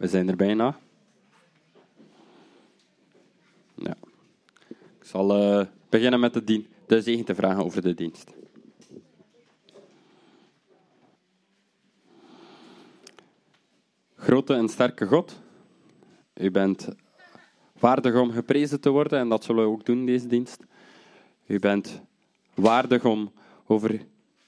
We 0.00 0.08
zijn 0.08 0.28
er 0.28 0.36
bijna. 0.36 0.78
Ik 4.98 5.06
zal 5.06 5.34
eh, 5.34 5.66
beginnen 5.88 6.20
met 6.20 6.32
de, 6.32 6.44
dien 6.44 6.66
de 6.86 7.02
zegen 7.02 7.24
te 7.24 7.34
vragen 7.34 7.64
over 7.64 7.82
de 7.82 7.94
dienst. 7.94 8.32
Grote 14.16 14.54
en 14.54 14.68
sterke 14.68 15.06
God, 15.06 15.40
u 16.34 16.50
bent 16.50 16.88
waardig 17.78 18.14
om 18.14 18.30
geprezen 18.30 18.80
te 18.80 18.90
worden 18.90 19.18
en 19.18 19.28
dat 19.28 19.44
zullen 19.44 19.64
we 19.64 19.70
ook 19.70 19.84
doen, 19.84 20.06
deze 20.06 20.26
dienst. 20.26 20.64
U 21.46 21.58
bent 21.58 22.00
waardig 22.54 23.04
om 23.04 23.32
over 23.66 24.00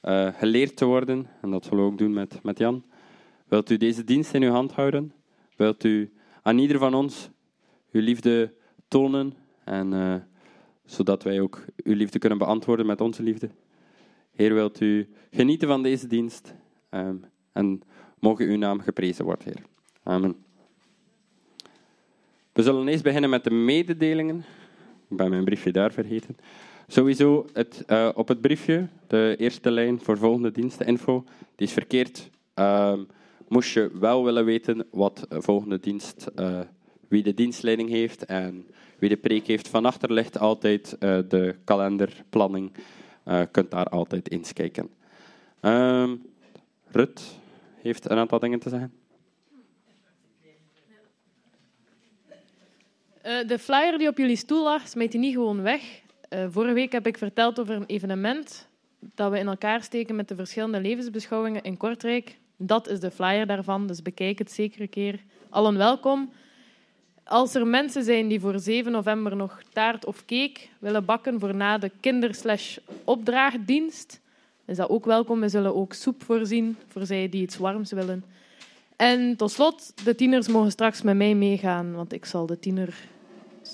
uh, 0.03 0.35
geleerd 0.35 0.77
te 0.77 0.85
worden 0.85 1.27
en 1.41 1.51
dat 1.51 1.65
zullen 1.65 1.85
we 1.85 1.91
ook 1.91 1.99
doen 1.99 2.13
met, 2.13 2.43
met 2.43 2.59
Jan. 2.59 2.85
Wilt 3.49 3.71
u 3.71 3.77
deze 3.77 4.05
dienst 4.05 4.35
in 4.35 4.43
uw 4.43 4.53
hand 4.53 4.73
houden? 4.73 5.13
Wilt 5.63 5.85
u 5.85 6.13
aan 6.43 6.59
ieder 6.59 6.79
van 6.79 6.95
ons 6.95 7.31
uw 7.93 8.01
liefde 8.01 8.55
tonen 8.89 9.33
en 9.65 9.93
uh, 9.93 10.15
zodat 10.85 11.23
wij 11.23 11.41
ook 11.41 11.65
uw 11.77 11.95
liefde 11.95 12.19
kunnen 12.19 12.39
beantwoorden 12.39 12.87
met 12.87 13.01
onze 13.01 13.23
liefde? 13.23 13.51
Heer, 14.35 14.55
wilt 14.55 14.81
u 14.81 15.09
genieten 15.31 15.69
van 15.69 15.83
deze 15.83 16.07
dienst 16.07 16.55
um, 16.91 17.25
en 17.53 17.83
mogen 18.19 18.47
uw 18.47 18.57
naam 18.57 18.81
geprezen 18.81 19.25
worden, 19.25 19.45
Heer. 19.45 19.63
Amen. 20.03 20.37
We 22.53 22.63
zullen 22.63 22.89
eerst 22.89 23.03
beginnen 23.03 23.31
met 23.31 23.45
de 23.45 23.51
mededelingen. 23.51 24.45
Ik 25.09 25.17
ben 25.17 25.31
mijn 25.31 25.45
briefje 25.45 25.73
daar 25.73 25.93
vergeten. 25.93 26.37
Sowieso 26.87 27.47
het, 27.53 27.85
uh, 27.87 28.09
op 28.15 28.29
het 28.29 28.41
briefje, 28.41 28.89
de 29.07 29.35
eerste 29.39 29.71
lijn 29.71 30.01
voor 30.01 30.19
volgende 30.19 30.51
diensten, 30.51 30.87
info, 30.87 31.25
die 31.57 31.67
is 31.67 31.73
verkeerd. 31.73 32.31
Uh, 32.59 32.99
moest 33.53 33.73
je 33.73 33.91
wel 33.99 34.25
willen 34.25 34.45
weten 34.45 34.87
wat 34.91 35.27
volgende 35.29 35.81
dienst, 35.81 36.27
uh, 36.37 36.61
wie 37.09 37.23
de 37.23 37.35
dienstleiding 37.35 37.89
heeft 37.89 38.25
en 38.25 38.67
wie 38.99 39.09
de 39.09 39.17
preek 39.17 39.47
heeft. 39.47 39.69
Van 39.69 39.85
achter 39.85 40.13
ligt 40.13 40.39
altijd 40.39 40.97
uh, 41.01 41.19
de 41.29 41.55
kalenderplanning. 41.65 42.73
Je 43.25 43.49
kunt 43.51 43.71
daar 43.71 43.87
altijd 43.87 44.31
eens 44.31 44.53
kijken. 44.53 44.91
Ehm, 45.61 46.17
Rut 46.87 47.39
heeft 47.83 48.11
een 48.11 48.17
aantal 48.17 48.39
dingen 48.39 48.59
te 48.59 48.69
zeggen. 48.69 48.93
De 53.23 53.59
flyer 53.59 53.99
die 53.99 54.09
op 54.09 54.19
jullie 54.19 54.37
stoel 54.37 54.63
lag, 54.63 54.89
smijt 54.89 55.11
die 55.11 55.21
niet 55.21 55.35
gewoon 55.35 55.63
weg. 55.63 56.03
Vorige 56.49 56.73
week 56.73 56.93
heb 56.93 57.07
ik 57.07 57.19
verteld 57.19 57.61
over 57.61 57.75
een 57.75 57.87
evenement 57.87 58.69
dat 58.99 59.31
we 59.31 59.39
in 59.39 59.49
elkaar 59.49 59.83
steken 59.83 60.17
met 60.17 60.29
de 60.29 60.35
verschillende 60.35 60.81
levensbeschouwingen 60.81 61.63
in 61.63 61.77
Kortrijk. 61.77 62.41
Dat 62.65 62.89
is 62.89 63.01
de 63.01 63.11
flyer 63.11 63.47
daarvan, 63.47 63.87
dus 63.87 64.03
bekijk 64.03 64.39
het 64.39 64.53
zeker 64.53 64.81
een 64.81 64.89
keer. 64.89 65.21
Allen 65.49 65.77
welkom. 65.77 66.33
Als 67.25 67.55
er 67.55 67.67
mensen 67.67 68.05
zijn 68.05 68.29
die 68.29 68.41
voor 68.41 68.59
7 68.59 68.93
november 68.93 69.37
nog 69.37 69.63
taart 69.73 70.05
of 70.05 70.25
cake 70.25 70.61
willen 70.79 71.05
bakken 71.05 71.41
voor 71.41 71.55
na 71.55 71.79
de 71.79 71.91
kinder-opdraagdienst, 72.01 74.21
is 74.65 74.77
dat 74.77 74.89
ook 74.89 75.05
welkom. 75.05 75.41
We 75.41 75.49
zullen 75.49 75.75
ook 75.75 75.93
soep 75.93 76.23
voorzien 76.23 76.77
voor 76.89 77.07
zij 77.07 77.29
die 77.29 77.43
iets 77.43 77.57
warms 77.57 77.93
willen. 77.93 78.25
En 78.97 79.37
tot 79.37 79.51
slot, 79.51 80.05
de 80.05 80.15
tieners 80.15 80.49
mogen 80.49 80.71
straks 80.71 81.03
met 81.03 81.17
mij 81.17 81.35
meegaan, 81.35 81.93
want 81.93 82.13
ik 82.13 82.25
zal 82.25 82.47
de 82.47 82.59
tiener 82.59 82.95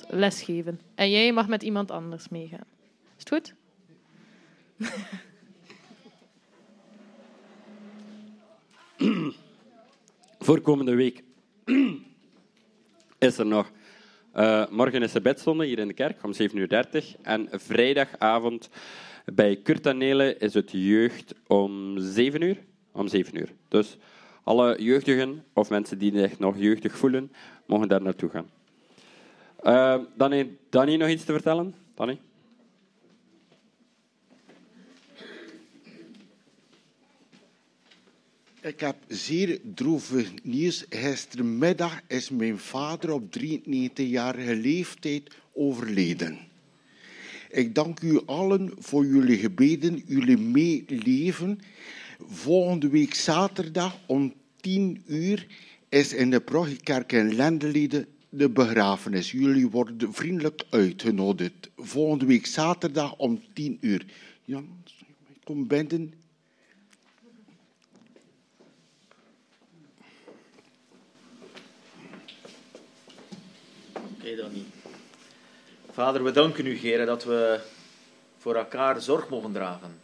lesgeven. 0.09 0.81
En 0.95 1.11
jij 1.11 1.33
mag 1.33 1.49
met 1.49 1.63
iemand 1.63 1.91
anders 1.91 2.29
meegaan. 2.29 2.67
Is 3.17 3.25
het 3.25 3.29
goed? 3.29 3.55
Voor 10.47 10.61
komende 10.61 10.95
week 10.95 11.23
is 13.19 13.39
er 13.39 13.47
nog. 13.47 13.71
Uh, 14.37 14.69
morgen 14.71 15.03
is 15.03 15.15
er 15.15 15.23
bedstonde 15.23 15.67
hier 15.67 15.79
in 15.79 15.89
de 15.89 15.95
kerk 15.95 16.25
om 16.25 16.33
7.30 16.33 16.39
uur. 16.55 16.95
En 17.23 17.49
vrijdagavond 17.51 18.71
bij 19.25 19.57
Kurt 19.57 19.87
is 20.41 20.55
het 20.55 20.71
jeugd 20.71 21.35
om 21.47 21.99
7 21.99 22.43
uur. 22.43 22.57
Om 22.93 23.09
7 23.09 23.39
uur. 23.39 23.53
Dus 23.69 23.97
alle 24.45 24.83
jeugdigen 24.83 25.45
of 25.53 25.71
mensen 25.71 25.99
die 25.99 26.19
zich 26.19 26.39
nog 26.39 26.59
jeugdig 26.59 26.97
voelen, 26.97 27.33
mogen 27.67 27.89
daar 27.89 28.03
naartoe 28.03 28.31
gaan. 28.31 28.51
Uh, 29.63 30.05
Danny, 30.17 30.57
Danny, 30.71 30.97
nog 30.97 31.09
iets 31.09 31.25
te 31.25 31.33
vertellen? 31.33 31.75
Danny? 31.95 32.19
Ik 38.69 38.81
heb 38.81 38.97
zeer 39.07 39.61
droevig 39.75 40.33
nieuws. 40.43 40.85
Gistermiddag 40.89 42.01
is 42.07 42.31
mijn 42.31 42.59
vader 42.59 43.13
op 43.13 43.39
93-jarige 43.39 44.55
leeftijd 44.57 45.35
overleden. 45.53 46.39
Ik 47.51 47.75
dank 47.75 48.01
u 48.01 48.21
allen 48.27 48.73
voor 48.79 49.07
jullie 49.07 49.37
gebeden, 49.39 50.03
jullie 50.07 50.39
meeleven. 50.39 51.61
Volgende 52.21 52.89
week 52.89 53.15
zaterdag 53.15 53.99
om 54.07 54.35
10 54.61 55.03
uur 55.07 55.47
is 55.89 56.13
in 56.13 56.31
de 56.31 56.41
Prochiekerk 56.41 57.13
in 57.13 57.35
Lendeleden 57.35 58.07
de 58.29 58.51
begrafenis. 58.51 59.31
Jullie 59.31 59.69
worden 59.69 60.15
vriendelijk 60.15 60.65
uitgenodigd. 60.71 61.71
Volgende 61.77 62.27
week 62.27 62.47
zaterdag 62.47 63.17
om 63.17 63.43
10 63.53 63.79
uur. 63.81 64.05
Jan, 64.45 64.69
kom 65.45 65.67
binnen. 65.67 66.18
Oké, 74.19 74.49
niet. 74.53 74.67
Vader, 75.91 76.25
we 76.25 76.31
danken 76.31 76.67
u, 76.67 76.77
Heer, 76.77 77.07
dat 77.07 77.25
we 77.25 77.61
voor 78.39 78.55
elkaar 78.55 79.01
zorg 79.01 79.29
mogen 79.29 79.53
dragen. 79.53 80.01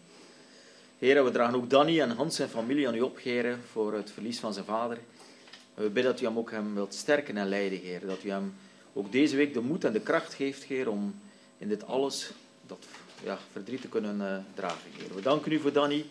Heer, 0.98 1.24
we 1.24 1.30
dragen 1.30 1.54
ook 1.54 1.70
Danny 1.70 2.00
en 2.00 2.10
Hans 2.10 2.38
en 2.38 2.48
familie 2.48 2.88
aan 2.88 2.94
u 2.94 3.00
op, 3.00 3.18
Heer, 3.18 3.58
voor 3.70 3.94
het 3.94 4.10
verlies 4.10 4.38
van 4.38 4.52
zijn 4.52 4.64
vader. 4.64 4.98
We 5.74 5.82
bidden 5.88 6.12
dat 6.12 6.20
u 6.20 6.24
hem 6.24 6.38
ook 6.38 6.50
hem 6.50 6.74
wilt 6.74 6.94
sterken 6.94 7.36
en 7.36 7.48
leiden, 7.48 7.78
Heer. 7.78 8.06
Dat 8.06 8.24
u 8.24 8.30
hem 8.30 8.54
ook 8.92 9.12
deze 9.12 9.36
week 9.36 9.54
de 9.54 9.60
moed 9.60 9.84
en 9.84 9.92
de 9.92 10.00
kracht 10.00 10.34
geeft, 10.34 10.64
Heer, 10.64 10.88
om 10.88 11.20
in 11.58 11.68
dit 11.68 11.86
alles 11.86 12.30
dat 12.66 12.86
ja, 13.24 13.38
verdriet 13.52 13.80
te 13.80 13.88
kunnen 13.88 14.20
uh, 14.20 14.36
dragen, 14.54 14.90
Heer. 14.98 15.14
We 15.14 15.22
danken 15.22 15.52
u 15.52 15.58
voor 15.58 15.72
Danny, 15.72 16.04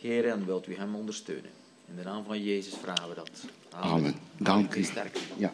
Heer, 0.00 0.28
en 0.28 0.46
wilt 0.46 0.68
u 0.68 0.76
hem 0.76 0.94
ondersteunen. 0.94 1.50
In 1.88 1.96
de 1.96 2.02
naam 2.02 2.24
van 2.24 2.42
Jezus 2.42 2.74
vragen 2.74 3.08
we 3.08 3.14
dat. 3.14 3.30
Amen. 3.70 3.90
Amen. 3.90 4.14
Dank 4.36 4.74
u. 4.74 4.82
Sterk. 4.82 5.18
Ja. 5.36 5.52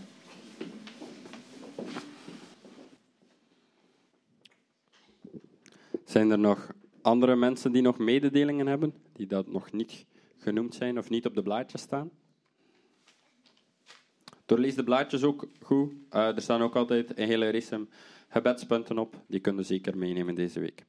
Zijn 6.04 6.30
er 6.30 6.38
nog 6.38 6.72
andere 7.02 7.36
mensen 7.36 7.72
die 7.72 7.82
nog 7.82 7.98
mededelingen 7.98 8.66
hebben, 8.66 8.94
die 9.12 9.26
dat 9.26 9.46
nog 9.46 9.72
niet 9.72 10.06
genoemd 10.38 10.74
zijn 10.74 10.98
of 10.98 11.10
niet 11.10 11.26
op 11.26 11.34
de 11.34 11.42
blaadjes 11.42 11.80
staan? 11.80 12.10
Doorlees 14.46 14.74
de 14.74 14.84
blaadjes 14.84 15.22
ook 15.22 15.48
goed. 15.62 15.92
Uh, 15.92 16.34
er 16.34 16.42
staan 16.42 16.62
ook 16.62 16.76
altijd 16.76 17.18
een 17.18 17.26
hele 17.26 17.50
race 17.50 17.86
gebedspunten 18.28 18.98
op. 18.98 19.22
Die 19.26 19.40
kunnen 19.40 19.64
zeker 19.64 19.98
meenemen 19.98 20.34
deze 20.34 20.60
week. 20.60 20.84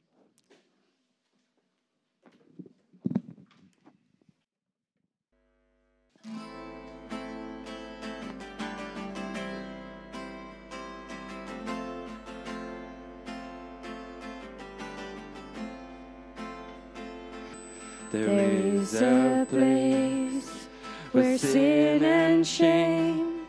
There 18.11 18.29
is 18.29 19.01
a 19.01 19.47
place 19.49 20.67
where 21.13 21.37
sin 21.37 22.03
and 22.03 22.45
shame 22.45 23.47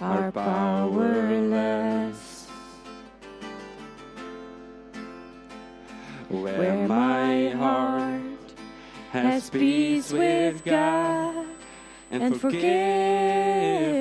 are 0.00 0.30
powerless. 0.30 2.46
Where 6.28 6.86
my 6.86 7.48
heart 7.48 8.22
has 9.10 9.50
peace 9.50 10.12
with 10.12 10.64
God 10.64 11.46
and 12.12 12.40
forgiveness. 12.40 13.97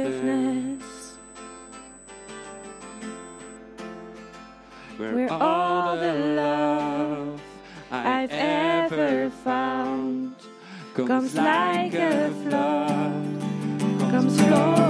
Comes 11.07 11.35
like 11.35 11.93
a 11.93 12.29
flood, 12.43 14.11
comes 14.11 14.41
flowing 14.41 14.86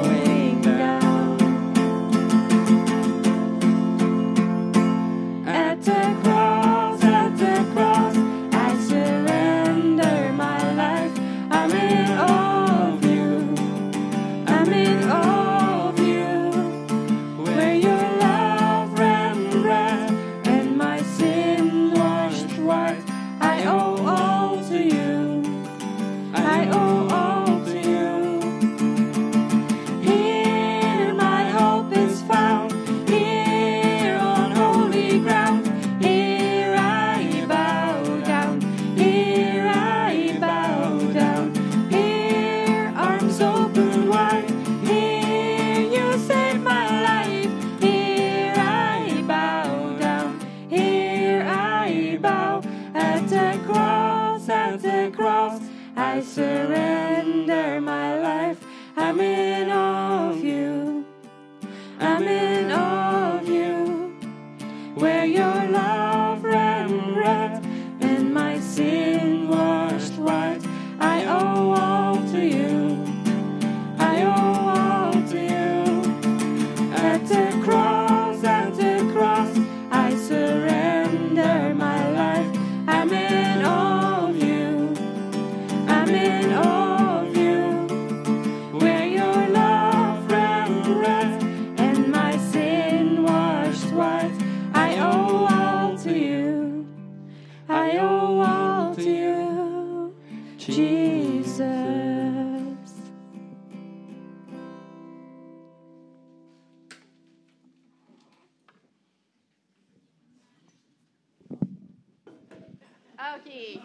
Oké. 113.18 113.80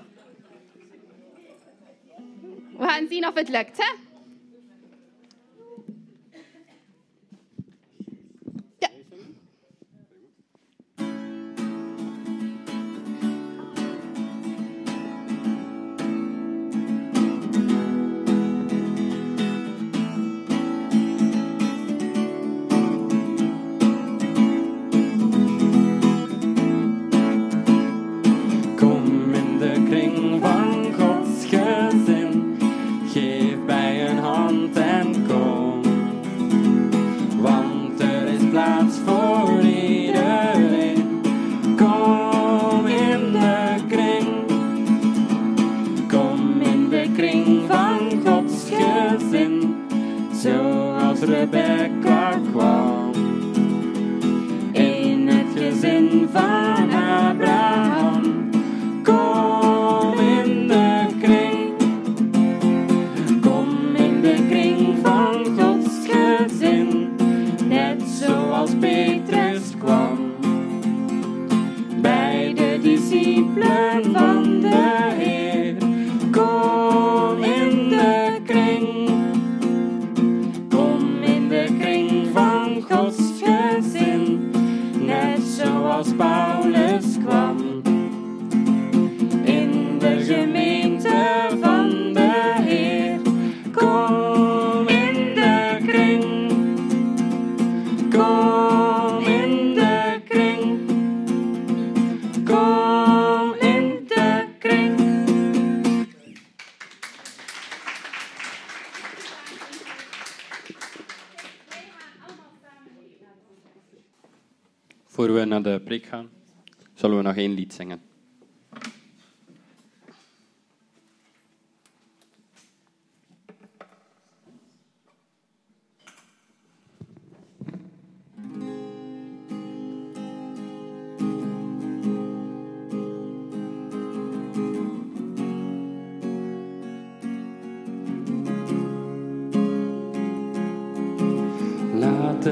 We 2.79 2.85
gaan 2.89 3.07
zien 3.09 3.25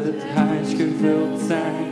het 0.04 0.24
huis 0.34 0.68
gevuld 0.74 1.40
zijn 1.40 1.89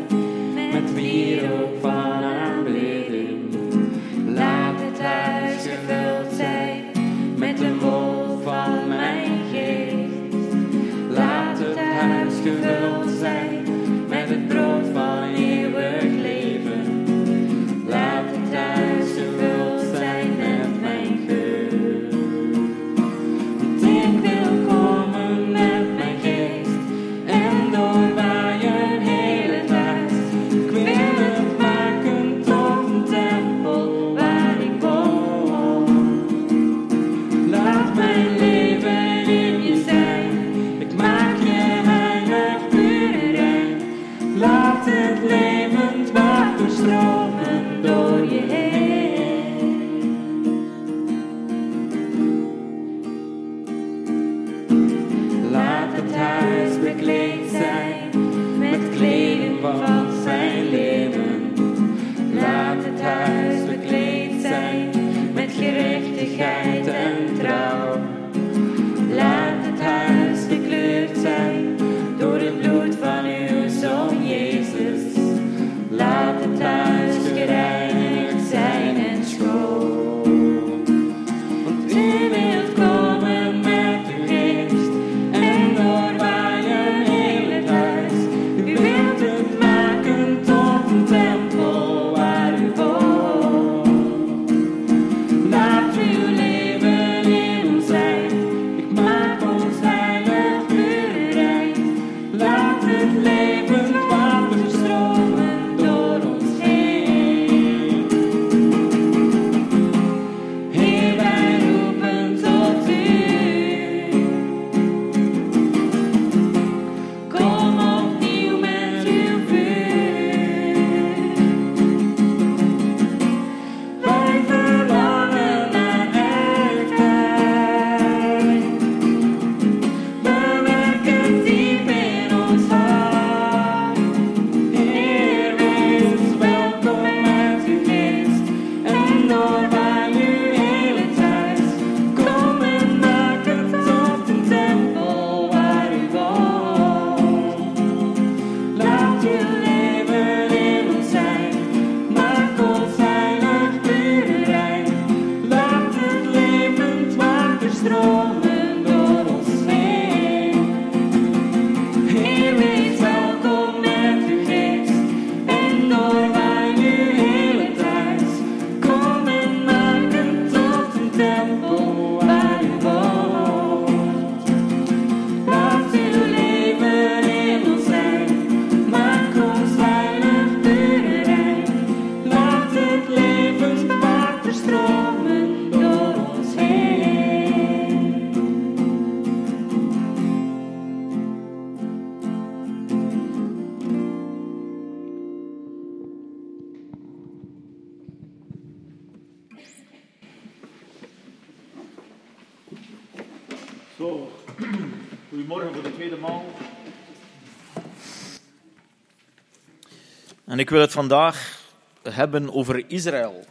ik 210.68 210.74
wil 210.74 210.82
het 210.82 210.92
vandaag 210.92 211.62
hebben 212.02 212.54
over 212.54 212.84
Israël. 212.90 213.44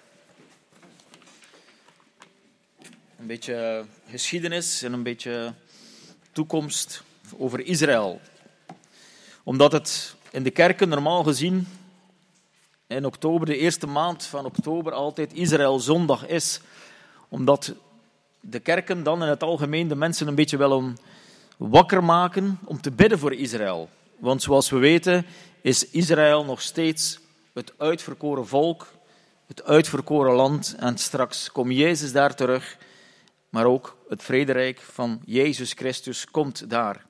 Een 3.19 3.27
beetje 3.27 3.85
geschiedenis 4.09 4.83
en 4.83 4.93
een 4.93 5.03
beetje 5.03 5.53
toekomst 6.31 7.03
over 7.37 7.65
Israël. 7.65 8.21
Omdat 9.43 9.71
het 9.71 10.15
in 10.31 10.43
de 10.43 10.51
kerken 10.51 10.89
normaal 10.89 11.23
gezien 11.23 11.67
in 12.87 13.05
oktober, 13.05 13.45
de 13.45 13.57
eerste 13.57 13.87
maand 13.87 14.25
van 14.25 14.45
oktober, 14.45 14.93
altijd 14.93 15.33
Israël 15.33 15.79
zondag 15.79 16.27
is. 16.27 16.61
Omdat 17.29 17.73
de 18.39 18.59
kerken 18.59 19.03
dan 19.03 19.23
in 19.23 19.29
het 19.29 19.43
algemeen 19.43 19.87
de 19.87 19.95
mensen 19.95 20.27
een 20.27 20.35
beetje 20.35 20.57
willen 20.57 20.97
wakker 21.57 22.03
maken 22.03 22.59
om 22.63 22.81
te 22.81 22.91
bidden 22.91 23.19
voor 23.19 23.33
Israël. 23.33 23.89
Want 24.19 24.41
zoals 24.41 24.69
we 24.69 24.77
weten 24.77 25.25
is 25.61 25.89
Israël 25.89 26.45
nog 26.45 26.61
steeds 26.61 27.19
het 27.53 27.73
uitverkoren 27.77 28.47
volk, 28.47 28.87
het 29.47 29.63
uitverkoren 29.63 30.33
land. 30.33 30.75
En 30.77 30.97
straks 30.97 31.51
komt 31.51 31.73
Jezus 31.73 32.11
daar 32.11 32.35
terug, 32.35 32.77
maar 33.49 33.65
ook 33.65 33.97
het 34.09 34.23
vrederijk 34.23 34.79
van 34.79 35.21
Jezus 35.25 35.73
Christus 35.73 36.25
komt 36.31 36.69
daar. 36.69 37.05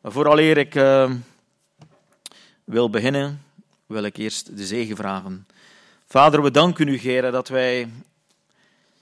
Maar 0.00 0.12
vooraleer 0.12 0.56
ik 0.56 0.74
uh, 0.74 1.10
wil 2.64 2.90
beginnen, 2.90 3.42
wil 3.86 4.04
ik 4.04 4.16
eerst 4.16 4.56
de 4.56 4.66
zegen 4.66 4.96
vragen. 4.96 5.46
Vader, 6.06 6.42
we 6.42 6.50
danken 6.50 6.88
u, 6.88 6.98
Heer, 6.98 7.30
dat 7.30 7.48
wij 7.48 7.88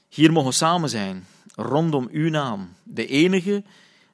hier 0.08 0.32
mogen 0.32 0.52
samen 0.52 0.88
zijn, 0.88 1.26
rondom 1.54 2.08
uw 2.10 2.30
naam, 2.30 2.72
de 2.82 3.06
enige, 3.06 3.64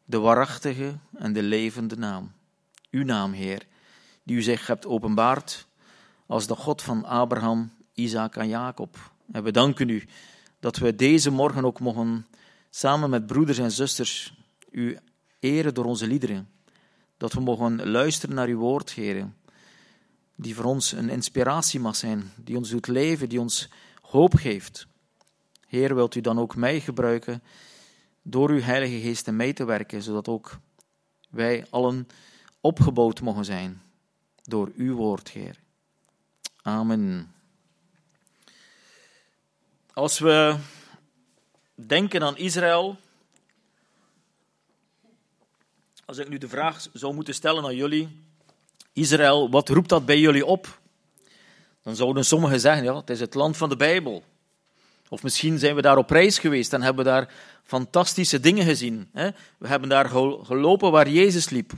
de 0.04 0.18
waarachtige 0.18 0.94
en 1.18 1.32
de 1.32 1.42
levende 1.42 1.96
naam. 1.96 2.32
Uw 2.90 3.04
naam, 3.04 3.32
Heer, 3.32 3.66
die 4.22 4.36
u 4.36 4.42
zich 4.42 4.66
hebt 4.66 4.86
openbaard 4.86 5.66
als 6.26 6.46
de 6.46 6.54
God 6.54 6.82
van 6.82 7.04
Abraham, 7.04 7.72
Isaac 7.92 8.36
en 8.36 8.48
Jacob. 8.48 9.12
En 9.32 9.42
we 9.42 9.50
danken 9.50 9.88
u 9.88 10.04
dat 10.60 10.76
we 10.76 10.96
deze 10.96 11.30
morgen 11.30 11.64
ook 11.64 11.80
mogen 11.80 12.26
samen 12.70 13.10
met 13.10 13.26
broeders 13.26 13.58
en 13.58 13.70
zusters 13.70 14.34
u 14.70 14.98
eren 15.38 15.74
door 15.74 15.84
onze 15.84 16.06
liederen. 16.06 16.48
Dat 17.16 17.32
we 17.32 17.40
mogen 17.40 17.90
luisteren 17.90 18.34
naar 18.34 18.48
uw 18.48 18.58
woord, 18.58 18.90
Heer 18.90 19.26
die 20.40 20.54
voor 20.54 20.64
ons 20.64 20.92
een 20.92 21.08
inspiratie 21.08 21.80
mag 21.80 21.96
zijn, 21.96 22.32
die 22.36 22.56
ons 22.56 22.70
doet 22.70 22.86
leven, 22.86 23.28
die 23.28 23.40
ons 23.40 23.68
hoop 24.00 24.34
geeft. 24.34 24.86
Heer, 25.66 25.94
wilt 25.94 26.14
u 26.14 26.20
dan 26.20 26.38
ook 26.38 26.56
mij 26.56 26.80
gebruiken 26.80 27.42
door 28.22 28.50
uw 28.50 28.60
Heilige 28.60 29.00
Geest 29.00 29.30
mij 29.30 29.52
te 29.52 29.64
werken, 29.64 30.02
zodat 30.02 30.28
ook 30.28 30.58
wij 31.30 31.66
allen 31.70 32.08
opgebouwd 32.60 33.20
mogen 33.20 33.44
zijn 33.44 33.82
door 34.42 34.72
uw 34.76 34.94
woord, 34.94 35.28
Heer. 35.28 35.56
Amen. 36.62 37.34
Als 39.92 40.18
we 40.18 40.56
denken 41.74 42.22
aan 42.22 42.36
Israël, 42.36 42.96
als 46.04 46.18
ik 46.18 46.28
nu 46.28 46.38
de 46.38 46.48
vraag 46.48 46.86
zou 46.92 47.14
moeten 47.14 47.34
stellen 47.34 47.64
aan 47.64 47.76
jullie, 47.76 48.08
Israël, 48.92 49.50
wat 49.50 49.68
roept 49.68 49.88
dat 49.88 50.06
bij 50.06 50.18
jullie 50.18 50.46
op? 50.46 50.80
Dan 51.82 51.96
zouden 51.96 52.24
sommigen 52.24 52.60
zeggen, 52.60 52.84
ja, 52.84 52.96
het 52.96 53.10
is 53.10 53.20
het 53.20 53.34
land 53.34 53.56
van 53.56 53.68
de 53.68 53.76
Bijbel. 53.76 54.24
Of 55.08 55.22
misschien 55.22 55.58
zijn 55.58 55.74
we 55.74 55.82
daar 55.82 55.96
op 55.96 56.10
reis 56.10 56.38
geweest 56.38 56.72
en 56.72 56.82
hebben 56.82 57.04
daar 57.04 57.34
fantastische 57.64 58.40
dingen 58.40 58.64
gezien. 58.64 59.10
We 59.58 59.68
hebben 59.68 59.88
daar 59.88 60.08
gelopen 60.42 60.90
waar 60.90 61.08
Jezus 61.08 61.50
liep. 61.50 61.72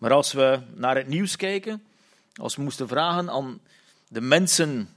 Maar 0.00 0.12
als 0.12 0.32
we 0.32 0.60
naar 0.74 0.96
het 0.96 1.08
nieuws 1.08 1.36
kijken, 1.36 1.82
als 2.34 2.56
we 2.56 2.62
moesten 2.62 2.88
vragen 2.88 3.30
aan 3.30 3.60
de 4.08 4.20
mensen 4.20 4.88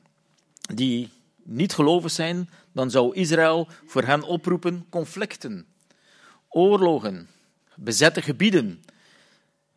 die 0.73 1.09
niet 1.43 1.73
gelovig 1.73 2.11
zijn, 2.11 2.49
dan 2.71 2.91
zou 2.91 3.15
Israël 3.15 3.67
voor 3.85 4.03
hen 4.03 4.23
oproepen 4.23 4.85
conflicten, 4.89 5.65
oorlogen, 6.49 7.29
bezette 7.75 8.21
gebieden, 8.21 8.83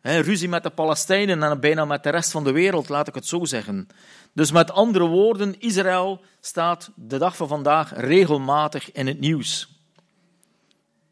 ruzie 0.01 0.49
met 0.49 0.63
de 0.63 0.69
Palestijnen 0.69 1.43
en 1.43 1.59
bijna 1.59 1.85
met 1.85 2.03
de 2.03 2.09
rest 2.09 2.31
van 2.31 2.43
de 2.43 2.51
wereld, 2.51 2.89
laat 2.89 3.07
ik 3.07 3.15
het 3.15 3.27
zo 3.27 3.45
zeggen. 3.45 3.87
Dus 4.33 4.51
met 4.51 4.71
andere 4.71 5.05
woorden, 5.05 5.59
Israël 5.59 6.21
staat 6.39 6.91
de 6.95 7.17
dag 7.17 7.35
van 7.35 7.47
vandaag 7.47 7.99
regelmatig 7.99 8.91
in 8.91 9.07
het 9.07 9.19
nieuws. 9.19 9.67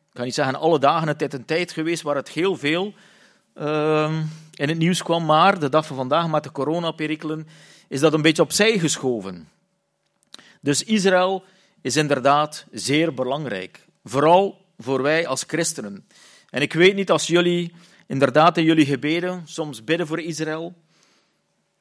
Ik 0.09 0.13
kan 0.13 0.25
niet 0.25 0.33
zeggen 0.33 0.55
alle 0.55 0.79
dagen, 0.79 1.07
het 1.07 1.21
is 1.21 1.33
een 1.33 1.45
tijd 1.45 1.71
geweest 1.71 2.01
waar 2.01 2.15
het 2.15 2.29
heel 2.29 2.55
veel 2.55 2.93
uh, 3.55 4.21
in 4.53 4.69
het 4.69 4.77
nieuws 4.77 5.03
kwam, 5.03 5.25
maar 5.25 5.59
de 5.59 5.69
dag 5.69 5.85
van 5.85 5.95
vandaag 5.95 6.27
met 6.27 6.43
de 6.43 6.51
coronaperikelen 6.51 7.47
is 7.87 7.99
dat 7.99 8.13
een 8.13 8.21
beetje 8.21 8.41
opzij 8.41 8.79
geschoven. 8.79 9.47
Dus 10.61 10.83
Israël 10.83 11.43
is 11.81 11.95
inderdaad 11.95 12.65
zeer 12.71 13.13
belangrijk, 13.13 13.85
vooral 14.03 14.65
voor 14.77 15.01
wij 15.01 15.27
als 15.27 15.43
christenen. 15.47 16.07
En 16.49 16.61
ik 16.61 16.73
weet 16.73 16.95
niet 16.95 17.11
als 17.11 17.27
jullie 17.27 17.73
inderdaad 18.07 18.57
in 18.57 18.63
jullie 18.63 18.85
gebeden 18.85 19.41
soms 19.45 19.83
bidden 19.83 20.07
voor 20.07 20.19
Israël. 20.19 20.73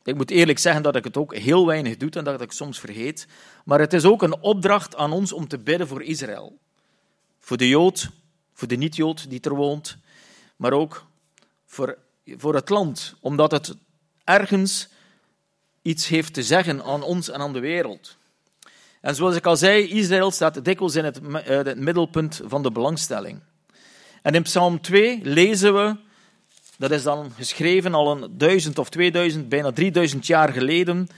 Ik 0.02 0.14
moet 0.14 0.30
eerlijk 0.30 0.58
zeggen 0.58 0.82
dat 0.82 0.96
ik 0.96 1.04
het 1.04 1.16
ook 1.16 1.34
heel 1.36 1.66
weinig 1.66 1.96
doe 1.96 2.10
en 2.10 2.24
dat 2.24 2.40
ik 2.40 2.52
soms 2.52 2.80
vergeet. 2.80 3.26
Maar 3.64 3.80
het 3.80 3.92
is 3.92 4.04
ook 4.04 4.22
een 4.22 4.40
opdracht 4.40 4.96
aan 4.96 5.12
ons 5.12 5.32
om 5.32 5.48
te 5.48 5.58
bidden 5.58 5.88
voor 5.88 6.02
Israël. 6.02 6.58
Voor 7.38 7.56
de 7.56 7.68
Jood, 7.68 8.10
voor 8.52 8.68
de 8.68 8.76
niet-Jood 8.76 9.30
die 9.30 9.40
er 9.40 9.54
woont, 9.54 9.96
maar 10.56 10.72
ook 10.72 11.06
voor, 11.74 11.98
voor 12.26 12.54
het 12.54 12.68
land, 12.68 13.14
omdat 13.20 13.50
het 13.50 13.74
ergens 14.24 14.88
iets 15.82 16.08
heeft 16.08 16.34
te 16.34 16.42
zeggen 16.42 16.82
aan 16.82 17.02
ons 17.02 17.28
en 17.30 17.40
aan 17.40 17.52
de 17.52 17.60
wereld. 17.60 18.16
En 19.00 19.14
zoals 19.14 19.36
ik 19.36 19.46
al 19.46 19.56
zei, 19.56 19.88
Israël 19.88 20.30
staat 20.30 20.64
dikwijls 20.64 20.94
in 20.94 21.04
het, 21.04 21.20
uh, 21.22 21.40
het 21.44 21.78
middelpunt 21.78 22.40
van 22.44 22.62
de 22.62 22.70
belangstelling. 22.70 23.40
En 24.22 24.34
in 24.34 24.42
Psalm 24.42 24.80
2 24.80 25.20
lezen 25.22 25.74
we 25.74 25.96
dat 26.78 26.90
is 26.90 27.02
dan 27.02 27.32
geschreven 27.36 27.94
al 27.94 28.10
een 28.10 28.38
duizend 28.38 28.78
of 28.78 28.88
2000, 28.88 29.48
bijna 29.48 29.72
3000 29.72 30.26
jaar 30.26 30.52
geleden. 30.52 31.08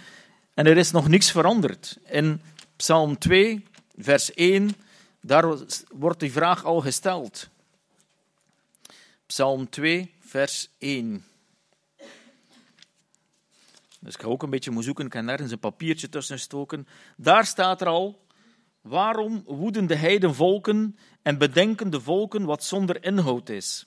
En 0.54 0.66
er 0.66 0.76
is 0.76 0.90
nog 0.90 1.08
niks 1.08 1.30
veranderd. 1.30 1.98
In 2.04 2.40
Psalm 2.76 3.18
2, 3.18 3.64
vers 3.98 4.34
1, 4.34 4.70
daar 5.20 5.44
wordt 5.88 6.20
die 6.20 6.32
vraag 6.32 6.64
al 6.64 6.80
gesteld. 6.80 7.48
Psalm 9.26 9.68
2, 9.68 10.12
vers 10.36 10.70
1. 10.78 11.24
Dus 14.00 14.14
ik 14.14 14.20
ga 14.20 14.28
ook 14.28 14.42
een 14.42 14.50
beetje 14.50 14.70
moeten 14.70 14.86
zoeken, 14.86 15.04
ik 15.04 15.10
kan 15.10 15.24
nergens 15.24 15.50
een 15.50 15.58
papiertje 15.58 16.08
tussen 16.08 16.38
stoken. 16.38 16.86
Daar 17.16 17.46
staat 17.46 17.80
er 17.80 17.86
al, 17.86 18.26
waarom 18.80 19.42
woeden 19.46 19.86
de 19.86 19.94
heidenvolken 19.94 20.98
en 21.22 21.38
bedenken 21.38 21.90
de 21.90 22.00
volken 22.00 22.44
wat 22.44 22.64
zonder 22.64 23.04
inhoud 23.04 23.48
is? 23.48 23.86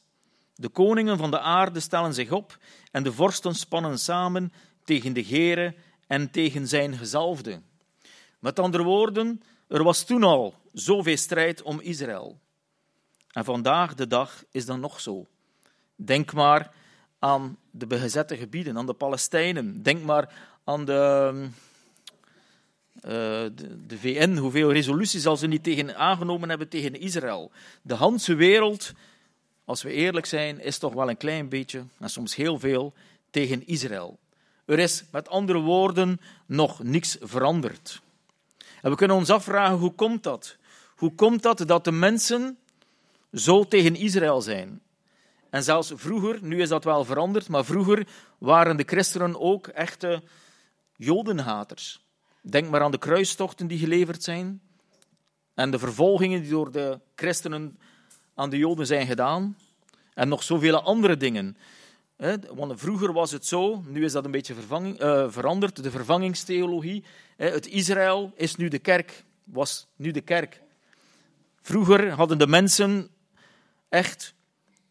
De 0.55 0.69
koningen 0.69 1.17
van 1.17 1.31
de 1.31 1.39
aarde 1.39 1.79
stellen 1.79 2.13
zich 2.13 2.31
op 2.31 2.57
en 2.91 3.03
de 3.03 3.13
vorsten 3.13 3.55
spannen 3.55 3.99
samen 3.99 4.53
tegen 4.83 5.13
de 5.13 5.23
Gere 5.23 5.75
en 6.07 6.31
tegen 6.31 6.67
zijn 6.67 6.97
gezalfde. 6.97 7.61
Met 8.39 8.59
andere 8.59 8.83
woorden, 8.83 9.41
er 9.67 9.83
was 9.83 10.03
toen 10.03 10.23
al 10.23 10.55
zoveel 10.73 11.17
strijd 11.17 11.61
om 11.61 11.79
Israël. 11.79 12.39
En 13.31 13.45
vandaag 13.45 13.95
de 13.95 14.07
dag 14.07 14.43
is 14.51 14.65
dat 14.65 14.77
nog 14.77 14.99
zo. 14.99 15.27
Denk 16.01 16.33
maar 16.33 16.71
aan 17.19 17.57
de 17.71 17.87
bezette 17.87 18.37
gebieden, 18.37 18.77
aan 18.77 18.85
de 18.85 18.93
Palestijnen. 18.93 19.83
Denk 19.83 20.03
maar 20.03 20.33
aan 20.63 20.85
de, 20.85 21.31
uh, 22.95 23.11
de, 23.87 23.97
VN, 23.97 24.35
hoeveel 24.35 24.71
resoluties 24.71 25.25
al 25.25 25.37
ze 25.37 25.47
niet 25.47 25.63
tegen 25.63 25.95
aangenomen 25.95 26.49
hebben 26.49 26.69
tegen 26.69 26.99
Israël. 26.99 27.51
De 27.81 27.97
hele 27.97 28.35
wereld 28.35 28.93
als 29.65 29.81
we 29.81 29.91
eerlijk 29.91 30.25
zijn, 30.25 30.59
is 30.59 30.77
toch 30.77 30.93
wel 30.93 31.09
een 31.09 31.17
klein 31.17 31.49
beetje, 31.49 31.83
en 31.97 32.09
soms 32.09 32.35
heel 32.35 32.59
veel, 32.59 32.93
tegen 33.29 33.67
Israël. 33.67 34.19
Er 34.65 34.79
is 34.79 35.03
met 35.11 35.29
andere 35.29 35.59
woorden 35.59 36.21
nog 36.45 36.83
niks 36.83 37.17
veranderd. 37.21 38.01
En 38.81 38.89
we 38.89 38.97
kunnen 38.97 39.17
ons 39.17 39.29
afvragen, 39.29 39.77
hoe 39.77 39.93
komt 39.93 40.23
dat? 40.23 40.57
Hoe 40.95 41.15
komt 41.15 41.43
dat 41.43 41.63
dat 41.67 41.83
de 41.83 41.91
mensen 41.91 42.57
zo 43.33 43.63
tegen 43.63 43.95
Israël 43.95 44.41
zijn? 44.41 44.81
En 45.49 45.63
zelfs 45.63 45.91
vroeger, 45.95 46.39
nu 46.41 46.61
is 46.61 46.69
dat 46.69 46.83
wel 46.83 47.05
veranderd, 47.05 47.47
maar 47.47 47.65
vroeger 47.65 48.07
waren 48.37 48.77
de 48.77 48.83
christenen 48.85 49.39
ook 49.39 49.67
echte 49.67 50.23
jodenhaters. 50.95 52.07
Denk 52.41 52.69
maar 52.69 52.81
aan 52.81 52.91
de 52.91 52.97
kruistochten 52.97 53.67
die 53.67 53.79
geleverd 53.79 54.23
zijn 54.23 54.61
en 55.53 55.71
de 55.71 55.79
vervolgingen 55.79 56.41
die 56.41 56.49
door 56.49 56.71
de 56.71 56.99
christenen 57.15 57.79
aan 58.35 58.49
de 58.49 58.57
Joden 58.57 58.85
zijn 58.85 59.07
gedaan. 59.07 59.57
En 60.13 60.27
nog 60.27 60.43
zoveel 60.43 60.81
andere 60.81 61.17
dingen. 61.17 61.57
Want 62.53 62.79
vroeger 62.79 63.13
was 63.13 63.31
het 63.31 63.45
zo, 63.45 63.83
nu 63.87 64.03
is 64.03 64.11
dat 64.11 64.25
een 64.25 64.31
beetje 64.31 64.55
uh, 64.71 65.25
veranderd, 65.29 65.83
de 65.83 65.91
vervangingstheologie. 65.91 67.03
Het 67.37 67.67
Israël 67.67 68.31
is 68.35 68.55
nu 68.55 68.67
de 68.67 68.79
kerk, 68.79 69.23
was 69.43 69.87
nu 69.95 70.11
de 70.11 70.21
kerk. 70.21 70.61
Vroeger 71.61 72.09
hadden 72.09 72.37
de 72.37 72.47
mensen 72.47 73.09
echt, 73.89 74.33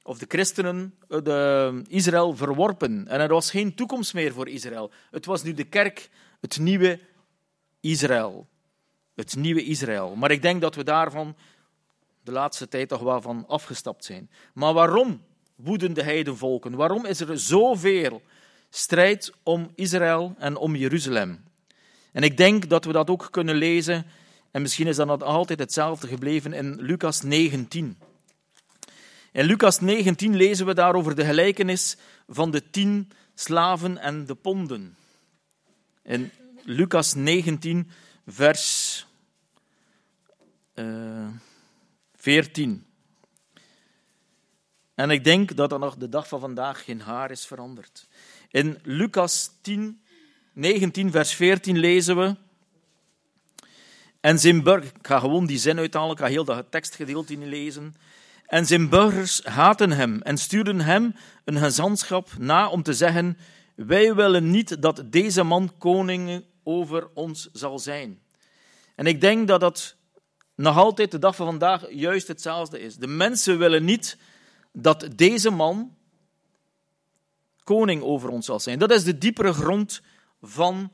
of 0.08 0.18
de 0.18 0.26
christenen, 0.28 0.94
eh, 1.08 1.18
de 1.22 1.82
Israël 1.88 2.36
verworpen. 2.36 3.08
En 3.08 3.20
er 3.20 3.28
was 3.28 3.50
geen 3.50 3.74
toekomst 3.74 4.14
meer 4.14 4.32
voor 4.32 4.48
Israël. 4.48 4.90
Het 5.10 5.26
was 5.26 5.42
nu 5.42 5.54
de 5.54 5.64
kerk, 5.64 6.10
het 6.40 6.58
nieuwe 6.58 7.00
Israël. 7.80 8.46
Het 9.14 9.36
nieuwe 9.36 9.64
Israël. 9.64 10.14
Maar 10.16 10.30
ik 10.30 10.42
denk 10.42 10.60
dat 10.60 10.74
we 10.74 10.84
daarvan 10.84 11.36
de 12.22 12.32
laatste 12.32 12.68
tijd 12.68 12.88
toch 12.88 13.00
wel 13.00 13.20
van 13.20 13.44
afgestapt 13.48 14.04
zijn. 14.04 14.30
Maar 14.52 14.72
waarom 14.72 15.22
woeden 15.54 15.94
de 15.94 16.02
heidenvolken? 16.02 16.74
Waarom 16.74 17.06
is 17.06 17.20
er 17.20 17.38
zoveel 17.38 18.22
strijd 18.70 19.32
om 19.42 19.70
Israël 19.74 20.34
en 20.38 20.56
om 20.56 20.76
Jeruzalem? 20.76 21.44
En 22.12 22.22
ik 22.22 22.36
denk 22.36 22.68
dat 22.68 22.84
we 22.84 22.92
dat 22.92 23.10
ook 23.10 23.28
kunnen 23.30 23.54
lezen, 23.54 24.06
en 24.50 24.62
misschien 24.62 24.86
is 24.86 24.96
dat 24.96 25.22
altijd 25.22 25.58
hetzelfde 25.58 26.06
gebleven 26.06 26.52
in 26.52 26.80
Lucas 26.80 27.22
19. 27.22 27.96
In 29.38 29.44
Lucas 29.44 29.80
19 29.80 30.36
lezen 30.36 30.66
we 30.66 30.74
daarover 30.74 31.14
de 31.14 31.24
gelijkenis 31.24 31.96
van 32.28 32.50
de 32.50 32.70
tien 32.70 33.10
slaven 33.34 33.98
en 33.98 34.26
de 34.26 34.34
ponden. 34.34 34.96
In 36.02 36.30
Lucas 36.62 37.14
19, 37.14 37.90
vers 38.26 39.06
eh 40.74 41.28
14. 42.14 42.86
En 44.94 45.10
ik 45.10 45.24
denk 45.24 45.56
dat 45.56 45.72
er 45.72 45.78
nog 45.78 45.96
de 45.96 46.08
dag 46.08 46.28
van 46.28 46.40
vandaag 46.40 46.84
geen 46.84 47.00
haar 47.00 47.30
is 47.30 47.46
veranderd. 47.46 48.08
In 48.50 48.78
Lucas 48.82 49.50
10, 49.60 50.00
19, 50.52 51.10
vers 51.10 51.34
14 51.34 51.78
lezen 51.78 52.16
we. 52.16 52.36
En 54.20 54.38
zijn 54.38 54.62
burgers, 54.62 54.90
ik 54.90 55.06
ga 55.06 55.18
gewoon 55.18 55.46
die 55.46 55.58
zin 55.58 55.78
uithalen, 55.78 56.12
ik 56.12 56.18
ga 56.18 56.26
heel 56.26 56.44
dat 56.44 56.70
tekstgedeelte 56.70 57.34
niet 57.34 57.48
lezen. 57.48 57.94
En 58.48 58.66
zijn 58.66 58.88
burgers 58.88 59.44
haten 59.44 59.90
hem 59.90 60.22
en 60.22 60.38
stuurden 60.38 60.80
hem 60.80 61.14
een 61.44 61.58
gezantschap 61.58 62.30
na 62.38 62.68
om 62.68 62.82
te 62.82 62.92
zeggen: 62.92 63.38
Wij 63.74 64.14
willen 64.14 64.50
niet 64.50 64.82
dat 64.82 65.02
deze 65.06 65.42
man 65.42 65.72
koning 65.78 66.44
over 66.62 67.08
ons 67.14 67.48
zal 67.52 67.78
zijn. 67.78 68.20
En 68.94 69.06
ik 69.06 69.20
denk 69.20 69.48
dat 69.48 69.60
dat 69.60 69.96
nog 70.54 70.76
altijd 70.76 71.10
de 71.10 71.18
dag 71.18 71.36
van 71.36 71.46
vandaag 71.46 71.90
juist 71.90 72.28
hetzelfde 72.28 72.80
is. 72.80 72.96
De 72.96 73.06
mensen 73.06 73.58
willen 73.58 73.84
niet 73.84 74.18
dat 74.72 75.08
deze 75.14 75.50
man 75.50 75.96
koning 77.64 78.02
over 78.02 78.28
ons 78.28 78.46
zal 78.46 78.60
zijn. 78.60 78.78
Dat 78.78 78.90
is 78.90 79.04
de 79.04 79.18
diepere 79.18 79.52
grond 79.52 80.02
van 80.42 80.92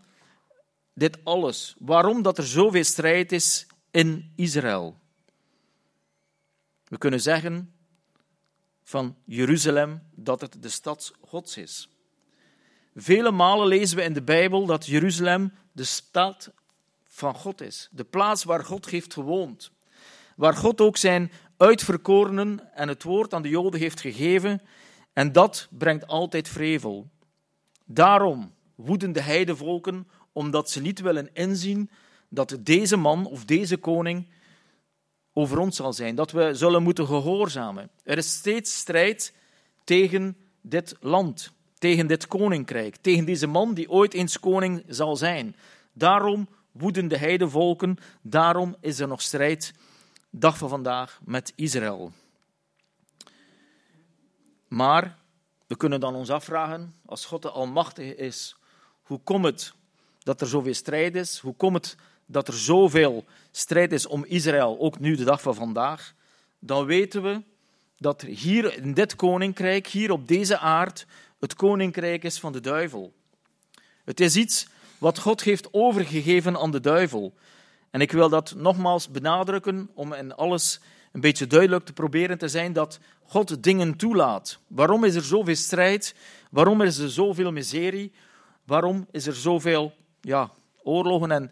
dit 0.95 1.19
alles. 1.25 1.75
Waarom 1.79 2.23
dat 2.23 2.39
er 2.39 2.47
zoveel 2.47 2.85
strijd 2.85 3.33
is 3.33 3.67
in 3.91 4.33
Israël. 4.37 5.03
We 6.85 6.99
kunnen 6.99 7.21
zeggen 7.21 7.75
van 8.83 9.17
Jeruzalem 9.25 10.03
dat 10.15 10.41
het 10.41 10.63
de 10.63 10.69
stad 10.69 11.13
Gods 11.21 11.57
is. 11.57 11.89
Vele 12.95 13.31
malen 13.31 13.67
lezen 13.67 13.97
we 13.97 14.03
in 14.03 14.13
de 14.13 14.23
Bijbel 14.23 14.67
dat 14.67 14.87
Jeruzalem 14.87 15.53
de 15.73 15.85
stad 15.85 16.53
van 17.05 17.35
God 17.35 17.61
is. 17.61 17.89
De 17.91 18.05
plaats 18.05 18.45
waar 18.45 18.65
God 18.65 18.91
heeft 18.91 19.13
gewoond. 19.13 19.71
Waar 20.37 20.55
God 20.57 20.81
ook 20.81 20.97
zijn 20.97 21.33
uitverkorenen 21.57 22.75
en 22.75 22.89
het 22.89 23.03
woord 23.03 23.35
aan 23.35 23.43
de 23.43 23.49
Joden 23.49 23.81
heeft 23.81 24.01
gegeven. 24.01 24.63
En 25.13 25.33
dat 25.33 25.69
brengt 25.71 26.07
altijd 26.07 26.49
vrevel. 26.49 27.11
Daarom 27.85 28.55
woeden 28.75 29.13
de 29.13 29.21
heidevolken, 29.21 30.09
omdat 30.33 30.71
ze 30.71 30.81
niet 30.81 31.01
willen 31.01 31.35
inzien 31.35 31.91
dat 32.29 32.57
deze 32.61 32.97
man 32.97 33.27
of 33.27 33.45
deze 33.45 33.77
koning 33.77 34.27
over 35.35 35.59
ons 35.59 35.77
zal 35.77 35.93
zijn. 35.93 36.15
Dat 36.15 36.31
we 36.31 36.55
zullen 36.55 36.83
moeten 36.83 37.07
gehoorzamen. 37.07 37.91
Er 38.03 38.19
is 38.19 38.33
steeds 38.33 38.77
strijd 38.77 39.35
tegen 39.85 40.37
dit 40.61 40.97
land, 41.01 41.53
tegen 41.79 42.07
dit 42.07 42.27
koninkrijk, 42.27 42.97
tegen 42.97 43.25
deze 43.25 43.47
man 43.47 43.75
die 43.75 43.91
ooit 43.91 44.15
eens 44.15 44.41
koning 44.41 44.85
zal 44.89 45.17
zijn. 45.17 45.57
Daarom 45.93 46.49
woeden 46.73 47.09
de 47.09 47.19
heidevolken, 47.19 47.97
daarom 48.23 48.77
is 48.81 49.01
er 49.01 49.09
nog 49.09 49.23
strijd, 49.23 49.75
dag 50.31 50.59
van 50.59 50.69
vandaag, 50.69 51.21
met 51.25 51.53
Israël. 51.57 52.13
Maar 54.69 55.19
we 55.67 55.77
kunnen 55.77 56.01
dan 56.01 56.15
ons 56.15 56.31
afvragen, 56.31 56.95
als 57.07 57.25
God 57.25 57.43
de 57.43 57.51
Almachtige 57.51 58.17
is, 58.17 58.57
hoe 59.03 59.21
komt 59.25 59.45
het 59.45 59.73
dat 60.19 60.41
er 60.41 60.47
zoveel 60.47 60.75
strijd 60.75 61.17
is? 61.17 61.39
Hoe 61.39 61.55
komt 61.55 61.75
het 61.75 61.97
dat 62.27 62.49
er 62.49 62.55
zoveel 62.55 63.25
strijd 63.51 63.93
is 63.93 64.07
om 64.07 64.25
Israël, 64.25 64.77
ook 64.79 64.99
nu 64.99 65.17
de 65.17 65.25
dag 65.25 65.43
van 65.43 65.55
vandaag? 65.55 66.15
Dan 66.59 66.85
weten 66.85 67.23
we 67.23 67.43
dat 67.97 68.23
er 68.23 68.29
hier 68.29 68.77
in 68.77 68.95
dit 68.95 69.17
koninkrijk, 69.17 69.87
hier 69.87 70.11
op 70.11 70.29
deze 70.29 70.59
aard, 70.59 71.07
het 71.41 71.55
koninkrijk 71.55 72.25
is 72.25 72.41
van 72.41 72.53
de 72.53 72.61
duivel. 72.61 73.13
Het 74.05 74.21
is 74.21 74.37
iets 74.37 74.67
wat 74.99 75.19
God 75.19 75.43
heeft 75.43 75.69
overgegeven 75.73 76.57
aan 76.57 76.71
de 76.71 76.81
duivel. 76.81 77.35
En 77.91 78.01
ik 78.01 78.13
wil 78.13 78.29
dat 78.29 78.55
nogmaals 78.57 79.11
benadrukken 79.11 79.91
om 79.95 80.13
in 80.13 80.35
alles 80.35 80.81
een 81.13 81.21
beetje 81.21 81.47
duidelijk 81.47 81.85
te 81.85 81.93
proberen 81.93 82.39
te 82.39 82.49
zijn 82.49 82.73
dat 82.73 82.99
God 83.23 83.63
dingen 83.63 83.97
toelaat. 83.97 84.59
Waarom 84.67 85.05
is 85.05 85.15
er 85.15 85.25
zoveel 85.25 85.57
strijd? 85.57 86.15
Waarom 86.51 86.81
is 86.81 86.99
er 86.99 87.11
zoveel 87.11 87.53
miserie? 87.53 88.13
Waarom 88.65 89.07
is 89.11 89.27
er 89.27 89.35
zoveel 89.35 89.93
ja, 90.21 90.51
oorlogen 90.83 91.31
en, 91.31 91.51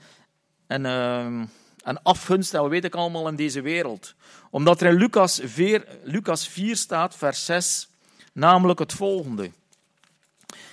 en, 0.73 0.85
uh, 0.85 1.47
en 1.85 2.03
afgunst, 2.03 2.53
dat 2.53 2.69
weet 2.69 2.85
ik 2.85 2.95
allemaal 2.95 3.29
in 3.29 3.37
deze 3.37 3.61
wereld? 3.61 4.15
Omdat 4.51 4.81
er 4.81 4.89
in 4.89 4.97
Lucas 4.97 5.41
4, 5.45 5.87
Lucas 6.03 6.49
4 6.49 6.77
staat, 6.77 7.17
vers 7.17 7.45
6, 7.45 7.89
namelijk 8.33 8.79
het 8.79 8.93
volgende. 8.93 9.51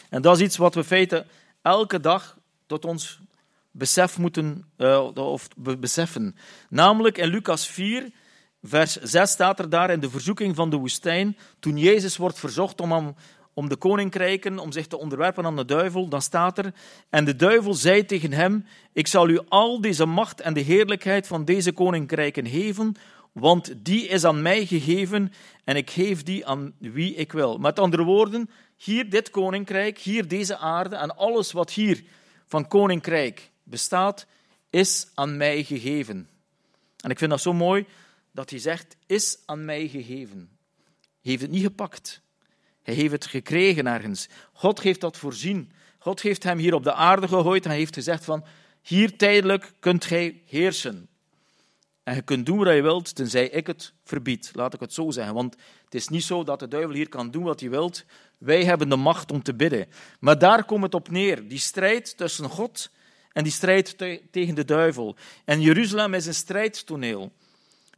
En 0.10 0.22
dat 0.22 0.36
is 0.36 0.44
iets 0.44 0.58
wat 0.58 0.76
we 0.76 0.84
feiten 0.84 1.28
elke 1.62 2.00
dag 2.00 2.38
tot 2.66 2.86
ons 2.86 3.20
besef 3.72 4.18
moeten 4.18 4.66
uh, 4.78 5.16
of 5.16 5.48
beseffen. 5.58 6.36
Namelijk 6.70 7.18
in 7.18 7.28
Lucas 7.28 7.68
4, 7.68 8.12
vers 8.64 8.96
6 8.96 9.32
staat 9.32 9.60
er 9.60 9.70
daar 9.70 9.90
in 9.90 10.00
de 10.00 10.10
verzoeking 10.10 10.56
van 10.56 10.70
de 10.70 10.78
woestijn, 10.78 11.38
toen 11.60 11.78
Jezus 11.78 12.18
wordt 12.18 12.40
verzocht 12.40 12.82
om, 12.82 12.92
hem, 12.92 13.16
om 13.60 13.70
de 13.70 13.76
koninkrijken, 13.76 14.60
om 14.60 14.72
zich 14.72 14.88
te 14.88 14.98
onderwerpen 14.98 15.46
aan 15.46 15.56
de 15.56 15.66
duivel, 15.66 16.08
dan 16.08 16.22
staat 16.22 16.58
er, 16.58 16.74
en 17.10 17.26
de 17.26 17.36
duivel 17.36 17.74
zei 17.74 18.06
tegen 18.06 18.34
hem, 18.34 18.66
ik 18.94 19.08
zal 19.08 19.30
u 19.30 19.40
al 19.48 19.82
deze 19.82 20.06
macht 20.06 20.42
en 20.42 20.54
de 20.54 20.60
heerlijkheid 20.60 21.28
van 21.28 21.46
deze 21.46 21.72
koninkrijken 21.72 22.48
geven, 22.48 22.96
want 23.32 23.74
die 23.86 24.08
is 24.08 24.24
aan 24.24 24.42
mij 24.42 24.66
gegeven 24.66 25.34
en 25.64 25.76
ik 25.76 25.90
geef 25.90 26.24
die 26.24 26.46
aan 26.46 26.74
wie 26.78 27.16
ik 27.16 27.32
wil. 27.32 27.58
Met 27.58 27.80
andere 27.80 28.04
woorden, 28.04 28.50
hier 28.78 29.10
dit 29.10 29.30
koninkrijk, 29.30 29.98
hier 29.98 30.28
deze 30.28 30.58
aarde 30.58 30.96
en 30.96 31.16
alles 31.16 31.52
wat 31.52 31.72
hier 31.72 32.04
van 32.46 32.68
koninkrijk 32.68 33.52
bestaat, 33.64 34.26
is 34.70 35.08
aan 35.14 35.38
mij 35.38 35.64
gegeven. 35.64 36.30
En 36.98 37.10
ik 37.10 37.18
vind 37.18 37.32
dat 37.32 37.42
zo 37.42 37.54
mooi 37.54 37.86
dat 38.32 38.50
hij 38.50 38.60
zegt, 38.60 38.98
is 39.06 39.38
aan 39.46 39.66
mij 39.66 39.88
gegeven. 39.88 40.50
Heeft 41.22 41.42
het 41.42 41.52
niet 41.52 41.64
gepakt. 41.64 42.22
Hij 42.90 42.98
heeft 42.98 43.12
het 43.12 43.26
gekregen 43.26 43.88
ergens. 43.88 44.30
God 44.54 44.82
heeft 44.82 45.02
dat 45.02 45.18
voorzien. 45.18 45.72
God 46.00 46.22
heeft 46.22 46.44
hem 46.44 46.58
hier 46.58 46.74
op 46.74 46.84
de 46.84 46.94
aarde 46.94 47.28
gegooid 47.28 47.66
en 47.66 47.72
heeft 47.72 47.94
gezegd 47.94 48.26
van, 48.26 48.46
hier 48.82 49.18
tijdelijk 49.18 49.74
kunt 49.80 50.06
gij 50.06 50.42
heersen. 50.46 51.10
En 52.04 52.16
je 52.16 52.22
kunt 52.22 52.46
doen 52.46 52.58
wat 52.58 52.74
je 52.74 52.82
wilt, 52.82 53.16
tenzij 53.16 53.50
ik 53.50 53.68
het 53.68 53.94
verbied. 54.04 54.52
Laat 54.54 54.74
ik 54.74 54.80
het 54.80 54.94
zo 54.94 55.12
zeggen. 55.12 55.34
Want 55.34 55.56
het 55.84 55.96
is 55.96 56.08
niet 56.08 56.24
zo 56.24 56.44
dat 56.44 56.60
de 56.60 56.68
duivel 56.68 56.94
hier 56.94 57.10
kan 57.10 57.32
doen 57.32 57.44
wat 57.44 57.60
hij 57.60 57.70
wilt. 57.70 58.06
Wij 58.38 58.66
hebben 58.66 58.90
de 58.90 58.96
macht 58.96 59.32
om 59.32 59.44
te 59.44 59.54
bidden. 59.54 59.88
Maar 60.20 60.40
daar 60.40 60.66
komt 60.66 60.84
het 60.84 60.96
op 60.96 61.10
neer. 61.10 61.48
Die 61.48 61.60
strijd 61.60 62.18
tussen 62.18 62.50
God 62.50 62.92
en 63.32 63.44
die 63.44 63.52
strijd 63.52 63.98
te 63.98 64.22
tegen 64.32 64.56
de 64.56 64.66
duivel. 64.66 65.16
En 65.46 65.62
Jeruzalem 65.62 66.14
is 66.14 66.26
een 66.26 66.34
strijdtoneel. 66.34 67.32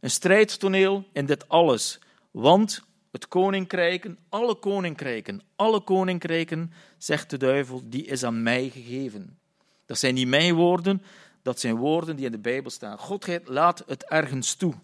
Een 0.00 0.10
strijdtoneel 0.10 1.08
in 1.12 1.26
dit 1.26 1.48
alles. 1.48 1.98
Want 2.30 2.82
het 3.12 3.28
koninkrijken, 3.28 4.18
alle 4.28 4.54
koninkrijken, 4.54 5.42
alle 5.56 5.80
koninkrijken, 5.80 6.72
zegt 6.98 7.30
de 7.30 7.36
duivel, 7.36 7.82
die 7.84 8.04
is 8.04 8.24
aan 8.24 8.42
mij 8.42 8.68
gegeven. 8.68 9.38
Dat 9.86 9.98
zijn 9.98 10.14
niet 10.14 10.28
mijn 10.28 10.54
woorden, 10.54 11.02
dat 11.42 11.60
zijn 11.60 11.76
woorden 11.76 12.16
die 12.16 12.26
in 12.26 12.32
de 12.32 12.38
Bijbel 12.38 12.70
staan. 12.70 12.98
God 12.98 13.28
laat 13.44 13.84
het 13.86 14.04
ergens 14.04 14.54
toe. 14.54 14.74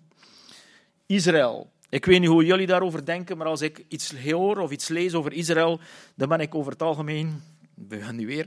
Israël. 1.06 1.70
Ik 1.88 2.04
weet 2.04 2.20
niet 2.20 2.28
hoe 2.28 2.44
jullie 2.44 2.66
daarover 2.66 3.04
denken, 3.04 3.36
maar 3.36 3.46
als 3.46 3.60
ik 3.60 3.84
iets 3.88 4.14
hoor 4.30 4.58
of 4.58 4.70
iets 4.70 4.88
lees 4.88 5.14
over 5.14 5.32
Israël, 5.32 5.80
dan 6.14 6.28
ben 6.28 6.40
ik 6.40 6.54
over 6.54 6.72
het 6.72 6.82
algemeen, 6.82 7.42
we 7.74 8.00
gaan 8.00 8.16
nu 8.16 8.26
weer, 8.26 8.46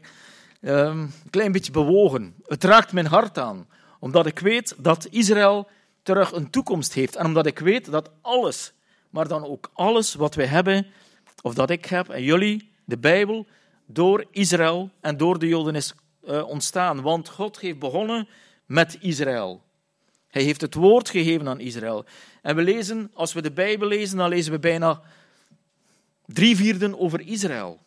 ehm, 0.61 0.99
een 0.99 1.29
klein 1.29 1.51
beetje 1.51 1.71
bewogen. 1.71 2.35
Het 2.45 2.63
raakt 2.63 2.93
mijn 2.93 3.05
hart 3.05 3.37
aan, 3.37 3.67
omdat 3.99 4.25
ik 4.25 4.39
weet 4.39 4.75
dat 4.77 5.07
Israël 5.09 5.69
terug 6.03 6.31
een 6.31 6.49
toekomst 6.49 6.93
heeft. 6.93 7.15
En 7.15 7.25
omdat 7.25 7.45
ik 7.45 7.59
weet 7.59 7.91
dat 7.91 8.11
alles, 8.21 8.73
maar 9.11 9.27
dan 9.27 9.45
ook 9.45 9.69
alles 9.73 10.13
wat 10.13 10.35
wij 10.35 10.45
hebben, 10.45 10.87
of 11.41 11.53
dat 11.53 11.69
ik 11.69 11.85
heb 11.85 12.09
en 12.09 12.23
jullie, 12.23 12.71
de 12.85 12.97
Bijbel, 12.97 13.47
door 13.85 14.25
Israël 14.31 14.89
en 14.99 15.17
door 15.17 15.39
de 15.39 15.47
Joden 15.47 15.75
is 15.75 15.93
uh, 16.27 16.47
ontstaan. 16.47 17.01
Want 17.01 17.29
God 17.29 17.59
heeft 17.59 17.79
begonnen 17.79 18.27
met 18.65 18.97
Israël. 18.99 19.61
Hij 20.27 20.43
heeft 20.43 20.61
het 20.61 20.73
woord 20.73 21.09
gegeven 21.09 21.47
aan 21.47 21.59
Israël. 21.59 22.05
En 22.41 22.55
we 22.55 22.61
lezen, 22.61 23.11
als 23.13 23.33
we 23.33 23.41
de 23.41 23.51
Bijbel 23.51 23.87
lezen, 23.87 24.17
dan 24.17 24.29
lezen 24.29 24.51
we 24.51 24.59
bijna 24.59 25.01
drie 26.25 26.55
vierden 26.55 26.99
over 26.99 27.21
Israël. 27.27 27.79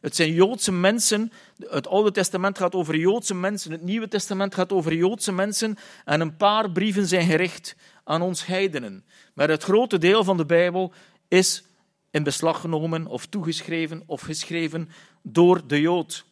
Het 0.00 0.16
zijn 0.16 0.32
Joodse 0.32 0.72
mensen. 0.72 1.32
Het 1.68 1.86
Oude 1.86 2.10
Testament 2.10 2.58
gaat 2.58 2.74
over 2.74 2.96
Joodse 2.96 3.34
mensen. 3.34 3.72
Het 3.72 3.82
Nieuwe 3.82 4.08
Testament 4.08 4.54
gaat 4.54 4.72
over 4.72 4.94
Joodse 4.94 5.32
mensen. 5.32 5.76
En 6.04 6.20
een 6.20 6.36
paar 6.36 6.70
brieven 6.70 7.06
zijn 7.06 7.26
gericht 7.26 7.76
aan 8.04 8.22
ons 8.22 8.46
heidenen. 8.46 9.04
Maar 9.34 9.48
het 9.48 9.62
grote 9.62 9.98
deel 9.98 10.24
van 10.24 10.36
de 10.36 10.46
Bijbel 10.46 10.92
is 11.28 11.64
in 12.10 12.22
beslag 12.22 12.60
genomen 12.60 13.06
of 13.06 13.26
toegeschreven 13.26 14.02
of 14.06 14.20
geschreven 14.20 14.88
door 15.22 15.66
de 15.66 15.80
Jood. 15.80 16.24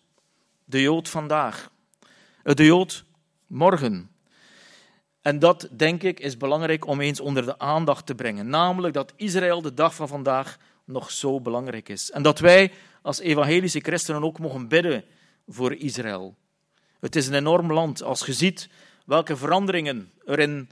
De 0.65 0.81
Jood 0.81 1.09
vandaag. 1.09 1.71
De 2.43 2.65
Jood 2.65 3.05
morgen. 3.47 4.11
En 5.21 5.39
dat, 5.39 5.69
denk 5.71 6.03
ik, 6.03 6.21
is 6.21 6.37
belangrijk 6.37 6.87
om 6.87 7.01
eens 7.01 7.21
onder 7.21 7.45
de 7.45 7.59
aandacht 7.59 8.07
te 8.07 8.15
brengen. 8.15 8.49
Namelijk 8.49 8.95
dat 8.95 9.13
Israël 9.17 9.63
de 9.63 9.75
dag 9.75 9.95
van 9.95 10.09
vandaag 10.09 10.59
nog 10.85 11.11
zo 11.11 11.41
belangrijk 11.41 11.89
is. 11.89 12.11
En 12.11 12.23
dat 12.23 12.39
wij 12.39 12.73
als 13.03 13.19
evangelische 13.19 13.81
christenen 13.81 14.25
ook 14.25 14.39
mogen 14.39 14.69
bidden 14.69 15.05
voor 15.47 15.75
Israël. 15.75 16.37
Het 17.01 17.17
is 17.17 17.27
een 17.27 17.35
enorm 17.35 17.73
land. 17.73 18.03
Als 18.03 18.27
je 18.27 18.33
ziet 18.33 18.69
welke 19.07 19.37
veranderingen 19.37 20.13
er 20.25 20.39
in, 20.39 20.71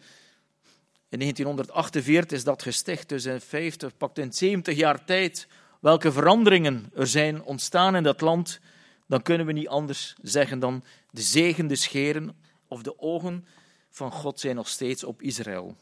in 1.10 1.18
1948 1.18 2.38
is 2.38 2.44
dat 2.44 2.62
gesticht, 2.62 3.08
dus 3.08 3.24
in 3.24 3.40
50, 3.40 3.96
pakt 3.96 4.18
in 4.18 4.32
70 4.32 4.76
jaar 4.76 5.04
tijd, 5.04 5.46
welke 5.80 6.12
veranderingen 6.12 6.90
er 6.94 7.06
zijn 7.06 7.42
ontstaan 7.42 7.96
in 7.96 8.02
dat 8.02 8.20
land, 8.20 8.60
dan 9.06 9.22
kunnen 9.22 9.46
we 9.46 9.52
niet 9.52 9.68
anders 9.68 10.14
zeggen 10.22 10.58
dan 10.58 10.84
de 11.10 11.22
zegende 11.22 11.76
scheren 11.76 12.36
of 12.68 12.82
de 12.82 12.98
ogen 12.98 13.46
van 13.90 14.12
God 14.12 14.40
zijn 14.40 14.56
nog 14.56 14.68
steeds 14.68 15.04
op 15.04 15.22
Israël. 15.22 15.76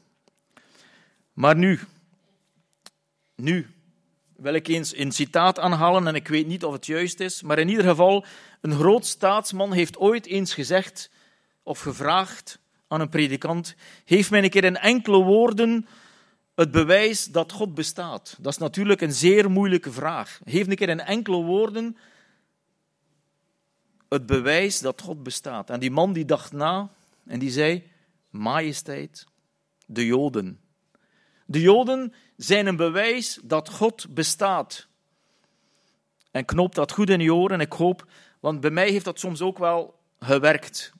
Maar 1.32 1.56
nu, 1.56 1.80
nu 3.34 3.66
wil 4.36 4.54
ik 4.54 4.68
eens 4.68 4.96
een 4.96 5.12
citaat 5.12 5.58
aanhalen 5.58 6.06
en 6.06 6.14
ik 6.14 6.28
weet 6.28 6.46
niet 6.46 6.64
of 6.64 6.72
het 6.72 6.86
juist 6.86 7.20
is, 7.20 7.42
maar 7.42 7.58
in 7.58 7.68
ieder 7.68 7.84
geval, 7.84 8.24
een 8.60 8.74
groot 8.74 9.06
staatsman 9.06 9.72
heeft 9.72 9.98
ooit 9.98 10.26
eens 10.26 10.54
gezegd 10.54 11.10
of 11.62 11.80
gevraagd 11.80 12.58
aan 12.88 13.00
een 13.00 13.08
predikant, 13.08 13.74
geef 14.04 14.30
mij 14.30 14.42
een 14.42 14.50
keer 14.50 14.64
in 14.64 14.76
enkele 14.76 15.22
woorden 15.22 15.86
het 16.54 16.70
bewijs 16.70 17.24
dat 17.24 17.52
God 17.52 17.74
bestaat. 17.74 18.36
Dat 18.40 18.52
is 18.52 18.58
natuurlijk 18.58 19.00
een 19.00 19.12
zeer 19.12 19.50
moeilijke 19.50 19.92
vraag. 19.92 20.40
Geef 20.44 20.66
een 20.66 20.76
keer 20.76 20.88
in 20.88 21.00
enkele 21.00 21.42
woorden 21.42 21.96
het 24.08 24.26
bewijs 24.26 24.80
dat 24.80 25.00
God 25.00 25.22
bestaat. 25.22 25.70
En 25.70 25.80
die 25.80 25.90
man 25.90 26.12
die 26.12 26.24
dacht 26.24 26.52
na 26.52 26.90
en 27.26 27.38
die 27.38 27.50
zei, 27.50 27.90
majesteit, 28.30 29.26
de 29.86 30.06
Joden. 30.06 30.60
De 31.46 31.60
Joden 31.60 32.12
zijn 32.36 32.66
een 32.66 32.76
bewijs 32.76 33.40
dat 33.44 33.68
God 33.68 34.14
bestaat. 34.14 34.86
En 36.30 36.44
knoop 36.44 36.74
dat 36.74 36.92
goed 36.92 37.10
in 37.10 37.20
je 37.20 37.34
oren, 37.34 37.60
ik 37.60 37.72
hoop, 37.72 38.06
want 38.40 38.60
bij 38.60 38.70
mij 38.70 38.90
heeft 38.90 39.04
dat 39.04 39.18
soms 39.18 39.40
ook 39.40 39.58
wel 39.58 39.98
gewerkt. 40.18 40.92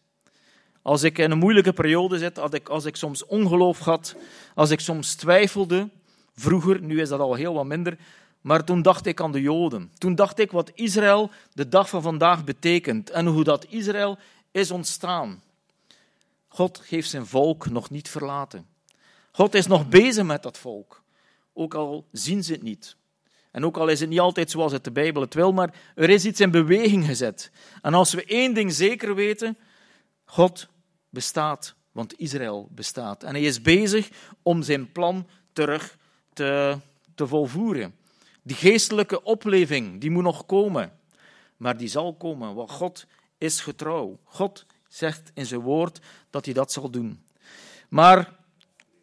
Als 0.83 1.03
ik 1.03 1.19
in 1.19 1.31
een 1.31 1.39
moeilijke 1.39 1.73
periode 1.73 2.19
zit, 2.19 2.39
als 2.39 2.51
ik, 2.51 2.69
als 2.69 2.85
ik 2.85 2.97
soms 2.97 3.27
ongeloof 3.27 3.79
had, 3.79 4.15
als 4.55 4.71
ik 4.71 4.81
soms 4.81 5.15
twijfelde, 5.15 5.89
vroeger, 6.35 6.81
nu 6.81 7.01
is 7.01 7.09
dat 7.09 7.21
al 7.21 7.35
heel 7.35 7.55
wat 7.55 7.67
minder, 7.67 7.99
maar 8.41 8.65
toen 8.65 8.83
dacht 8.83 9.07
ik 9.07 9.21
aan 9.21 9.33
de 9.33 9.41
Joden. 9.41 9.93
Toen 9.99 10.15
dacht 10.15 10.39
ik 10.39 10.51
wat 10.51 10.71
Israël 10.75 11.31
de 11.53 11.69
dag 11.69 11.89
van 11.89 12.03
vandaag 12.03 12.45
betekent 12.45 13.11
en 13.11 13.27
hoe 13.27 13.45
dat 13.45 13.67
Israël 13.69 14.19
is 14.51 14.71
ontstaan. 14.71 15.43
God 16.49 16.83
heeft 16.89 17.11
zijn 17.11 17.27
volk 17.27 17.71
nog 17.71 17.91
niet 17.91 18.09
verlaten. 18.09 18.67
God 19.31 19.55
is 19.55 19.67
nog 19.67 19.89
bezig 19.89 20.25
met 20.25 20.43
dat 20.43 20.59
volk, 20.59 21.03
ook 21.53 21.75
al 21.75 22.05
zien 22.13 22.45
ze 22.45 22.53
het 22.53 22.63
niet. 22.63 22.97
En 23.51 23.65
ook 23.65 23.77
al 23.77 23.89
is 23.89 24.01
het 24.01 24.09
niet 24.09 24.21
altijd 24.21 24.51
zoals 24.51 24.73
het 24.73 24.85
de 24.85 24.91
Bijbel 24.91 25.23
het 25.23 25.35
wil, 25.35 25.53
maar 25.53 25.75
er 25.95 26.11
is 26.11 26.25
iets 26.25 26.41
in 26.41 26.51
beweging 26.51 27.07
gezet. 27.07 27.51
En 27.83 27.95
als 27.95 28.13
we 28.13 28.25
één 28.25 28.55
ding 28.55 28.73
zeker 28.73 29.15
weten, 29.15 29.57
God 30.31 30.69
bestaat, 31.11 31.75
want 31.93 32.19
Israël 32.19 32.69
bestaat. 32.71 33.23
En 33.23 33.35
hij 33.35 33.43
is 33.43 33.63
bezig 33.63 34.09
om 34.43 34.63
zijn 34.63 34.93
plan 34.93 35.27
terug 35.53 35.99
te, 36.33 36.79
te 37.15 37.27
volvoeren. 37.27 37.95
Die 38.43 38.57
geestelijke 38.57 39.23
opleving, 39.23 40.01
die 40.01 40.11
moet 40.11 40.23
nog 40.23 40.47
komen. 40.47 40.93
Maar 41.57 41.77
die 41.77 41.89
zal 41.89 42.15
komen, 42.15 42.55
want 42.55 42.71
God 42.71 43.07
is 43.39 43.61
getrouw. 43.61 44.19
God 44.25 44.67
zegt 44.89 45.31
in 45.35 45.47
zijn 45.47 45.61
woord 45.61 46.01
dat 46.31 46.45
hij 46.45 46.55
dat 46.55 46.73
zal 46.73 46.91
doen. 46.91 47.23
Maar 47.89 48.33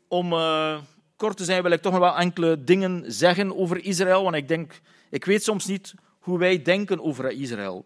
om 0.07 0.33
uh, 0.33 0.81
kort 1.15 1.37
te 1.37 1.43
zijn, 1.43 1.63
wil 1.63 1.71
ik 1.71 1.81
toch 1.81 1.91
nog 1.91 2.01
wel 2.01 2.17
enkele 2.17 2.63
dingen 2.63 3.13
zeggen 3.13 3.57
over 3.57 3.83
Israël. 3.83 4.23
Want 4.23 4.35
ik 4.35 4.47
denk, 4.47 4.81
ik 5.09 5.25
weet 5.25 5.43
soms 5.43 5.65
niet 5.65 5.93
hoe 6.19 6.37
wij 6.37 6.61
denken 6.61 7.01
over 7.01 7.31
Israël. 7.31 7.85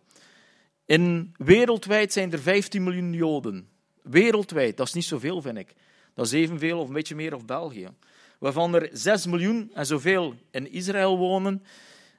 In, 0.90 1.34
wereldwijd 1.38 2.14
zijn 2.14 2.32
er 2.32 2.40
15 2.40 2.84
miljoen 2.84 3.14
Joden. 3.14 3.70
Wereldwijd, 4.02 4.78
dat 4.78 4.88
is 4.88 4.94
niet 4.94 5.06
zoveel, 5.06 5.42
vind 5.42 5.58
ik. 5.58 5.74
Dat 6.14 6.26
is 6.26 6.32
evenveel 6.32 6.80
of 6.80 6.88
een 6.88 6.94
beetje 6.94 7.16
meer 7.16 7.36
of 7.36 7.46
België. 7.46 7.88
Waarvan 8.40 8.76
er 8.76 8.90
6 8.92 9.26
miljoen 9.26 9.72
en 9.74 9.86
zoveel 9.86 10.36
in 10.52 10.72
Israël 10.72 11.18
wonen 11.18 11.64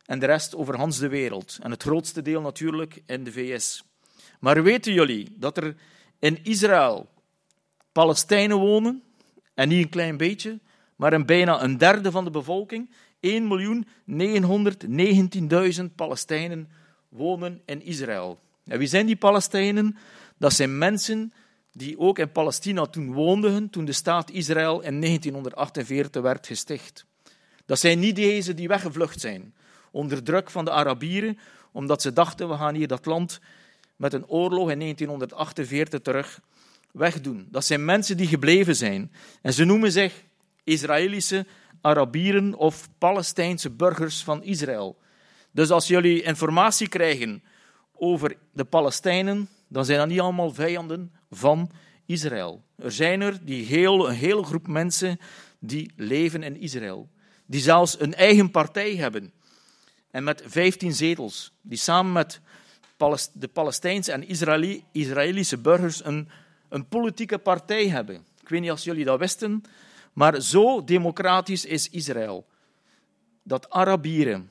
en 0.07 0.19
de 0.19 0.27
rest 0.27 0.57
over 0.57 0.77
Hans 0.77 0.99
de 0.99 1.09
wereld. 1.09 1.59
En 1.63 1.71
het 1.71 1.83
grootste 1.83 2.23
deel 2.23 2.41
natuurlijk 2.41 3.03
in 3.07 3.25
de 3.25 3.33
VS. 3.33 3.85
Maar 4.41 4.63
weten 4.63 4.93
jullie 4.93 5.29
dat 5.37 5.57
er 5.57 5.77
in 6.19 6.45
Israël 6.45 7.09
Palestijnen 7.93 8.59
wonen 8.59 9.03
en 9.55 9.69
niet 9.69 9.85
een 9.85 9.91
klein 9.91 10.17
beetje, 10.17 10.59
maar 10.97 11.13
een 11.13 11.27
bijna 11.27 11.63
een 11.63 11.79
derde 11.79 12.11
van 12.11 12.25
de 12.25 12.31
bevolking, 12.31 12.91
1.919.000 13.27 13.31
Palestijnen 15.95 16.69
wonen 17.09 17.63
in 17.65 17.83
Israël. 17.83 18.39
En 18.71 18.79
wie 18.79 18.89
zijn 18.89 19.07
die 19.07 19.17
Palestijnen? 19.17 19.97
Dat 20.39 20.53
zijn 20.53 20.79
mensen 20.79 21.33
die 21.73 21.99
ook 21.99 22.19
in 22.19 22.33
Palestina 22.33 22.87
toen 22.87 23.13
woonden, 23.13 23.71
toen 23.71 23.85
de 23.85 23.93
staat 23.93 24.31
Israël 24.31 24.81
in 24.81 25.01
1948 25.01 26.23
werd 26.23 26.47
gesticht. 26.47 27.05
Dat 27.67 27.79
zijn 27.79 27.99
niet 27.99 28.17
deze 28.17 28.55
die 28.55 28.69
weggevlucht 28.69 29.21
zijn 29.21 29.55
onder 29.91 30.23
druk 30.23 30.51
van 30.51 30.65
de 30.65 30.71
Arabieren, 30.71 31.39
omdat 31.73 32.03
ze 32.03 32.13
dachten, 32.13 32.49
we 32.49 32.57
gaan 32.57 32.75
hier 32.75 32.87
dat 32.87 33.07
land 33.07 33.41
met 33.97 34.13
een 34.13 34.27
oorlog 34.27 34.71
in 34.71 34.79
1948 34.79 36.01
terug 36.01 36.41
wegdoen. 36.93 37.49
Dat 37.51 37.65
zijn 37.65 37.85
mensen 37.85 38.17
die 38.17 38.27
gebleven 38.27 38.77
zijn. 38.77 39.13
En 39.43 39.53
ze 39.53 39.65
noemen 39.65 39.93
zich 39.93 40.25
Israëlische 40.65 41.47
Arabieren 41.81 42.55
of 42.55 42.89
Palestijnse 42.99 43.71
burgers 43.71 44.23
van 44.23 44.43
Israël. 44.43 44.99
Dus 45.51 45.71
als 45.71 45.87
jullie 45.87 46.23
informatie 46.23 46.89
krijgen 46.89 47.43
over 48.01 48.37
de 48.53 48.65
Palestijnen, 48.65 49.49
dan 49.69 49.85
zijn 49.85 49.99
dat 49.99 50.09
niet 50.09 50.21
allemaal 50.21 50.55
vijanden 50.55 51.13
van 51.31 51.71
Israël. 52.07 52.63
Er 52.77 52.93
zijn 52.93 53.21
er 53.21 53.45
die 53.45 53.65
heel, 53.65 54.09
een 54.09 54.15
hele 54.15 54.43
groep 54.43 54.67
mensen 54.67 55.19
die 55.59 55.93
leven 55.97 56.43
in 56.43 56.61
Israël. 56.61 57.09
Die 57.47 57.61
zelfs 57.61 58.01
een 58.01 58.15
eigen 58.15 58.51
partij 58.51 58.97
hebben. 58.97 59.33
En 60.11 60.25
met 60.25 60.43
15 60.47 60.93
zetels. 60.93 61.53
Die 61.61 61.79
samen 61.79 62.13
met 62.13 62.41
de 63.33 63.49
Palestijnse 63.49 64.13
en 64.13 64.29
Israëlische 64.93 65.59
burgers 65.59 66.05
een 66.05 66.29
een 66.71 66.89
politieke 66.89 67.39
partij 67.39 67.89
hebben. 67.89 68.27
Ik 68.41 68.49
weet 68.49 68.61
niet 68.61 68.71
of 68.71 68.85
jullie 68.85 69.05
dat 69.05 69.19
wisten, 69.19 69.63
maar 70.13 70.41
zo 70.41 70.85
democratisch 70.85 71.65
is 71.65 71.89
Israël. 71.89 72.47
Dat 73.43 73.71
Arabieren 73.71 74.51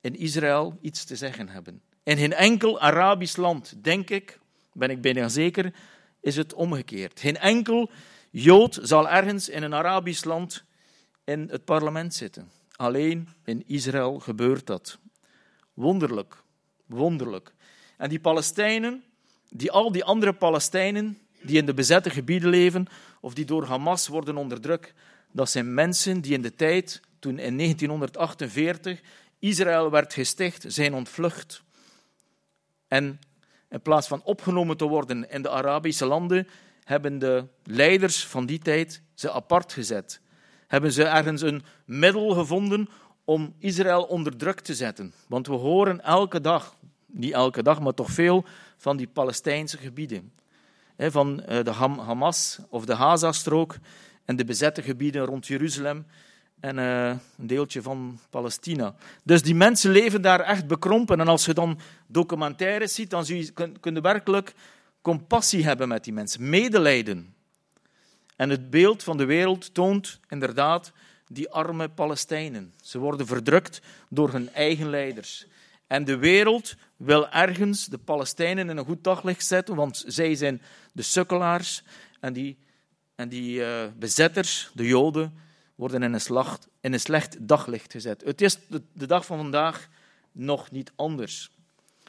in 0.00 0.16
Israël 0.16 0.78
iets 0.80 1.04
te 1.04 1.16
zeggen 1.16 1.48
hebben. 1.48 1.82
In 2.04 2.16
geen 2.16 2.32
enkel 2.32 2.80
Arabisch 2.80 3.36
land, 3.36 3.84
denk 3.84 4.10
ik, 4.10 4.38
ben 4.72 4.90
ik 4.90 5.00
bijna 5.00 5.28
zeker, 5.28 5.74
is 6.20 6.36
het 6.36 6.54
omgekeerd. 6.54 7.20
Geen 7.20 7.36
enkel 7.36 7.90
Jood 8.36 8.78
zal 8.82 9.08
ergens 9.08 9.48
in 9.48 9.62
een 9.62 9.74
Arabisch 9.74 10.24
land 10.24 10.64
in 11.24 11.48
het 11.50 11.64
parlement 11.64 12.14
zitten. 12.14 12.50
Alleen 12.76 13.28
in 13.44 13.62
Israël 13.66 14.18
gebeurt 14.18 14.66
dat. 14.66 14.98
Wonderlijk, 15.74 16.42
wonderlijk. 16.86 17.54
En 17.96 18.08
die 18.08 18.20
Palestijnen, 18.20 19.04
die 19.48 19.70
al 19.70 19.92
die 19.92 20.04
andere 20.04 20.32
Palestijnen, 20.32 21.18
die 21.42 21.58
in 21.58 21.66
de 21.66 21.74
bezette 21.74 22.10
gebieden 22.10 22.48
leven 22.48 22.86
of 23.20 23.34
die 23.34 23.44
door 23.44 23.64
Hamas 23.64 24.08
worden 24.08 24.36
onderdrukt. 24.36 24.92
Dat 25.32 25.50
zijn 25.50 25.74
mensen 25.74 26.20
die 26.20 26.32
in 26.32 26.42
de 26.42 26.54
tijd, 26.54 27.00
toen 27.18 27.38
in 27.38 27.56
1948 27.56 29.00
Israël 29.38 29.90
werd 29.90 30.14
gesticht, 30.14 30.64
zijn 30.66 30.94
ontvlucht. 30.94 31.63
En 32.94 33.20
in 33.68 33.82
plaats 33.82 34.08
van 34.08 34.22
opgenomen 34.24 34.76
te 34.76 34.84
worden 34.84 35.30
in 35.30 35.42
de 35.42 35.50
Arabische 35.50 36.06
landen, 36.06 36.48
hebben 36.84 37.18
de 37.18 37.46
leiders 37.62 38.26
van 38.26 38.46
die 38.46 38.58
tijd 38.58 39.02
ze 39.14 39.32
apart 39.32 39.72
gezet. 39.72 40.20
Hebben 40.66 40.92
ze 40.92 41.04
ergens 41.04 41.42
een 41.42 41.62
middel 41.84 42.30
gevonden 42.30 42.88
om 43.24 43.54
Israël 43.58 44.02
onder 44.02 44.36
druk 44.36 44.60
te 44.60 44.74
zetten. 44.74 45.12
Want 45.28 45.46
we 45.46 45.54
horen 45.54 46.00
elke 46.00 46.40
dag, 46.40 46.76
niet 47.06 47.32
elke 47.32 47.62
dag, 47.62 47.80
maar 47.80 47.94
toch 47.94 48.10
veel, 48.10 48.44
van 48.76 48.96
die 48.96 49.08
Palestijnse 49.08 49.78
gebieden. 49.78 50.32
van 50.96 51.42
eh, 51.42 51.64
de 51.64 51.70
Ham- 51.70 51.98
Hamas 51.98 52.58
of 52.68 52.84
de 52.84 52.96
Gaza-strook 52.96 53.76
en 54.24 54.36
de 54.36 54.44
bezette 54.44 54.82
gebieden 54.82 55.24
rond 55.24 55.46
Jeruzalem 55.46 56.06
en 56.64 56.78
eh, 56.78 57.08
een 57.38 57.46
deeltje 57.46 57.82
van 57.82 58.18
Palestina. 58.30 58.94
Dus 59.22 59.42
die 59.42 59.54
mensen 59.54 59.90
leven 59.90 60.22
daar 60.22 60.40
echt 60.40 60.66
bekrompen. 60.66 61.20
En 61.20 61.28
als 61.28 61.44
je 61.44 61.54
dan 61.54 61.78
documentaires 62.06 62.94
ziet, 62.94 63.10
dan 63.10 63.24
zie 63.24 63.36
je, 63.36 63.50
kun, 63.80 63.94
je 63.94 64.00
werkelijk 64.00 64.54
compassie 65.02 65.64
hebben 65.64 65.88
met 65.88 66.04
die 66.04 66.12
mensen, 66.12 66.48
medelijden. 66.48 67.34
En 68.36 68.50
het 68.50 68.70
beeld 68.70 69.02
van 69.02 69.16
de 69.16 69.24
wereld 69.24 69.74
toont 69.74 70.20
inderdaad 70.28 70.92
die 71.26 71.50
arme 71.50 71.88
Palestijnen. 71.88 72.74
Ze 72.82 72.98
worden 72.98 73.26
verdrukt 73.26 73.80
door 74.08 74.32
hun 74.32 74.52
eigen 74.52 74.90
leiders. 74.90 75.46
En 75.86 76.04
de 76.04 76.16
wereld 76.16 76.74
wil 76.96 77.28
ergens 77.28 77.86
de 77.86 77.98
Palestijnen 77.98 78.70
in 78.70 78.76
een 78.76 78.84
goed 78.84 79.04
daglicht 79.04 79.46
zetten, 79.46 79.74
want 79.74 80.04
zij 80.06 80.34
zijn 80.34 80.62
de 80.92 81.02
sukkelaars. 81.02 81.82
En 82.20 82.32
die, 82.32 82.58
en 83.14 83.28
die 83.28 83.64
eh, 83.64 83.88
bezetters, 83.98 84.70
de 84.74 84.86
Joden, 84.86 85.42
worden 85.74 86.02
in 86.02 86.12
een, 86.12 86.20
slacht, 86.20 86.68
in 86.80 86.92
een 86.92 87.00
slecht 87.00 87.48
daglicht 87.48 87.92
gezet. 87.92 88.22
Het 88.24 88.40
is 88.40 88.58
de, 88.92 89.06
dag 89.06 89.26
van 89.26 89.38
vandaag 89.38 89.88
nog 90.32 90.70
niet 90.70 90.92
anders. 90.96 91.50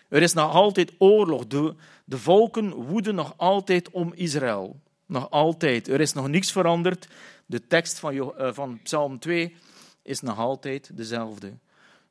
Er 0.08 0.22
is 0.22 0.34
nog 0.34 0.54
altijd 0.54 0.92
oorlog. 0.98 1.48
De, 1.48 1.76
de 2.06 2.18
volken 2.18 2.74
woeden 2.74 3.16
nog 3.16 3.34
altijd 3.38 3.90
om 3.90 4.14
Israël. 4.14 4.80
Nog 5.06 5.30
altijd. 5.30 5.88
Er 5.88 6.02
is 6.02 6.14
nog 6.14 6.28
niets 6.28 6.52
veranderd. 6.52 7.08
De 7.46 7.68
tekst 7.68 8.00
van, 8.00 8.38
eh, 8.38 8.54
van 8.54 8.80
Psalm 8.84 9.20
2 9.20 9.56
is 10.02 10.22
nog 10.22 10.40
altijd 10.40 10.98
dezelfde. 10.98 11.54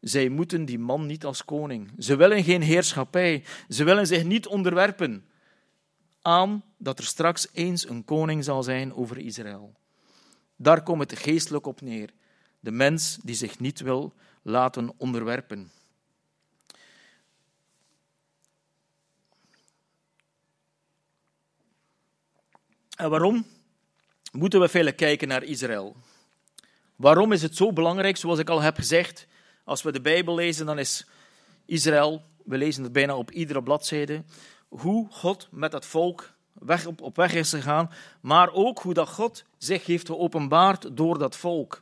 Zij 0.00 0.28
moeten 0.28 0.64
die 0.64 0.78
man 0.78 1.06
niet 1.06 1.24
als 1.24 1.44
koning. 1.44 1.90
Ze 1.98 2.16
willen 2.16 2.44
geen 2.44 2.62
heerschappij. 2.62 3.44
Ze 3.68 3.84
willen 3.84 4.06
zich 4.06 4.24
niet 4.24 4.46
onderwerpen 4.46 5.24
aan 6.22 6.62
dat 6.78 6.98
er 6.98 7.04
straks 7.04 7.48
eens 7.52 7.88
een 7.88 8.04
koning 8.04 8.44
zal 8.44 8.62
zijn 8.62 8.94
over 8.94 9.18
Israël. 9.18 9.74
Daar 10.56 10.82
komt 10.82 11.10
het 11.10 11.18
geestelijk 11.18 11.66
op 11.66 11.80
neer. 11.80 12.10
De 12.60 12.70
mens 12.70 13.18
die 13.22 13.34
zich 13.34 13.58
niet 13.58 13.80
wil 13.80 14.14
laten 14.42 14.92
onderwerpen. 14.96 15.70
En 22.96 23.10
waarom 23.10 23.46
moeten 24.32 24.60
we 24.60 24.68
veel 24.68 24.94
kijken 24.94 25.28
naar 25.28 25.42
Israël? 25.42 25.96
Waarom 26.96 27.32
is 27.32 27.42
het 27.42 27.56
zo 27.56 27.72
belangrijk? 27.72 28.16
Zoals 28.16 28.38
ik 28.38 28.48
al 28.48 28.60
heb 28.60 28.76
gezegd, 28.76 29.26
als 29.64 29.82
we 29.82 29.92
de 29.92 30.00
Bijbel 30.00 30.34
lezen, 30.34 30.66
dan 30.66 30.78
is 30.78 31.06
Israël, 31.64 32.22
we 32.44 32.58
lezen 32.58 32.82
het 32.82 32.92
bijna 32.92 33.16
op 33.16 33.30
iedere 33.30 33.62
bladzijde, 33.62 34.24
hoe 34.68 35.06
God 35.10 35.48
met 35.50 35.70
dat 35.70 35.86
volk 35.86 36.33
weg 36.64 36.86
op, 36.86 37.00
op 37.00 37.16
weg 37.16 37.34
is 37.34 37.50
gegaan, 37.50 37.90
maar 38.20 38.52
ook 38.52 38.78
hoe 38.78 38.94
dat 38.94 39.08
God 39.08 39.44
zich 39.58 39.86
heeft 39.86 40.06
geopenbaard 40.06 40.96
door 40.96 41.18
dat 41.18 41.36
volk. 41.36 41.80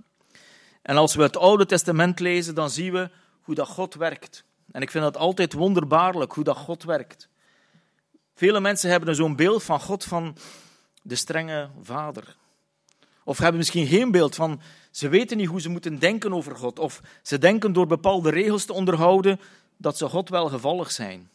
En 0.83 0.97
als 0.97 1.15
we 1.15 1.23
het 1.23 1.37
Oude 1.37 1.67
Testament 1.67 2.21
lezen, 2.21 2.55
dan 2.55 2.71
zien 2.71 2.93
we 2.93 3.11
hoe 3.43 3.55
dat 3.55 3.69
God 3.69 3.95
werkt. 3.95 4.45
En 4.71 4.83
ik 4.83 4.91
vind 4.91 5.05
dat 5.05 5.17
altijd 5.17 5.53
wonderbaarlijk, 5.53 6.33
hoe 6.33 6.45
dat 6.45 6.57
God 6.57 6.83
werkt. 6.83 7.29
Vele 8.35 8.61
mensen 8.61 8.91
hebben 8.91 9.15
zo'n 9.15 9.37
beeld 9.37 9.63
van 9.63 9.81
God 9.81 10.05
van 10.05 10.37
de 11.03 11.15
strenge 11.15 11.71
vader. 11.83 12.37
Of 13.25 13.39
hebben 13.39 13.57
misschien 13.57 13.87
geen 13.87 14.11
beeld 14.11 14.35
van, 14.35 14.61
ze 14.91 15.09
weten 15.09 15.37
niet 15.37 15.49
hoe 15.49 15.61
ze 15.61 15.69
moeten 15.69 15.99
denken 15.99 16.33
over 16.33 16.57
God. 16.57 16.79
Of 16.79 17.01
ze 17.23 17.39
denken 17.39 17.73
door 17.73 17.87
bepaalde 17.87 18.31
regels 18.31 18.65
te 18.65 18.73
onderhouden 18.73 19.41
dat 19.77 19.99
ze 19.99 20.09
God 20.09 20.29
wel 20.29 20.49
gevallig 20.49 20.91
zijn. 20.91 21.31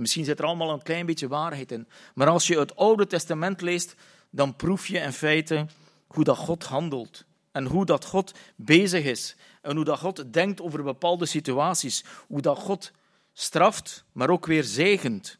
En 0.00 0.06
misschien 0.06 0.24
zit 0.24 0.38
er 0.38 0.44
allemaal 0.44 0.70
een 0.70 0.82
klein 0.82 1.06
beetje 1.06 1.28
waarheid 1.28 1.72
in. 1.72 1.88
Maar 2.14 2.28
als 2.28 2.46
je 2.46 2.58
het 2.58 2.76
Oude 2.76 3.06
Testament 3.06 3.60
leest, 3.60 3.94
dan 4.30 4.56
proef 4.56 4.86
je 4.86 4.98
in 4.98 5.12
feite 5.12 5.66
hoe 6.06 6.24
dat 6.24 6.36
God 6.36 6.64
handelt. 6.64 7.24
En 7.52 7.64
hoe 7.66 7.84
dat 7.84 8.04
God 8.04 8.34
bezig 8.56 9.04
is. 9.04 9.36
En 9.62 9.76
hoe 9.76 9.84
dat 9.84 9.98
God 9.98 10.32
denkt 10.32 10.60
over 10.60 10.82
bepaalde 10.82 11.26
situaties. 11.26 12.04
Hoe 12.26 12.40
dat 12.40 12.58
God 12.58 12.92
straft, 13.32 14.04
maar 14.12 14.30
ook 14.30 14.46
weer 14.46 14.64
zegent 14.64 15.38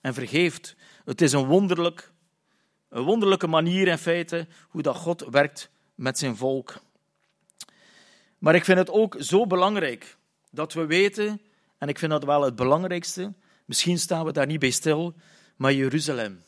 en 0.00 0.14
vergeeft. 0.14 0.76
Het 1.04 1.20
is 1.20 1.32
een, 1.32 1.46
wonderlijk, 1.46 2.12
een 2.88 3.02
wonderlijke 3.02 3.46
manier 3.46 3.88
in 3.88 3.98
feite 3.98 4.46
hoe 4.68 4.82
dat 4.82 4.96
God 4.96 5.24
werkt 5.30 5.70
met 5.94 6.18
zijn 6.18 6.36
volk. 6.36 6.80
Maar 8.38 8.54
ik 8.54 8.64
vind 8.64 8.78
het 8.78 8.90
ook 8.90 9.16
zo 9.18 9.46
belangrijk 9.46 10.16
dat 10.50 10.72
we 10.72 10.86
weten, 10.86 11.40
en 11.78 11.88
ik 11.88 11.98
vind 11.98 12.10
dat 12.10 12.24
wel 12.24 12.42
het 12.42 12.56
belangrijkste, 12.56 13.32
misschien 13.64 13.98
staan 13.98 14.24
we 14.24 14.32
daar 14.32 14.46
niet 14.46 14.60
bij 14.60 14.70
stil, 14.70 15.14
maar 15.56 15.72
Jeruzalem. 15.72 16.42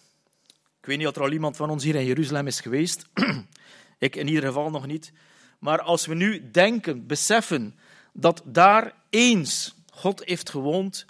Ik 0.80 0.86
weet 0.86 0.98
niet 0.98 1.06
of 1.06 1.16
er 1.16 1.22
al 1.22 1.32
iemand 1.32 1.56
van 1.56 1.70
ons 1.70 1.84
hier 1.84 1.94
in 1.94 2.04
Jeruzalem 2.04 2.46
is 2.46 2.60
geweest. 2.60 3.06
ik 3.98 4.16
in 4.16 4.28
ieder 4.28 4.42
geval 4.42 4.70
nog 4.70 4.86
niet. 4.86 5.12
Maar 5.58 5.80
als 5.80 6.06
we 6.06 6.14
nu 6.14 6.50
denken, 6.50 7.06
beseffen 7.06 7.78
dat 8.12 8.42
daar 8.44 8.94
eens 9.10 9.74
God 9.90 10.24
heeft 10.24 10.50
gewoond. 10.50 11.06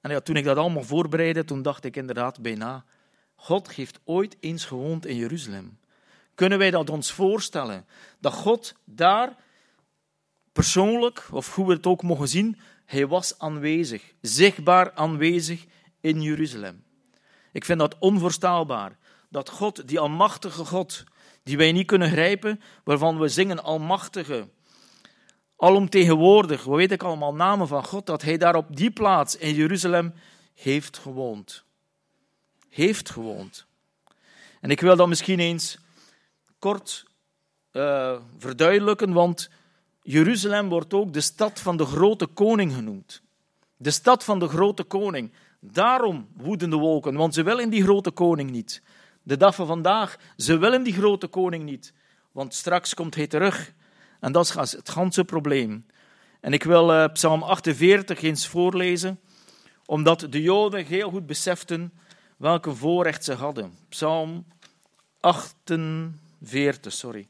En 0.00 0.10
ja, 0.10 0.20
toen 0.20 0.36
ik 0.36 0.44
dat 0.44 0.56
allemaal 0.56 0.82
voorbereidde, 0.82 1.44
toen 1.44 1.62
dacht 1.62 1.84
ik 1.84 1.96
inderdaad 1.96 2.40
bijna, 2.40 2.84
God 3.34 3.72
heeft 3.72 3.98
ooit 4.04 4.36
eens 4.40 4.64
gewoond 4.64 5.06
in 5.06 5.16
Jeruzalem. 5.16 5.78
Kunnen 6.34 6.58
wij 6.58 6.70
dat 6.70 6.90
ons 6.90 7.12
voorstellen? 7.12 7.86
Dat 8.18 8.32
God 8.32 8.74
daar 8.84 9.36
persoonlijk, 10.52 11.28
of 11.30 11.54
hoe 11.54 11.66
we 11.66 11.72
het 11.72 11.86
ook 11.86 12.02
mogen 12.02 12.28
zien, 12.28 12.58
hij 12.86 13.06
was 13.06 13.38
aanwezig, 13.38 14.12
zichtbaar 14.20 14.92
aanwezig 14.94 15.64
in 16.00 16.22
Jeruzalem. 16.22 16.84
Ik 17.52 17.64
vind 17.64 17.78
dat 17.78 17.96
onvoorstelbaar. 17.98 18.98
Dat 19.28 19.50
God, 19.50 19.88
die 19.88 19.98
almachtige 19.98 20.64
God, 20.64 21.04
die 21.42 21.56
wij 21.56 21.72
niet 21.72 21.86
kunnen 21.86 22.10
grijpen, 22.10 22.60
waarvan 22.84 23.18
we 23.18 23.28
zingen 23.28 23.62
almachtige, 23.62 24.48
alomtegenwoordig, 25.56 26.64
we 26.64 26.76
weten 26.76 26.98
allemaal 26.98 27.34
namen 27.34 27.68
van 27.68 27.84
God, 27.84 28.06
dat 28.06 28.22
hij 28.22 28.36
daar 28.36 28.54
op 28.54 28.76
die 28.76 28.90
plaats 28.90 29.36
in 29.36 29.54
Jeruzalem 29.54 30.14
heeft 30.54 30.98
gewoond. 30.98 31.64
Heeft 32.68 33.10
gewoond. 33.10 33.66
En 34.60 34.70
ik 34.70 34.80
wil 34.80 34.96
dat 34.96 35.08
misschien 35.08 35.40
eens 35.40 35.78
kort 36.58 37.04
uh, 37.72 38.18
verduidelijken, 38.38 39.12
want 39.12 39.50
Jeruzalem 40.08 40.68
wordt 40.68 40.94
ook 40.94 41.12
de 41.12 41.20
stad 41.20 41.60
van 41.60 41.76
de 41.76 41.84
grote 41.84 42.26
koning 42.26 42.74
genoemd. 42.74 43.22
De 43.76 43.90
stad 43.90 44.24
van 44.24 44.38
de 44.38 44.48
grote 44.48 44.82
koning. 44.82 45.32
Daarom 45.60 46.28
woeden 46.36 46.70
de 46.70 46.76
wolken, 46.76 47.14
want 47.14 47.34
ze 47.34 47.42
willen 47.42 47.70
die 47.70 47.82
grote 47.82 48.10
koning 48.10 48.50
niet. 48.50 48.82
De 49.22 49.36
dag 49.36 49.54
van 49.54 49.66
vandaag, 49.66 50.18
ze 50.36 50.58
willen 50.58 50.82
die 50.82 50.92
grote 50.92 51.26
koning 51.26 51.64
niet, 51.64 51.92
want 52.32 52.54
straks 52.54 52.94
komt 52.94 53.14
hij 53.14 53.26
terug. 53.26 53.72
En 54.20 54.32
dat 54.32 54.44
is 54.44 54.72
het 54.72 54.88
ganse 54.88 55.24
probleem. 55.24 55.86
En 56.40 56.52
ik 56.52 56.62
wil 56.62 56.94
uh, 56.94 57.12
Psalm 57.12 57.42
48 57.42 58.22
eens 58.22 58.46
voorlezen, 58.46 59.20
omdat 59.86 60.26
de 60.30 60.42
Joden 60.42 60.86
heel 60.86 61.10
goed 61.10 61.26
beseften 61.26 61.92
welke 62.36 62.74
voorrecht 62.74 63.24
ze 63.24 63.32
hadden. 63.32 63.78
Psalm 63.88 64.46
48, 65.20 66.92
sorry. 66.92 67.28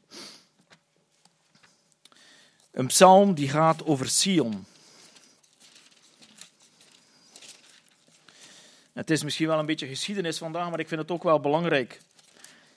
Een 2.77 2.87
psalm 2.87 3.33
die 3.33 3.49
gaat 3.49 3.85
over 3.85 4.09
Sion. 4.09 4.65
Het 8.93 9.09
is 9.09 9.23
misschien 9.23 9.47
wel 9.47 9.59
een 9.59 9.65
beetje 9.65 9.87
geschiedenis 9.87 10.37
vandaag, 10.37 10.69
maar 10.69 10.79
ik 10.79 10.87
vind 10.87 11.01
het 11.01 11.11
ook 11.11 11.23
wel 11.23 11.39
belangrijk. 11.39 12.01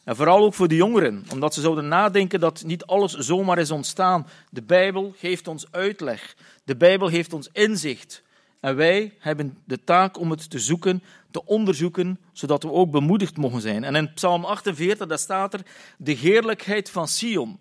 En 0.05 0.17
vooral 0.17 0.45
ook 0.45 0.55
voor 0.55 0.69
de 0.69 0.75
jongeren, 0.75 1.25
omdat 1.33 1.55
ze 1.55 1.61
zouden 1.61 1.89
nadenken 1.89 2.41
dat 2.41 2.63
niet 2.65 2.85
alles 2.85 3.13
zomaar 3.13 3.59
is 3.59 3.71
ontstaan. 3.71 4.27
De 4.51 4.63
Bijbel 4.63 5.15
geeft 5.17 5.49
ons 5.49 5.67
uitleg. 5.71 6.37
De 6.65 6.77
Bijbel 6.77 7.09
geeft 7.09 7.33
ons 7.33 7.49
inzicht. 7.53 8.23
En 8.61 8.77
wij 8.77 9.15
hebben 9.19 9.59
de 9.65 9.85
taak 9.85 10.19
om 10.19 10.31
het 10.31 10.51
te 10.51 10.59
zoeken, 10.59 11.03
te 11.31 11.45
onderzoeken, 11.47 12.21
zodat 12.33 12.63
we 12.63 12.73
ook 12.73 12.91
bemoedigd 12.91 13.37
mogen 13.37 13.61
zijn. 13.61 13.85
En 13.85 13.97
in 13.97 14.13
Psalm 14.13 14.45
48, 14.45 15.07
daar 15.07 15.19
staat 15.19 15.55
er 15.55 15.61
de 15.99 16.13
heerlijkheid 16.13 16.91
van 16.91 17.09
Sion. 17.09 17.59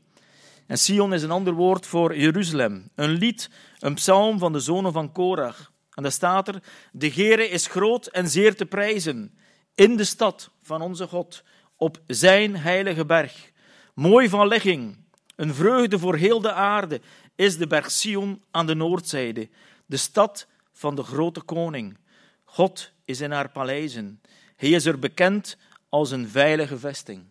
En 0.69 0.77
Sion 0.77 1.13
is 1.13 1.23
een 1.23 1.31
ander 1.31 1.53
woord 1.53 1.85
voor 1.85 2.17
Jeruzalem. 2.17 2.89
Een 2.95 3.09
lied, 3.09 3.49
een 3.79 3.93
psalm 3.93 4.39
van 4.39 4.53
de 4.53 4.59
zonen 4.59 4.91
van 4.91 5.11
Korach. 5.11 5.71
En 5.93 6.03
daar 6.03 6.11
staat 6.11 6.47
er, 6.47 6.63
de 6.91 7.11
Heere 7.11 7.49
is 7.49 7.67
groot 7.67 8.07
en 8.07 8.29
zeer 8.29 8.55
te 8.55 8.65
prijzen 8.65 9.37
in 9.75 9.97
de 9.97 10.03
stad 10.03 10.51
van 10.61 10.81
onze 10.81 11.07
God, 11.07 11.43
op 11.75 11.99
zijn 12.07 12.57
heilige 12.57 13.05
berg. 13.05 13.51
Mooi 13.93 14.29
van 14.29 14.47
ligging, 14.47 14.97
een 15.35 15.53
vreugde 15.53 15.99
voor 15.99 16.15
heel 16.15 16.41
de 16.41 16.51
aarde, 16.51 17.01
is 17.35 17.57
de 17.57 17.67
berg 17.67 17.91
Sion 17.91 18.43
aan 18.51 18.67
de 18.67 18.75
noordzijde, 18.75 19.49
de 19.85 19.97
stad 19.97 20.47
van 20.71 20.95
de 20.95 21.03
grote 21.03 21.41
koning. 21.41 21.97
God 22.45 22.91
is 23.05 23.21
in 23.21 23.31
haar 23.31 23.49
paleizen. 23.49 24.21
Hij 24.55 24.69
is 24.69 24.85
er 24.85 24.99
bekend 24.99 25.57
als 25.89 26.11
een 26.11 26.27
veilige 26.27 26.79
vesting. 26.79 27.23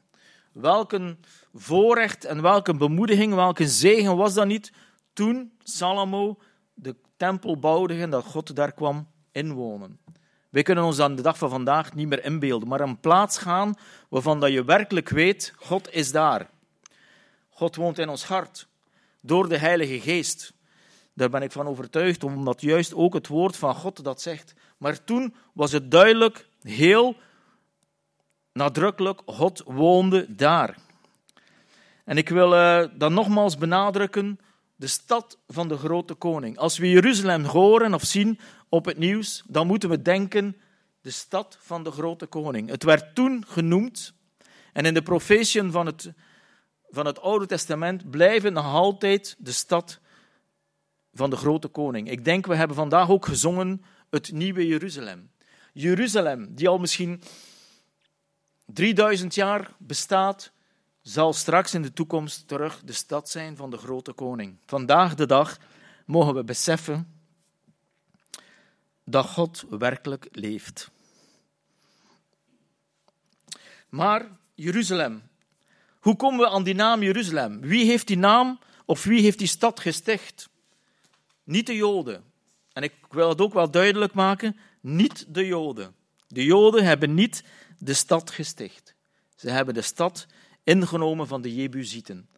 Welke 0.53 1.17
voorrecht 1.61 2.25
en 2.25 2.43
welke 2.43 2.75
bemoediging, 2.75 3.35
welke 3.35 3.69
zegen 3.69 4.17
was 4.17 4.35
dat 4.35 4.47
niet 4.47 4.73
toen 5.13 5.53
Salomo 5.63 6.39
de 6.75 6.97
tempel 7.17 7.59
bouwde 7.59 8.01
en 8.01 8.11
dat 8.11 8.25
God 8.25 8.57
daar 8.57 8.73
kwam 8.73 9.09
inwonen. 9.33 9.99
Wij 10.51 10.63
kunnen 10.63 10.85
ons 10.85 11.01
aan 11.01 11.17
de 11.17 11.23
dag 11.23 11.39
van 11.39 11.51
vandaag 11.51 11.95
niet 11.95 12.09
meer 12.09 12.25
inbeelden, 12.25 12.69
maar 12.69 12.81
een 12.81 13.01
plaats 13.01 13.39
gaan 13.39 13.75
waarvan 14.09 14.41
dat 14.41 14.53
je 14.53 14.65
werkelijk 14.65 15.09
weet, 15.09 15.53
God 15.57 15.93
is 15.93 16.13
daar. 16.13 16.51
God 17.49 17.77
woont 17.77 17.99
in 17.99 18.09
ons 18.09 18.25
hart, 18.25 18.69
door 19.21 19.49
de 19.49 19.59
Heilige 19.59 20.01
Geest. 20.01 20.53
Daar 21.15 21.31
ben 21.31 21.43
ik 21.43 21.53
van 21.53 21.67
overtuigd, 21.67 22.25
omdat 22.25 22.61
juist 22.61 22.95
ook 22.95 23.15
het 23.15 23.27
woord 23.27 23.57
van 23.57 23.75
God 23.75 24.05
dat 24.05 24.21
zegt. 24.21 24.55
Maar 24.77 25.05
toen 25.05 25.35
was 25.53 25.73
het 25.73 25.91
duidelijk, 25.91 26.49
heel 26.63 27.17
nadrukkelijk, 28.53 29.21
God 29.27 29.63
woonde 29.67 30.35
daar. 30.35 30.77
En 32.09 32.17
ik 32.17 32.29
wil 32.29 32.53
uh, 32.53 32.85
dan 32.95 33.15
nogmaals 33.15 33.57
benadrukken, 33.57 34.39
de 34.77 34.87
stad 34.87 35.39
van 35.47 35.69
de 35.69 35.77
grote 35.77 36.15
koning. 36.15 36.59
Als 36.59 36.79
we 36.79 36.91
Jeruzalem 36.91 37.45
horen 37.45 37.95
of 37.95 38.03
zien 38.05 38.39
op 38.69 38.85
het 38.85 38.99
nieuws, 38.99 39.43
dan 39.47 39.67
moeten 39.67 39.89
we 39.89 40.03
denken, 40.03 40.57
de 41.01 41.11
stad 41.11 41.59
van 41.61 41.83
de 41.83 41.91
grote 41.91 42.27
koning. 42.27 42.69
Het 42.69 42.83
werd 42.83 43.15
toen 43.15 43.45
genoemd, 43.47 44.15
en 44.73 44.85
in 44.85 44.95
de 44.95 45.03
profetieën 45.03 45.73
van 45.73 45.87
het, 45.87 46.13
van 46.89 47.07
het 47.07 47.21
Oude 47.21 47.47
Testament 47.47 48.11
blijven 48.11 48.53
nog 48.53 48.65
altijd 48.65 49.37
de 49.39 49.53
stad 49.53 50.01
van 51.13 51.31
de 51.31 51.37
grote 51.37 51.69
koning. 51.69 52.11
Ik 52.11 52.25
denk, 52.25 52.47
we 52.47 52.55
hebben 52.55 52.77
vandaag 52.77 53.11
ook 53.11 53.27
gezongen 53.27 53.85
het 54.11 54.33
nieuwe 54.33 54.67
Jeruzalem. 54.67 55.31
Jeruzalem, 55.73 56.55
die 56.55 56.69
al 56.69 56.79
misschien 56.79 57.23
3000 58.67 59.35
jaar 59.35 59.75
bestaat, 59.79 60.53
zal 61.09 61.33
straks 61.33 61.75
in 61.75 61.83
de 61.83 61.93
toekomst 61.93 62.49
terug 62.49 62.81
de 62.85 62.93
stad 62.93 63.29
zijn 63.29 63.57
van 63.57 63.71
de 63.71 63.77
grote 63.77 64.13
koning. 64.13 64.57
Vandaag 64.67 65.15
de 65.15 65.27
dag 65.27 65.59
mogen 66.07 66.35
we 66.35 66.45
beseffen 66.45 67.21
dat 69.05 69.27
God 69.27 69.65
werkelijk 69.71 70.29
leeft. 70.33 70.91
Maar 73.89 74.31
Jeruzalem, 74.55 75.23
hoe 76.01 76.17
komen 76.17 76.39
we 76.39 76.49
aan 76.49 76.63
die 76.63 76.75
naam 76.75 77.03
Jeruzalem? 77.03 77.61
Wie 77.61 77.85
heeft 77.85 78.07
die 78.07 78.19
naam 78.19 78.59
of 78.85 79.05
wie 79.05 79.21
heeft 79.21 79.39
die 79.39 79.47
stad 79.47 79.81
gesticht? 79.81 80.49
Niet 81.45 81.67
de 81.67 81.77
Joden. 81.77 82.25
En 82.73 82.83
ik 82.83 82.95
wil 83.11 83.29
het 83.29 83.41
ook 83.41 83.53
wel 83.53 83.71
duidelijk 83.71 84.13
maken: 84.13 84.57
niet 84.81 85.35
de 85.35 85.47
Joden. 85.47 85.95
De 86.27 86.45
Joden 86.45 86.85
hebben 86.85 87.15
niet 87.15 87.45
de 87.79 87.95
stad 87.95 88.31
gesticht. 88.31 88.95
Ze 89.37 89.51
hebben 89.51 89.75
de 89.75 89.83
stad 89.83 90.27
ingenomen 90.69 91.27
van 91.27 91.43
de 91.43 91.55
Jebusieten. 91.55 92.29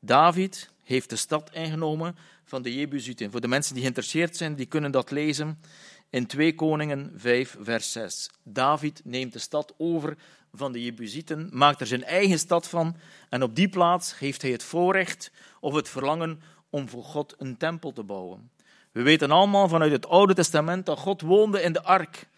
David 0.00 0.70
heeft 0.82 1.10
de 1.10 1.16
stad 1.16 1.50
ingenomen 1.52 2.16
van 2.44 2.62
de 2.62 2.74
Jebusieten. 2.74 3.30
Voor 3.30 3.40
de 3.40 3.48
mensen 3.48 3.72
die 3.72 3.82
geïnteresseerd 3.82 4.36
zijn, 4.36 4.54
die 4.54 4.66
kunnen 4.66 4.90
dat 4.90 5.10
lezen 5.10 5.58
in 6.10 6.26
2 6.26 6.54
Koningen 6.54 7.12
5, 7.16 7.56
vers 7.60 7.92
6. 7.92 8.30
David 8.42 9.00
neemt 9.04 9.32
de 9.32 9.38
stad 9.38 9.74
over 9.76 10.16
van 10.52 10.72
de 10.72 10.84
Jebusieten, 10.84 11.48
maakt 11.52 11.80
er 11.80 11.86
zijn 11.86 12.04
eigen 12.04 12.38
stad 12.38 12.68
van 12.68 12.96
en 13.28 13.42
op 13.42 13.56
die 13.56 13.68
plaats 13.68 14.18
heeft 14.18 14.42
hij 14.42 14.50
het 14.50 14.62
voorrecht 14.62 15.30
of 15.60 15.74
het 15.74 15.88
verlangen 15.88 16.40
om 16.70 16.88
voor 16.88 17.04
God 17.04 17.34
een 17.38 17.56
tempel 17.56 17.92
te 17.92 18.02
bouwen. 18.02 18.50
We 18.92 19.02
weten 19.02 19.30
allemaal 19.30 19.68
vanuit 19.68 19.92
het 19.92 20.06
Oude 20.06 20.34
Testament 20.34 20.86
dat 20.86 20.98
God 20.98 21.20
woonde 21.20 21.62
in 21.62 21.72
de 21.72 21.82
ark, 21.82 22.28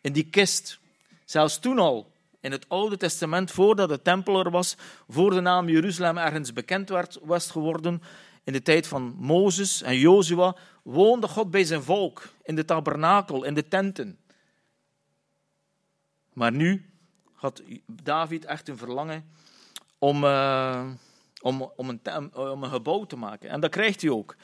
in 0.00 0.12
die 0.12 0.30
kist. 0.30 0.78
Zelfs 1.24 1.58
toen 1.58 1.78
al, 1.78 2.12
in 2.40 2.52
het 2.52 2.68
Oude 2.68 2.96
Testament, 2.96 3.50
voordat 3.50 3.88
de 3.88 4.02
tempel 4.02 4.44
er 4.44 4.50
was, 4.50 4.76
voor 5.08 5.30
de 5.30 5.40
naam 5.40 5.68
Jeruzalem 5.68 6.18
ergens 6.18 6.52
bekend 6.52 6.88
werd, 6.88 7.18
was 7.22 7.50
geworden, 7.50 8.02
in 8.44 8.52
de 8.52 8.62
tijd 8.62 8.86
van 8.86 9.14
Mozes 9.18 9.82
en 9.82 9.98
Jozua, 9.98 10.56
woonde 10.82 11.28
God 11.28 11.50
bij 11.50 11.64
zijn 11.64 11.82
volk, 11.82 12.28
in 12.42 12.54
de 12.54 12.64
tabernakel, 12.64 13.44
in 13.44 13.54
de 13.54 13.68
tenten. 13.68 14.18
Maar 16.32 16.52
nu 16.52 16.90
had 17.32 17.62
David 17.86 18.44
echt 18.44 18.68
een 18.68 18.78
verlangen 18.78 19.30
om, 19.98 20.24
uh, 20.24 20.86
om, 21.40 21.72
om, 21.76 21.88
een, 21.88 22.36
om 22.36 22.62
een 22.62 22.70
gebouw 22.70 23.04
te 23.04 23.16
maken. 23.16 23.50
En 23.50 23.60
dat 23.60 23.70
krijgt 23.70 24.00
hij 24.00 24.10
ook. 24.10 24.36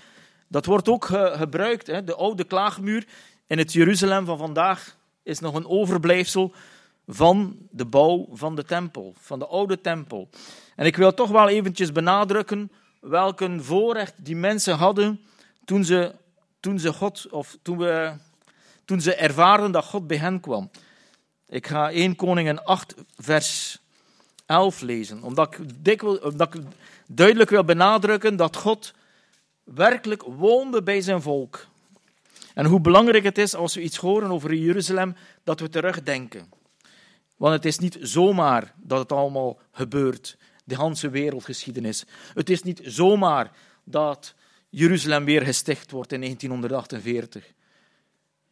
Dat 0.48 0.66
wordt 0.66 0.88
ook 0.88 1.04
gebruikt. 1.32 1.86
Hè. 1.86 2.04
De 2.04 2.14
oude 2.14 2.44
klaagmuur 2.44 3.06
in 3.46 3.58
het 3.58 3.72
Jeruzalem 3.72 4.24
van 4.24 4.38
vandaag 4.38 4.96
is 5.22 5.38
nog 5.38 5.54
een 5.54 5.66
overblijfsel 5.66 6.54
van 7.06 7.56
de 7.70 7.84
bouw 7.84 8.28
van 8.32 8.56
de 8.56 8.64
tempel, 8.64 9.14
van 9.18 9.38
de 9.38 9.46
oude 9.46 9.80
tempel. 9.80 10.28
En 10.76 10.86
ik 10.86 10.96
wil 10.96 11.14
toch 11.14 11.30
wel 11.30 11.48
eventjes 11.48 11.92
benadrukken 11.92 12.70
welke 13.00 13.56
voorrecht 13.60 14.14
die 14.16 14.36
mensen 14.36 14.76
hadden 14.76 15.20
toen 15.64 15.84
ze, 15.84 16.14
toen 16.60 16.78
ze 16.78 16.92
God, 16.92 17.28
of 17.30 17.56
toen, 17.62 17.78
we, 17.78 18.12
toen 18.84 19.00
ze 19.00 19.14
ervaren 19.14 19.72
dat 19.72 19.84
God 19.84 20.06
bij 20.06 20.16
hen 20.16 20.40
kwam. 20.40 20.70
Ik 21.48 21.66
ga 21.66 21.90
1 21.90 22.16
Koningen 22.16 22.64
8, 22.64 22.94
vers 23.16 23.78
11 24.46 24.80
lezen, 24.80 25.22
omdat 25.22 25.54
ik, 25.54 25.84
dikwijls, 25.84 26.20
omdat 26.20 26.54
ik 26.54 26.62
duidelijk 27.06 27.50
wil 27.50 27.64
benadrukken 27.64 28.36
dat 28.36 28.56
God 28.56 28.94
werkelijk 29.64 30.22
woonde 30.22 30.82
bij 30.82 31.00
zijn 31.00 31.22
volk. 31.22 31.66
En 32.54 32.66
hoe 32.66 32.80
belangrijk 32.80 33.24
het 33.24 33.38
is 33.38 33.54
als 33.54 33.74
we 33.74 33.82
iets 33.82 33.96
horen 33.96 34.30
over 34.30 34.54
Jeruzalem, 34.54 35.16
dat 35.44 35.60
we 35.60 35.68
terugdenken. 35.68 36.48
Want 37.44 37.56
het 37.56 37.64
is 37.64 37.78
niet 37.78 37.98
zomaar 38.00 38.74
dat 38.76 38.98
het 38.98 39.12
allemaal 39.12 39.58
gebeurt, 39.72 40.36
de 40.64 40.76
hele 40.76 41.10
wereldgeschiedenis. 41.10 42.04
Het 42.34 42.50
is 42.50 42.62
niet 42.62 42.80
zomaar 42.84 43.50
dat 43.84 44.34
Jeruzalem 44.68 45.24
weer 45.24 45.42
gesticht 45.42 45.90
wordt 45.90 46.12
in 46.12 46.20
1948. 46.20 47.52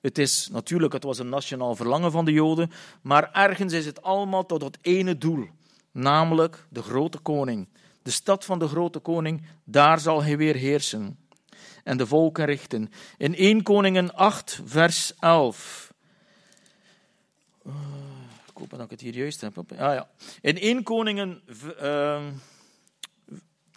Het 0.00 0.18
is 0.18 0.48
natuurlijk, 0.52 0.92
het 0.92 1.02
was 1.02 1.18
een 1.18 1.28
nationaal 1.28 1.74
verlangen 1.74 2.10
van 2.10 2.24
de 2.24 2.32
Joden, 2.32 2.70
maar 3.02 3.30
ergens 3.32 3.72
is 3.72 3.86
het 3.86 4.02
allemaal 4.02 4.46
tot 4.46 4.62
het 4.62 4.78
ene 4.80 5.18
doel, 5.18 5.48
namelijk 5.92 6.66
de 6.68 6.82
grote 6.82 7.18
koning. 7.18 7.68
De 8.02 8.10
stad 8.10 8.44
van 8.44 8.58
de 8.58 8.68
grote 8.68 8.98
koning, 8.98 9.46
daar 9.64 10.00
zal 10.00 10.22
hij 10.22 10.36
weer 10.36 10.54
heersen 10.54 11.18
en 11.84 11.96
de 11.96 12.06
volken 12.06 12.44
richten. 12.44 12.90
In 13.16 13.34
1 13.34 13.62
Koningen 13.62 14.14
8, 14.14 14.60
vers 14.64 15.12
11. 15.18 15.92
Hoop 18.62 18.70
dat 18.70 18.80
ik 18.80 18.90
het 18.90 19.00
hier 19.00 19.14
juist 19.14 19.40
heb. 19.40 19.58
Ah, 19.58 19.66
ja. 19.78 20.08
In 20.40 20.58
1 20.58 20.82
Koningen, 20.82 21.42
uh, 21.82 22.26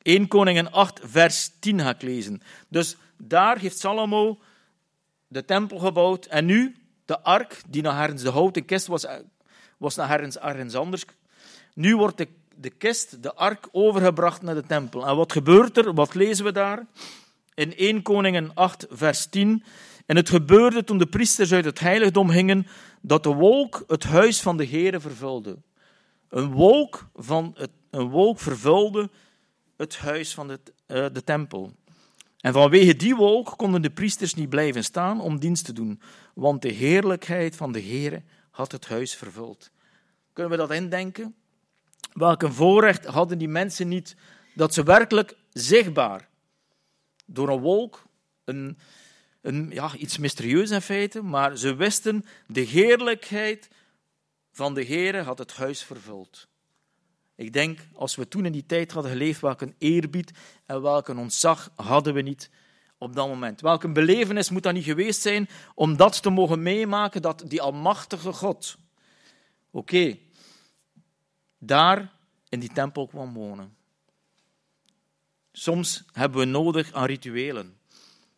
1 0.02 0.28
Koningen 0.28 0.72
8, 0.72 1.00
vers 1.04 1.52
10 1.60 1.80
ga 1.80 1.90
ik 1.90 2.02
lezen. 2.02 2.42
Dus 2.68 2.98
daar 3.18 3.58
heeft 3.58 3.80
Salomo 3.80 4.40
de 5.28 5.46
tempel 5.46 5.78
gebouwd 5.78 6.26
en 6.26 6.46
nu 6.46 6.76
de 7.06 7.20
ark, 7.20 7.62
die 7.68 7.82
naar 7.82 8.00
herens 8.00 8.22
de 8.22 8.30
houten 8.30 8.66
kist 8.66 8.88
was, 8.88 9.06
was 9.78 9.96
naar 9.96 10.08
herens 10.08 10.38
ergens 10.38 10.76
anders. 10.76 11.06
Nu 11.74 11.96
wordt 11.96 12.18
de, 12.18 12.28
de 12.56 12.70
kist, 12.70 13.24
de 13.24 13.34
ark, 13.34 13.68
overgebracht 13.72 14.42
naar 14.42 14.56
de 14.56 14.66
tempel. 14.66 15.08
En 15.08 15.16
wat 15.16 15.32
gebeurt 15.32 15.78
er? 15.78 15.94
Wat 15.94 16.14
lezen 16.14 16.46
we 16.46 16.52
daar? 16.52 16.86
In 17.54 17.76
1 17.76 18.02
Koningen 18.02 18.52
8, 18.54 18.86
vers 18.90 19.26
10. 19.26 19.64
En 20.06 20.16
het 20.16 20.30
gebeurde 20.30 20.84
toen 20.84 20.98
de 20.98 21.08
priesters 21.08 21.54
uit 21.54 21.66
het 21.66 21.80
heiligdom 21.80 22.30
gingen, 22.30 22.68
dat 23.02 23.24
de 23.24 23.34
wolk 23.34 23.84
het 23.88 24.04
huis 24.04 24.42
van 24.42 24.58
de 24.58 24.68
Heere 24.68 25.00
vervulde. 25.00 25.58
Een 26.30 26.52
wolk, 26.52 27.10
van 27.16 27.52
het, 27.58 27.72
een 27.90 28.10
wolk 28.10 28.40
vervulde 28.40 29.10
het 29.78 29.98
huis 29.98 30.34
van 30.34 30.48
de, 30.48 30.60
uh, 30.88 31.06
de 31.14 31.24
tempel. 31.24 31.72
En 32.40 32.54
vanwege 32.54 32.96
die 32.96 33.16
wolk 33.16 33.54
konden 33.58 33.82
de 33.82 33.90
priesters 33.90 34.34
niet 34.34 34.50
blijven 34.50 34.84
staan 34.84 35.22
om 35.22 35.40
dienst 35.40 35.66
te 35.66 35.74
doen, 35.74 36.02
want 36.34 36.62
de 36.62 36.72
heerlijkheid 36.72 37.56
van 37.56 37.72
de 37.72 37.82
Heere 37.82 38.24
had 38.52 38.72
het 38.72 38.88
huis 38.88 39.16
vervuld. 39.16 39.72
Kunnen 40.34 40.52
we 40.52 40.58
dat 40.58 40.72
indenken? 40.72 41.36
Welk 42.14 42.42
een 42.42 42.54
voorrecht 42.54 43.06
hadden 43.06 43.38
die 43.38 43.48
mensen 43.48 43.88
niet 43.88 44.16
dat 44.54 44.74
ze 44.74 44.84
werkelijk 44.84 45.36
zichtbaar 45.52 46.30
door 47.26 47.50
een 47.50 47.60
wolk, 47.60 48.04
een, 48.44 48.78
een, 49.46 49.70
ja, 49.70 49.96
iets 49.96 50.18
mysterieus 50.18 50.72
in 50.72 50.82
feite, 50.82 51.22
maar 51.22 51.58
ze 51.58 51.76
wisten 51.76 52.26
de 52.48 52.62
heerlijkheid 52.62 53.70
van 54.52 54.74
de 54.74 54.86
Heere 54.86 55.22
had 55.22 55.38
het 55.38 55.54
huis 55.54 55.84
vervuld. 55.84 56.48
Ik 57.36 57.54
denk, 57.54 57.80
als 57.94 58.16
we 58.16 58.28
toen 58.28 58.46
in 58.46 58.52
die 58.52 58.66
tijd 58.66 58.92
hadden 58.92 59.12
geleefd, 59.12 59.42
welke 59.42 59.74
eerbied 59.78 60.32
en 60.66 60.82
welke 60.82 61.16
ontzag 61.16 61.72
hadden 61.76 62.14
we 62.14 62.22
niet 62.22 62.50
op 62.98 63.16
dat 63.16 63.28
moment. 63.28 63.62
Welke 63.62 63.92
belevenis 63.92 64.50
moet 64.50 64.64
dat 64.64 64.74
niet 64.74 64.84
geweest 64.84 65.22
zijn 65.22 65.50
om 65.76 65.98
dat 65.98 66.22
te 66.22 66.30
mogen 66.30 66.64
meemaken, 66.64 67.22
dat 67.22 67.44
die 67.48 67.62
almachtige 67.62 68.34
God, 68.34 68.78
oké, 69.72 70.18
daar 71.58 72.12
in 72.50 72.60
die 72.60 72.74
tempel 72.74 73.08
kwam 73.08 73.34
wonen. 73.34 73.76
Soms 75.52 76.04
hebben 76.12 76.40
we 76.40 76.46
nodig 76.46 76.94
aan 76.94 77.06
rituelen. 77.06 77.78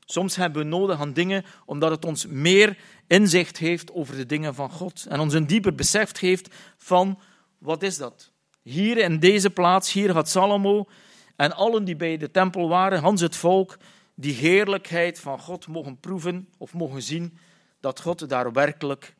Soms 0.09 0.35
hebben 0.35 0.61
we 0.61 0.67
nodig 0.67 0.99
aan 0.99 1.13
dingen 1.13 1.45
omdat 1.65 1.91
het 1.91 2.05
ons 2.05 2.25
meer 2.25 2.77
inzicht 3.07 3.57
heeft 3.57 3.91
over 3.91 4.15
de 4.15 4.25
dingen 4.25 4.55
van 4.55 4.71
God 4.71 5.05
en 5.09 5.19
ons 5.19 5.33
een 5.33 5.47
dieper 5.47 5.75
besef 5.75 6.17
geeft 6.17 6.55
van 6.77 7.19
wat 7.57 7.83
is 7.83 7.97
dat? 7.97 8.31
Hier 8.61 8.97
in 8.97 9.19
deze 9.19 9.49
plaats, 9.49 9.91
hier 9.91 10.11
had 10.11 10.29
Salomo 10.29 10.87
en 11.35 11.55
allen 11.55 11.83
die 11.83 11.95
bij 11.95 12.17
de 12.17 12.31
tempel 12.31 12.69
waren, 12.69 13.01
Hans 13.01 13.21
het 13.21 13.35
volk, 13.35 13.77
die 14.15 14.33
heerlijkheid 14.33 15.19
van 15.19 15.39
God 15.39 15.67
mogen 15.67 15.99
proeven 15.99 16.49
of 16.57 16.73
mogen 16.73 17.01
zien. 17.01 17.37
dat 17.79 18.01
God 18.01 18.29
daar 18.29 18.51
werkelijk 18.51 19.15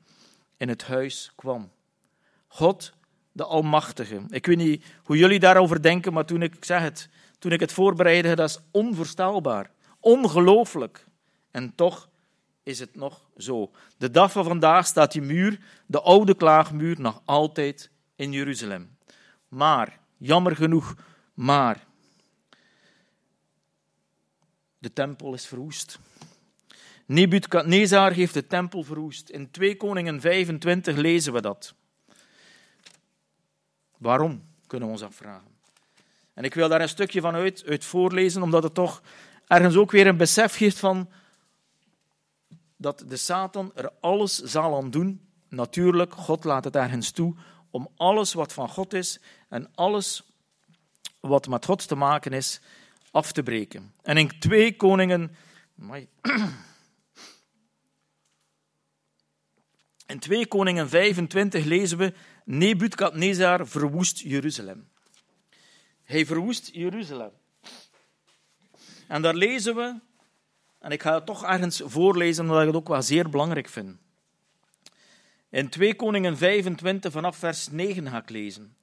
in 0.57 0.69
het 0.69 0.83
huis 0.83 1.31
kwam. 1.35 1.71
God, 2.47 2.93
de 3.31 3.43
Almachtige. 3.43 4.21
Ik 4.29 4.45
weet 4.45 4.57
niet 4.57 4.85
hoe 5.03 5.17
jullie 5.17 5.39
daarover 5.39 5.81
denken, 5.81 6.13
maar 6.13 6.25
toen 6.25 6.41
ik, 6.41 6.55
ik 6.55 6.65
zeg 6.65 6.81
het, 6.81 7.09
toen 7.39 7.51
ik 7.51 7.59
het 7.59 7.73
voorbereidde, 7.73 8.35
dat 8.35 8.49
is 8.49 8.59
onvoorstelbaar. 8.71 9.71
Ongelooflijk. 10.07 11.05
En 11.51 11.75
toch 11.75 12.09
is 12.63 12.79
het 12.79 12.95
nog 12.95 13.29
zo. 13.37 13.71
De 13.97 14.11
dag 14.11 14.31
van 14.31 14.43
vandaag 14.43 14.85
staat 14.85 15.11
die 15.11 15.21
muur, 15.21 15.59
de 15.85 16.01
oude 16.01 16.35
klaagmuur, 16.35 17.01
nog 17.01 17.21
altijd 17.25 17.89
in 18.15 18.31
Jeruzalem. 18.31 18.97
Maar, 19.47 19.99
jammer 20.17 20.55
genoeg, 20.55 20.95
maar. 21.33 21.85
De 24.77 24.93
tempel 24.93 25.33
is 25.33 25.45
verwoest. 25.45 25.99
Nebukadnezar 27.05 28.11
heeft 28.11 28.33
de 28.33 28.47
tempel 28.47 28.83
verwoest. 28.83 29.29
In 29.29 29.51
2 29.51 29.77
Koningen 29.77 30.21
25 30.21 30.95
lezen 30.95 31.33
we 31.33 31.41
dat. 31.41 31.73
Waarom, 33.97 34.43
kunnen 34.67 34.87
we 34.87 34.93
ons 34.93 35.03
afvragen. 35.03 35.55
En 36.33 36.43
ik 36.43 36.53
wil 36.53 36.69
daar 36.69 36.81
een 36.81 36.89
stukje 36.89 37.21
van 37.21 37.35
uit, 37.35 37.63
uit 37.65 37.85
voorlezen, 37.85 38.41
omdat 38.41 38.63
het 38.63 38.73
toch 38.73 39.01
ergens 39.47 39.75
ook 39.75 39.91
weer 39.91 40.07
een 40.07 40.17
besef 40.17 40.55
geeft 40.55 40.79
van 40.79 41.09
dat 42.77 43.03
de 43.07 43.17
Satan 43.17 43.71
er 43.75 43.91
alles 43.99 44.35
zal 44.35 44.75
aan 44.75 44.91
doen. 44.91 45.27
Natuurlijk, 45.49 46.13
God 46.13 46.43
laat 46.43 46.63
het 46.63 46.75
ergens 46.75 47.11
toe 47.11 47.35
om 47.69 47.89
alles 47.95 48.33
wat 48.33 48.53
van 48.53 48.69
God 48.69 48.93
is 48.93 49.19
en 49.49 49.69
alles 49.75 50.23
wat 51.19 51.47
met 51.47 51.65
God 51.65 51.87
te 51.87 51.95
maken 51.95 52.33
is, 52.33 52.59
af 53.11 53.31
te 53.31 53.43
breken. 53.43 53.93
En 54.01 54.17
in 54.17 54.39
2 54.39 54.75
Koningen. 54.75 55.35
In 60.05 60.19
2 60.19 60.47
Koningen 60.47 60.89
25 60.89 61.65
lezen 61.65 61.97
we: 61.97 62.13
Nebukadnezar 62.45 63.67
verwoest 63.67 64.19
Jeruzalem. 64.19 64.89
Hij 66.03 66.25
verwoest 66.25 66.69
Jeruzalem. 66.73 67.31
En 69.07 69.21
daar 69.21 69.35
lezen 69.35 69.75
we, 69.75 69.99
en 70.79 70.91
ik 70.91 71.01
ga 71.01 71.13
het 71.13 71.25
toch 71.25 71.43
ergens 71.43 71.81
voorlezen 71.85 72.43
omdat 72.43 72.61
ik 72.61 72.67
het 72.67 72.75
ook 72.75 72.87
wel 72.87 73.01
zeer 73.01 73.29
belangrijk 73.29 73.67
vind. 73.67 73.97
In 75.49 75.69
2 75.69 75.95
Koningen 75.95 76.37
25 76.37 77.11
vanaf 77.11 77.37
vers 77.37 77.69
9 77.69 78.09
ga 78.09 78.17
ik 78.17 78.29
lezen. 78.29 78.75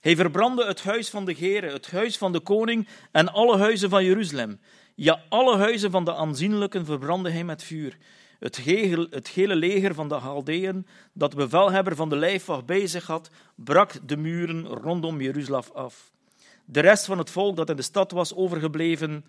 Hij 0.00 0.16
verbrandde 0.16 0.66
het 0.66 0.82
huis 0.82 1.10
van 1.10 1.24
de 1.24 1.34
Gere, 1.34 1.72
het 1.72 1.90
huis 1.90 2.18
van 2.18 2.32
de 2.32 2.40
koning 2.40 2.88
en 3.12 3.32
alle 3.32 3.58
huizen 3.58 3.90
van 3.90 4.04
Jeruzalem. 4.04 4.60
Ja, 4.94 5.22
alle 5.28 5.56
huizen 5.56 5.90
van 5.90 6.04
de 6.04 6.14
aanzienlijken 6.14 6.84
verbrandde 6.84 7.30
hij 7.30 7.44
met 7.44 7.62
vuur. 7.62 7.96
Het 8.38 8.56
gele, 8.56 9.06
het 9.10 9.28
gele 9.28 9.56
leger 9.56 9.94
van 9.94 10.08
de 10.08 10.14
Haldeën, 10.14 10.86
dat 11.12 11.30
de 11.30 11.36
bevelhebber 11.36 11.96
van 11.96 12.08
de 12.08 12.16
lijfwacht 12.16 12.66
bij 12.66 12.86
zich 12.86 13.06
had, 13.06 13.30
brak 13.54 13.92
de 14.08 14.16
muren 14.16 14.66
rondom 14.66 15.20
Jeruzalem 15.20 15.62
af. 15.74 16.12
De 16.64 16.80
rest 16.80 17.04
van 17.04 17.18
het 17.18 17.30
volk 17.30 17.56
dat 17.56 17.70
in 17.70 17.76
de 17.76 17.82
stad 17.82 18.10
was 18.10 18.34
overgebleven 18.34 19.24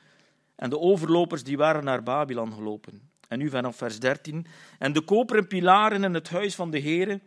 en 0.57 0.69
de 0.69 0.79
overlopers 0.79 1.43
die 1.43 1.57
waren 1.57 1.83
naar 1.83 2.03
Babylon 2.03 2.53
gelopen. 2.53 3.01
En 3.27 3.39
nu 3.39 3.49
vanaf 3.49 3.75
vers 3.75 3.99
13. 3.99 4.45
En 4.79 4.93
de 4.93 5.01
koperen 5.01 5.47
pilaren 5.47 6.03
in 6.03 6.13
het 6.13 6.29
huis 6.29 6.55
van 6.55 6.71
de 6.71 6.79
Heere, 6.79 7.19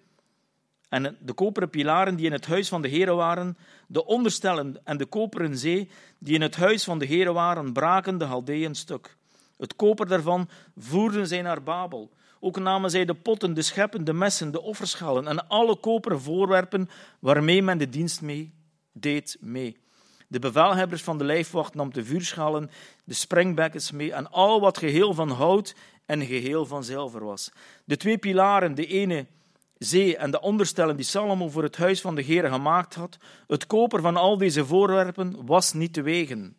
en 0.89 1.17
de 1.21 1.33
koperen 1.33 1.71
pilaren 1.71 2.17
die 2.17 2.27
in 2.27 2.33
het 2.33 2.47
huis 2.47 2.69
van 2.69 2.83
de 2.83 2.89
Heere 2.89 3.13
waren, 3.13 3.57
de 3.87 4.05
onderstellen 4.07 4.81
en 4.85 4.97
de 4.97 5.07
koperen 5.07 5.59
zee 5.59 5.89
die 6.19 6.35
in 6.35 6.41
het 6.41 6.57
huis 6.57 6.85
van 6.85 6.99
de 6.99 7.07
Heere 7.07 7.33
waren, 7.33 7.73
braken 7.73 8.19
de 8.19 8.25
Haldeeën 8.25 8.75
stuk. 8.75 9.17
Het 9.59 9.77
koper 9.77 10.07
daarvan 10.07 10.49
voerden 10.77 11.27
zij 11.27 11.43
naar 11.43 11.63
Babel. 11.63 12.11
Ook 12.41 12.59
namen 12.59 12.91
zij 12.91 13.05
de 13.05 13.15
potten, 13.15 13.55
de 13.55 13.63
scheppen, 13.63 14.05
de 14.05 14.13
messen, 14.13 14.51
de 14.51 14.61
offerschalen 14.61 15.29
en 15.29 15.49
alle 15.49 15.77
koperen 15.77 16.21
voorwerpen 16.21 16.89
waarmee 17.19 17.63
men 17.63 17.79
de 17.79 17.89
dienst 17.89 18.23
mee 18.23 18.53
deed 18.93 19.37
mee. 19.41 19.77
De 20.31 20.39
bevelhebbers 20.39 21.03
van 21.03 21.19
de 21.19 21.25
lijfwacht 21.25 21.75
nam 21.75 21.93
de 21.93 22.05
vuurschalen, 22.05 22.71
de 23.05 23.15
springbekkens 23.15 23.91
mee 23.91 24.13
en 24.13 24.31
al 24.31 24.61
wat 24.61 24.79
geheel 24.79 25.15
van 25.15 25.31
hout 25.31 25.75
en 26.07 26.27
geheel 26.27 26.67
van 26.67 26.85
zilver 26.85 27.25
was. 27.25 27.53
De 27.85 27.97
twee 27.97 28.19
pilaren, 28.19 28.75
de 28.75 28.87
ene 28.87 29.27
zee 29.79 30.17
en 30.17 30.31
de 30.31 30.41
onderstellen 30.41 30.97
die 30.97 31.05
Salomo 31.05 31.49
voor 31.49 31.63
het 31.63 31.77
huis 31.77 32.01
van 32.01 32.15
de 32.15 32.23
Heer 32.23 32.49
gemaakt 32.49 32.95
had, 32.95 33.19
het 33.47 33.67
koper 33.67 34.01
van 34.01 34.17
al 34.17 34.37
deze 34.39 34.67
voorwerpen 34.67 35.47
was 35.47 35.73
niet 35.73 35.93
te 35.93 36.03
wegen. 36.03 36.57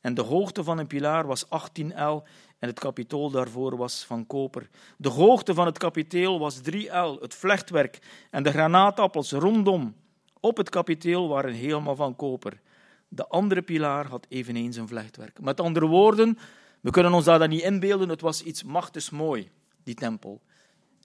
En 0.00 0.14
de 0.14 0.22
hoogte 0.22 0.64
van 0.64 0.78
een 0.78 0.86
pilaar 0.86 1.26
was 1.26 1.50
18 1.50 1.92
el 1.92 2.26
en 2.58 2.68
het 2.68 2.78
kapitool 2.78 3.30
daarvoor 3.30 3.76
was 3.76 4.04
van 4.04 4.26
koper. 4.26 4.68
De 4.96 5.08
hoogte 5.08 5.54
van 5.54 5.66
het 5.66 5.78
kapiteel 5.78 6.38
was 6.38 6.60
3 6.60 6.90
el, 6.90 7.18
het 7.20 7.34
vlechtwerk 7.34 7.98
en 8.30 8.42
de 8.42 8.50
granaatappels 8.50 9.32
rondom 9.32 9.94
op 10.40 10.56
het 10.56 10.68
kapiteel 10.68 11.28
waren 11.28 11.52
helemaal 11.52 11.96
van 11.96 12.16
koper. 12.16 12.60
De 13.08 13.26
andere 13.26 13.62
pilaar 13.62 14.06
had 14.06 14.26
eveneens 14.28 14.76
een 14.76 14.88
vlechtwerk. 14.88 15.40
Met 15.40 15.60
andere 15.60 15.86
woorden, 15.86 16.38
we 16.80 16.90
kunnen 16.90 17.12
ons 17.12 17.24
dat 17.24 17.48
niet 17.48 17.62
inbeelden, 17.62 18.08
het 18.08 18.20
was 18.20 18.42
iets 18.42 18.62
machtig 18.62 19.10
mooi, 19.10 19.50
die 19.82 19.94
tempel. 19.94 20.40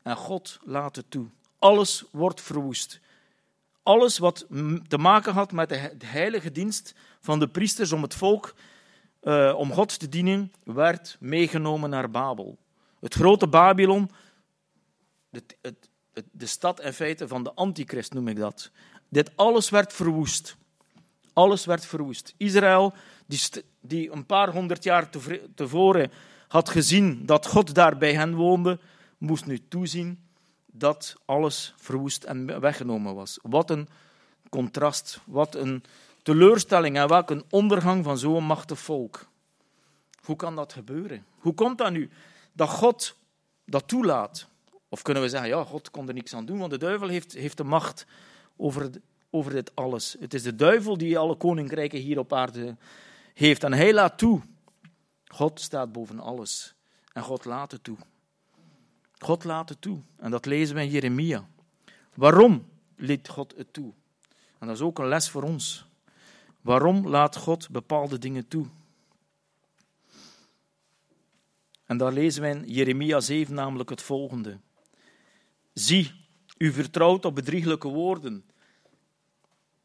En 0.04 0.16
God 0.16 0.60
laat 0.64 0.96
het 0.96 1.12
toe. 1.12 1.28
Alles 1.60 2.04
wordt 2.12 2.42
verwoest. 2.42 3.00
Alles 3.84 4.18
wat 4.18 4.46
te 4.88 4.98
maken 4.98 5.34
had 5.34 5.52
met 5.52 5.70
de 5.70 6.06
heilige 6.06 6.52
dienst 6.52 6.96
van 7.20 7.40
de 7.40 7.48
priesters 7.48 7.92
om 7.92 8.02
het 8.02 8.16
volk, 8.16 8.56
uh, 9.22 9.54
om 9.58 9.72
God 9.72 10.00
te 10.00 10.10
dienen, 10.10 10.54
werd 10.64 11.18
meegenomen 11.20 11.90
naar 11.90 12.10
Babel. 12.10 12.58
Het 13.00 13.14
grote 13.14 13.48
Babylon, 13.48 14.12
het, 15.30 15.56
de 16.32 16.46
stad 16.46 16.80
in 16.80 16.94
feite 16.94 17.28
van 17.28 17.44
de 17.44 17.54
antichrist 17.54 18.14
noem 18.14 18.28
ik 18.28 18.38
dat. 18.38 18.72
Dit 19.10 19.32
alles 19.36 19.70
werd 19.70 19.94
verwoest. 19.94 20.56
Alles 21.34 21.66
werd 21.66 21.86
verwoest. 21.86 22.34
Israël, 22.38 22.94
die, 23.26 23.40
die 23.82 24.12
een 24.12 24.26
paar 24.26 24.52
honderd 24.52 24.84
jaar 24.84 25.10
tevoren 25.56 26.12
had 26.48 26.70
gezien 26.70 27.26
dat 27.26 27.48
God 27.48 27.76
daar 27.76 27.98
bij 27.98 28.14
hen 28.14 28.36
woonde, 28.36 28.80
moest 29.18 29.46
nu 29.46 29.68
toezien 29.68 30.20
dat 30.66 31.16
alles 31.26 31.74
verwoest 31.78 32.24
en 32.24 32.60
weggenomen 32.60 33.16
was. 33.16 33.40
Wat 33.42 33.70
een 33.70 33.88
contrast, 34.50 35.20
wat 35.26 35.56
een 35.56 35.84
teleurstelling 36.24 36.98
en 36.98 37.08
welk 37.08 37.30
een 37.30 37.44
ondergang 37.50 38.04
van 38.04 38.18
zo'n 38.18 38.44
machtig 38.44 38.80
volk. 38.80 39.26
Hoe 40.24 40.36
kan 40.36 40.56
dat 40.56 40.74
gebeuren? 40.74 41.26
Hoe 41.38 41.54
komt 41.54 41.78
dat 41.78 41.92
nu 41.92 42.10
dat 42.54 42.70
God 42.70 43.16
dat 43.66 43.88
toelaat? 43.88 44.48
Of 44.90 45.02
kunnen 45.02 45.24
we 45.24 45.30
zeggen, 45.30 45.50
ja, 45.50 45.64
God 45.64 45.92
kon 45.92 46.08
er 46.08 46.14
niks 46.14 46.34
aan 46.34 46.46
doen, 46.46 46.58
want 46.58 46.72
de 46.72 46.78
duivel 46.78 47.08
heeft, 47.08 47.34
heeft 47.34 47.58
de 47.58 47.64
macht 47.64 48.06
over, 48.56 48.90
over 49.34 49.52
dit 49.52 49.76
alles. 49.76 50.16
Het 50.20 50.34
is 50.34 50.44
de 50.44 50.56
duivel 50.56 50.98
die 50.98 51.18
alle 51.18 51.36
koninkrijken 51.36 52.00
hier 52.00 52.20
op 52.20 52.34
aarde 52.34 52.78
heeft. 53.34 53.64
En 53.64 53.74
hij 53.74 53.94
laat 53.94 54.18
toe. 54.18 54.42
God 55.28 55.60
staat 55.60 55.92
boven 55.92 56.20
alles. 56.20 56.76
En 57.14 57.24
God 57.24 57.46
laat 57.46 57.72
het 57.72 57.84
toe. 57.84 57.98
God 59.18 59.44
laat 59.44 59.70
het 59.70 59.82
toe. 59.82 60.02
En 60.18 60.32
dat 60.32 60.46
lezen 60.46 60.76
we 60.76 60.82
in 60.82 60.90
Jeremia. 60.90 61.48
Waarom 62.14 62.66
liet 62.96 63.30
God 63.30 63.54
het 63.58 63.74
toe? 63.74 63.94
En 64.60 64.68
dat 64.68 64.76
is 64.76 64.82
ook 64.82 65.00
een 65.00 65.08
les 65.08 65.30
voor 65.30 65.44
ons. 65.44 65.86
Waarom 66.62 67.08
laat 67.08 67.36
God 67.36 67.70
bepaalde 67.70 68.20
dingen 68.20 68.48
toe? 68.48 68.66
En 71.86 71.98
daar 71.98 72.14
lezen 72.14 72.42
we 72.42 72.48
in 72.48 72.64
Jeremia 72.68 73.20
7 73.20 73.56
namelijk 73.56 73.90
het 73.90 74.02
volgende. 74.02 74.60
Zie, 75.74 76.12
u 76.58 76.72
vertrouwt 76.72 77.26
op 77.26 77.36
bedrieglijke 77.36 77.88
woorden, 77.88 78.46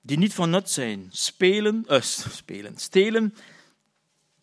die 0.08 0.18
niet 0.18 0.34
van 0.34 0.50
nut 0.50 0.70
zijn. 0.70 1.06
Spelen, 1.10 1.84
uh, 1.88 2.00
spelen 2.00 2.76
stelen. 2.76 3.34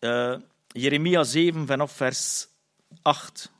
Uh, 0.00 0.36
Jeremia 0.66 1.24
7 1.24 1.66
vanaf 1.66 1.92
vers 1.92 2.48
8. 3.02 3.52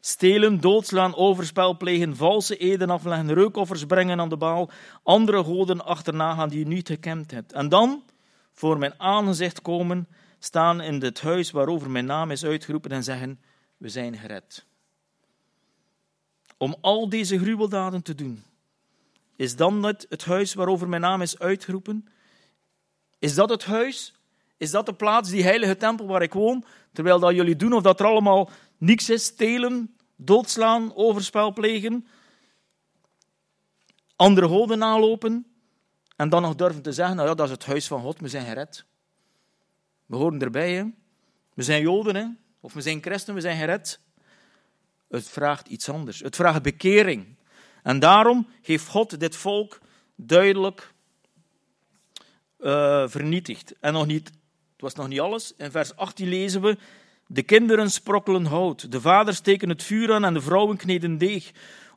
Stelen, 0.00 0.60
doodslaan, 0.60 1.16
overspel 1.16 1.76
plegen, 1.76 2.16
valse 2.16 2.56
eden 2.56 2.90
afleggen, 2.90 3.34
reukoffers 3.34 3.84
brengen 3.84 4.20
aan 4.20 4.28
de 4.28 4.36
baal, 4.36 4.70
andere 5.02 5.44
goden 5.44 5.84
achterna 5.84 6.34
gaan 6.34 6.48
die 6.48 6.58
je 6.58 6.66
niet 6.66 6.88
gekend 6.88 7.30
hebt. 7.30 7.52
En 7.52 7.68
dan 7.68 8.02
voor 8.52 8.78
mijn 8.78 8.94
aangezicht 9.00 9.62
komen, 9.62 10.08
staan 10.38 10.80
in 10.80 11.02
het 11.02 11.20
huis 11.20 11.50
waarover 11.50 11.90
mijn 11.90 12.06
naam 12.06 12.30
is 12.30 12.44
uitgeroepen 12.44 12.90
en 12.90 13.04
zeggen, 13.04 13.40
we 13.76 13.88
zijn 13.88 14.16
gered. 14.16 14.66
Om 16.56 16.76
al 16.80 17.08
deze 17.08 17.38
gruweldaden 17.38 18.02
te 18.02 18.14
doen, 18.14 18.44
is 19.38 19.56
dan 19.56 19.82
het, 19.82 20.06
het 20.08 20.24
huis 20.24 20.54
waarover 20.54 20.88
mijn 20.88 21.02
naam 21.02 21.22
is 21.22 21.38
uitgeroepen? 21.38 22.08
Is 23.18 23.34
dat 23.34 23.50
het 23.50 23.64
huis? 23.64 24.14
Is 24.56 24.70
dat 24.70 24.86
de 24.86 24.94
plaats, 24.94 25.30
die 25.30 25.42
heilige 25.42 25.76
tempel 25.76 26.06
waar 26.06 26.22
ik 26.22 26.32
woon? 26.32 26.64
Terwijl 26.92 27.18
dat 27.18 27.34
jullie 27.34 27.56
doen 27.56 27.72
of 27.72 27.82
dat 27.82 28.00
er 28.00 28.06
allemaal 28.06 28.50
niks 28.78 29.10
is, 29.10 29.24
stelen, 29.24 29.96
doodslaan, 30.16 30.94
overspel 30.94 31.52
plegen, 31.52 32.06
andere 34.16 34.48
goden 34.48 34.78
nalopen 34.78 35.46
en 36.16 36.28
dan 36.28 36.42
nog 36.42 36.54
durven 36.54 36.82
te 36.82 36.92
zeggen, 36.92 37.16
nou 37.16 37.28
ja, 37.28 37.34
dat 37.34 37.46
is 37.46 37.52
het 37.52 37.64
huis 37.64 37.86
van 37.86 38.00
God, 38.00 38.20
we 38.20 38.28
zijn 38.28 38.46
gered. 38.46 38.84
We 40.06 40.16
horen 40.16 40.40
erbij, 40.40 40.72
hè. 40.72 40.84
We 41.54 41.62
zijn 41.62 41.82
Joden, 41.82 42.16
hè. 42.16 42.26
Of 42.60 42.72
we 42.72 42.80
zijn 42.80 43.02
christen, 43.02 43.34
we 43.34 43.40
zijn 43.40 43.56
gered. 43.56 44.00
Het 45.08 45.28
vraagt 45.28 45.68
iets 45.68 45.88
anders. 45.88 46.20
Het 46.20 46.36
vraagt 46.36 46.62
bekering. 46.62 47.37
En 47.82 47.98
daarom 47.98 48.46
heeft 48.62 48.86
God 48.86 49.20
dit 49.20 49.36
volk 49.36 49.78
duidelijk 50.16 50.92
eh, 52.58 53.08
vernietigd. 53.08 53.74
En 53.80 53.92
nog 53.92 54.06
niet, 54.06 54.26
het 54.72 54.80
was 54.80 54.94
nog 54.94 55.08
niet 55.08 55.20
alles. 55.20 55.52
In 55.56 55.70
vers 55.70 55.96
18 55.96 56.28
lezen 56.28 56.62
we: 56.62 56.76
De 57.26 57.42
kinderen 57.42 57.90
sprokkelen 57.90 58.44
hout, 58.44 58.92
de 58.92 59.00
vaders 59.00 59.36
steken 59.36 59.68
het 59.68 59.82
vuur 59.82 60.12
aan 60.12 60.24
en 60.24 60.34
de 60.34 60.40
vrouwen 60.40 60.76
kneden 60.76 61.18
deeg 61.18 61.52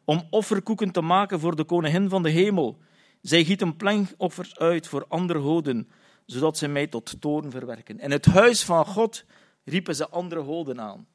om 0.05 0.27
offerkoeken 0.29 0.91
te 0.91 1.01
maken 1.01 1.39
voor 1.39 1.55
de 1.55 1.63
koningin 1.63 2.09
van 2.09 2.23
de 2.23 2.29
hemel. 2.29 2.77
Zij 3.21 3.43
gieten 3.43 3.75
plankoffers 3.75 4.57
uit 4.57 4.88
voor 4.88 5.05
andere 5.07 5.39
goden, 5.39 5.89
zodat 6.25 6.57
zij 6.57 6.67
mij 6.67 6.88
tot 6.88 7.21
toorn 7.21 7.51
verwerken. 7.51 7.99
In 7.99 8.11
het 8.11 8.25
huis 8.25 8.63
van 8.63 8.86
God 8.86 9.25
riepen 9.63 9.95
ze 9.95 10.09
andere 10.09 10.43
goden 10.43 10.82
aan. 10.82 11.07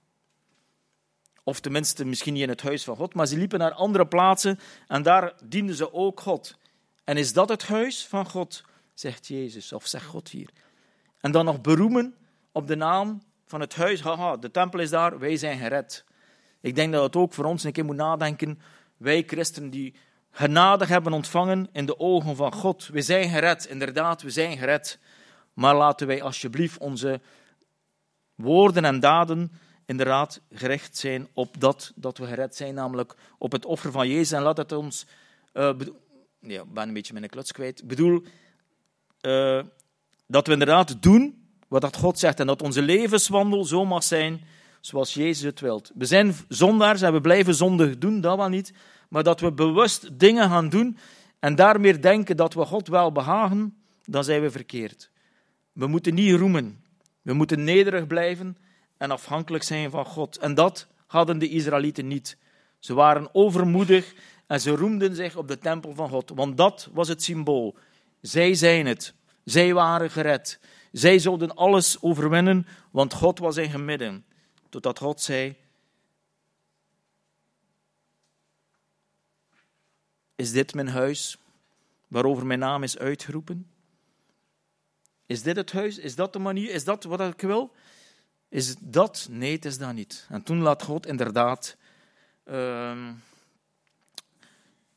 Of 1.49 1.61
tenminste, 1.61 2.05
misschien 2.05 2.33
niet 2.33 2.43
in 2.43 2.49
het 2.49 2.63
huis 2.63 2.85
van 2.85 2.97
God, 2.97 3.15
maar 3.15 3.27
ze 3.27 3.37
liepen 3.37 3.59
naar 3.59 3.73
andere 3.73 4.07
plaatsen 4.07 4.59
en 4.87 5.03
daar 5.03 5.33
dienden 5.45 5.75
ze 5.75 5.93
ook 5.93 6.21
God. 6.21 6.57
En 7.05 7.17
is 7.17 7.33
dat 7.33 7.49
het 7.49 7.67
huis 7.67 8.07
van 8.07 8.29
God, 8.29 8.65
zegt 8.95 9.27
Jezus, 9.27 9.73
of 9.73 9.87
zegt 9.87 10.05
God 10.05 10.29
hier. 10.29 10.51
En 11.21 11.31
dan 11.31 11.45
nog 11.45 11.61
beroemen 11.61 12.15
op 12.53 12.67
de 12.67 12.77
naam 12.77 13.23
van 13.47 13.61
het 13.61 13.75
huis. 13.75 14.01
Haha, 14.01 14.37
de 14.37 14.51
tempel 14.51 14.81
is 14.81 14.91
daar, 14.91 15.19
wij 15.19 15.37
zijn 15.37 15.59
gered. 15.59 16.05
Ik 16.61 16.75
denk 16.75 16.93
dat 16.93 17.03
het 17.03 17.17
ook 17.17 17.33
voor 17.33 17.45
ons 17.45 17.65
een 17.65 17.73
keer 17.73 17.85
moet 17.85 17.97
nadenken. 17.97 18.61
Wij 18.97 19.23
christenen 19.27 19.71
die 19.71 19.95
genade 20.31 20.87
hebben 20.87 21.13
ontvangen 21.13 21.69
in 21.73 21.87
de 21.87 21.99
ogen 21.99 22.37
van 22.37 22.53
God. 22.53 22.87
We 22.87 23.03
zijn 23.03 23.29
gered, 23.29 23.67
inderdaad, 23.67 24.23
we 24.23 24.31
zijn 24.31 24.59
gered. 24.59 24.99
Maar 25.53 25.77
laten 25.77 26.07
wij 26.07 26.23
alsjeblieft 26.23 26.79
onze 26.79 27.21
woorden 28.35 28.85
en 28.85 29.01
daden 29.01 29.53
inderdaad 29.87 30.41
gericht 30.53 30.97
zijn 30.97 31.29
op 31.33 31.61
dat 31.61 31.93
dat 31.95 32.19
we 32.19 32.27
gered 32.27 32.57
zijn, 32.57 32.75
namelijk 32.75 33.15
op 33.39 33.53
het 33.53 33.65
offer 33.65 33.91
van 33.91 34.09
Jezus. 34.09 34.33
En 34.33 34.43
laat 34.43 34.57
het 34.57 34.73
ons... 34.73 35.07
Uh, 35.55 35.71
ja, 36.41 36.63
ik 36.63 36.73
ben 36.73 36.89
een 36.89 36.95
beetje 36.95 37.13
mijn 37.13 37.29
kluts 37.29 37.53
kwijt. 37.53 37.81
Ik 37.81 37.89
bedoel, 37.89 38.23
uh, 39.23 39.63
dat 40.27 40.47
we 40.47 40.53
inderdaad 40.53 41.03
doen 41.03 41.49
wat 41.69 41.81
dat 41.81 41.97
God 41.97 42.19
zegt 42.19 42.41
en 42.41 42.47
dat 42.47 42.63
onze 42.63 42.83
levenswandel 42.83 43.65
zo 43.65 43.85
mag 43.85 44.03
zijn 44.03 44.41
zoals 44.81 45.15
Jezus 45.15 45.43
het 45.43 45.61
wilt. 45.61 45.93
We 45.95 46.05
zijn 46.05 46.35
zondaars 46.49 47.03
en 47.03 47.13
we 47.13 47.21
blijven 47.21 47.55
zondig 47.55 47.99
doen, 47.99 48.21
dat 48.21 48.37
wel 48.37 48.49
niet. 48.49 48.73
Maar 49.09 49.23
dat 49.23 49.41
we 49.41 49.53
bewust 49.53 50.19
dingen 50.19 50.49
gaan 50.51 50.69
doen 50.69 50.99
en 51.39 51.55
daarmee 51.55 51.99
denken 51.99 52.37
dat 52.37 52.55
we 52.55 52.65
God 52.65 52.89
wel 52.89 53.13
behagen, 53.13 53.77
dan 54.05 54.25
zijn 54.25 54.43
we 54.43 54.51
verkeerd. 54.51 55.11
We 55.73 55.87
moeten 55.87 56.15
niet 56.15 56.35
roemen. 56.35 56.85
We 57.23 57.33
moeten 57.33 57.65
nederig 57.65 58.07
blijven 58.07 58.57
en 58.97 59.11
afhankelijk 59.11 59.65
zijn 59.65 59.91
van 59.91 60.05
God. 60.05 60.39
En 60.39 60.55
dat 60.55 60.87
hadden 61.07 61.39
de 61.39 61.49
Israëlieten 61.49 62.07
niet. 62.07 62.37
Ze 62.79 62.95
waren 62.95 63.35
overmoedig 63.35 64.15
en 64.47 64.61
ze 64.61 64.71
roemden 64.71 65.15
zich 65.15 65.37
op 65.37 65.49
de 65.49 65.59
tempel 65.59 65.95
van 65.95 66.09
God, 66.09 66.33
want 66.35 66.57
dat 66.57 66.89
was 66.93 67.09
het 67.09 67.23
symbool. 67.23 67.77
Zij 68.21 68.55
zijn 68.55 68.87
het. 68.87 69.15
Zij 69.45 69.75
waren 69.75 70.11
gered. 70.11 70.61
Zij 70.93 71.19
zouden 71.19 71.55
alles 71.55 72.03
overwinnen, 72.03 72.67
want 72.91 73.15
God 73.15 73.39
was 73.39 73.57
in 73.57 73.71
hun 73.71 73.85
midden. 73.85 74.25
Totdat 74.69 74.99
God 74.99 75.21
zei: 75.21 75.57
Is 80.35 80.53
dit 80.53 80.75
mijn 80.75 80.89
huis 80.89 81.39
waarover 82.09 82.47
mijn 82.47 82.59
naam 82.59 82.83
is 82.83 82.99
uitgeroepen? 82.99 83.71
Is 85.27 85.43
dit 85.43 85.57
het 85.57 85.73
huis? 85.73 85.99
Is 85.99 86.15
dat 86.15 86.33
de 86.33 86.39
manier? 86.39 86.71
Is 86.71 86.85
dat 86.85 87.05
wat 87.05 87.21
ik 87.21 87.41
wil? 87.41 87.75
Is 88.49 88.75
dat? 88.81 89.27
Nee, 89.31 89.53
het 89.53 89.65
is 89.65 89.79
dat 89.79 89.93
niet. 89.93 90.27
En 90.29 90.43
toen 90.43 90.61
laat 90.61 90.83
God 90.83 91.07
inderdaad 91.07 91.77
uh, 92.45 93.09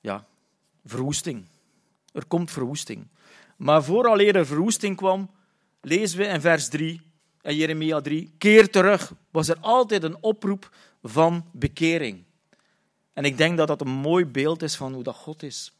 ja, 0.02 0.26
verwoesting. 0.86 1.46
Er 2.14 2.26
komt 2.26 2.52
verwoesting. 2.52 3.08
Maar 3.58 3.84
vooraleer 3.84 4.36
er 4.36 4.46
verwoesting 4.46 4.96
kwam, 4.96 5.30
lezen 5.82 6.18
we 6.18 6.26
in 6.26 6.42
vers 6.42 6.68
3 6.68 7.02
en 7.42 7.56
Jeremia 7.56 8.02
3, 8.02 8.32
keer 8.38 8.70
terug, 8.70 9.14
was 9.32 9.48
er 9.48 9.58
altijd 9.60 10.04
een 10.04 10.18
oproep 10.24 10.76
van 11.04 11.46
bekering. 11.52 12.24
En 13.14 13.24
ik 13.24 13.38
denk 13.38 13.58
dat 13.58 13.68
dat 13.68 13.82
een 13.82 13.90
mooi 13.90 14.26
beeld 14.26 14.62
is 14.62 14.76
van 14.76 14.94
hoe 14.94 15.04
dat 15.04 15.16
God 15.16 15.44
is. 15.44 15.74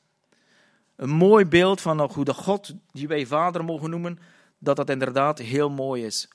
Een 0.96 1.10
mooi 1.10 1.46
beeld 1.46 1.82
van 1.82 2.02
hoe 2.02 2.26
de 2.26 2.34
God, 2.34 2.74
die 2.92 3.08
wij 3.08 3.26
vader 3.26 3.66
mogen 3.66 3.90
noemen, 3.90 4.20
dat 4.58 4.76
dat 4.76 4.90
inderdaad 4.90 5.40
heel 5.40 5.70
mooi 5.70 6.06
is. 6.06 6.28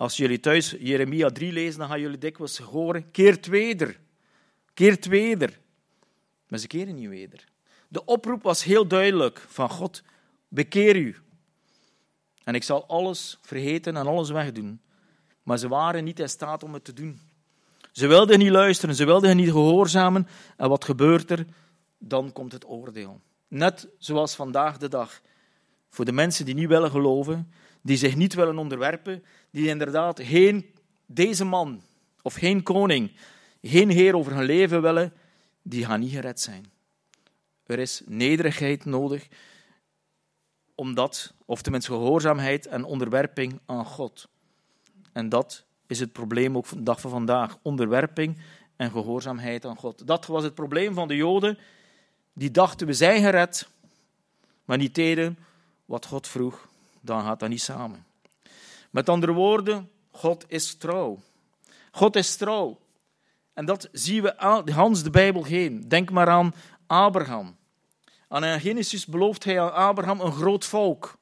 Als 0.00 0.16
jullie 0.16 0.40
thuis 0.40 0.74
Jeremia 0.78 1.30
3 1.30 1.52
lezen, 1.52 1.78
dan 1.78 1.88
gaan 1.88 2.00
jullie 2.00 2.18
dikwijls 2.18 2.58
horen, 2.58 3.10
keer 3.10 3.38
weder. 3.40 4.00
Keer 4.74 4.98
weder. 5.08 5.58
Maar 6.48 6.58
ze 6.58 6.66
keren 6.66 6.94
niet 6.94 7.08
weder. 7.08 7.44
De 7.88 8.04
oproep 8.04 8.42
was 8.42 8.64
heel 8.64 8.86
duidelijk 8.86 9.44
van 9.48 9.70
God, 9.70 10.02
bekeer 10.48 10.96
u. 10.96 11.16
En 12.44 12.54
ik 12.54 12.62
zal 12.62 12.86
alles 12.86 13.38
vergeten 13.40 13.96
en 13.96 14.06
alles 14.06 14.30
wegdoen. 14.30 14.80
Maar 15.42 15.58
ze 15.58 15.68
waren 15.68 16.04
niet 16.04 16.20
in 16.20 16.28
staat 16.28 16.62
om 16.62 16.74
het 16.74 16.84
te 16.84 16.92
doen. 16.92 17.20
Ze 17.92 18.06
wilden 18.06 18.38
niet 18.38 18.50
luisteren, 18.50 18.94
ze 18.94 19.04
wilden 19.04 19.36
niet 19.36 19.50
gehoorzamen. 19.50 20.28
En 20.56 20.68
wat 20.68 20.84
gebeurt 20.84 21.30
er? 21.30 21.46
Dan 21.98 22.32
komt 22.32 22.52
het 22.52 22.66
oordeel. 22.66 23.20
Net 23.48 23.88
zoals 23.98 24.34
vandaag 24.34 24.76
de 24.76 24.88
dag. 24.88 25.20
Voor 25.88 26.04
de 26.04 26.12
mensen 26.12 26.44
die 26.44 26.54
niet 26.54 26.68
willen 26.68 26.90
geloven, 26.90 27.52
die 27.82 27.96
zich 27.96 28.16
niet 28.16 28.34
willen 28.34 28.58
onderwerpen, 28.58 29.24
die 29.50 29.66
inderdaad 29.66 30.20
geen 30.22 30.74
deze 31.06 31.44
man 31.44 31.82
of 32.22 32.34
geen 32.34 32.62
koning, 32.62 33.12
geen 33.62 33.90
heer 33.90 34.16
over 34.16 34.34
hun 34.34 34.44
leven 34.44 34.82
willen, 34.82 35.12
die 35.62 35.84
gaan 35.84 36.00
niet 36.00 36.12
gered 36.12 36.40
zijn. 36.40 36.70
Er 37.66 37.78
is 37.78 38.02
nederigheid 38.06 38.84
nodig, 38.84 39.28
omdat, 40.74 41.32
of 41.44 41.62
tenminste 41.62 41.90
gehoorzaamheid 41.90 42.66
en 42.66 42.84
onderwerping 42.84 43.60
aan 43.66 43.84
God. 43.84 44.28
En 45.12 45.28
dat 45.28 45.64
is 45.86 46.00
het 46.00 46.12
probleem 46.12 46.56
ook 46.56 46.66
van 46.66 46.78
de 46.78 46.84
dag 46.84 47.00
van 47.00 47.10
vandaag. 47.10 47.58
Onderwerping 47.62 48.38
en 48.76 48.90
gehoorzaamheid 48.90 49.64
aan 49.64 49.76
God. 49.76 50.06
Dat 50.06 50.26
was 50.26 50.42
het 50.42 50.54
probleem 50.54 50.94
van 50.94 51.08
de 51.08 51.16
Joden. 51.16 51.58
Die 52.32 52.50
dachten, 52.50 52.86
we 52.86 52.92
zijn 52.92 53.22
gered, 53.22 53.68
maar 54.64 54.78
niet 54.78 54.94
deden 54.94 55.38
wat 55.84 56.06
God 56.06 56.28
vroeg. 56.28 56.68
Dan 57.00 57.22
gaat 57.22 57.40
dat 57.40 57.48
niet 57.48 57.62
samen. 57.62 58.04
Met 58.90 59.08
andere 59.08 59.32
woorden, 59.32 59.90
God 60.10 60.44
is 60.48 60.74
trouw. 60.74 61.18
God 61.90 62.16
is 62.16 62.36
trouw. 62.36 62.80
En 63.52 63.64
dat 63.64 63.88
zien 63.92 64.22
we 64.22 64.62
Hans 64.72 65.02
de 65.02 65.10
Bijbel 65.10 65.44
heen. 65.44 65.88
Denk 65.88 66.10
maar 66.10 66.28
aan 66.28 66.54
Abraham. 66.86 67.56
Aan 68.28 68.60
Genesis 68.60 69.06
belooft 69.06 69.44
hij 69.44 69.60
aan 69.60 69.72
Abraham 69.72 70.20
een 70.20 70.32
groot 70.32 70.64
volk. 70.64 71.18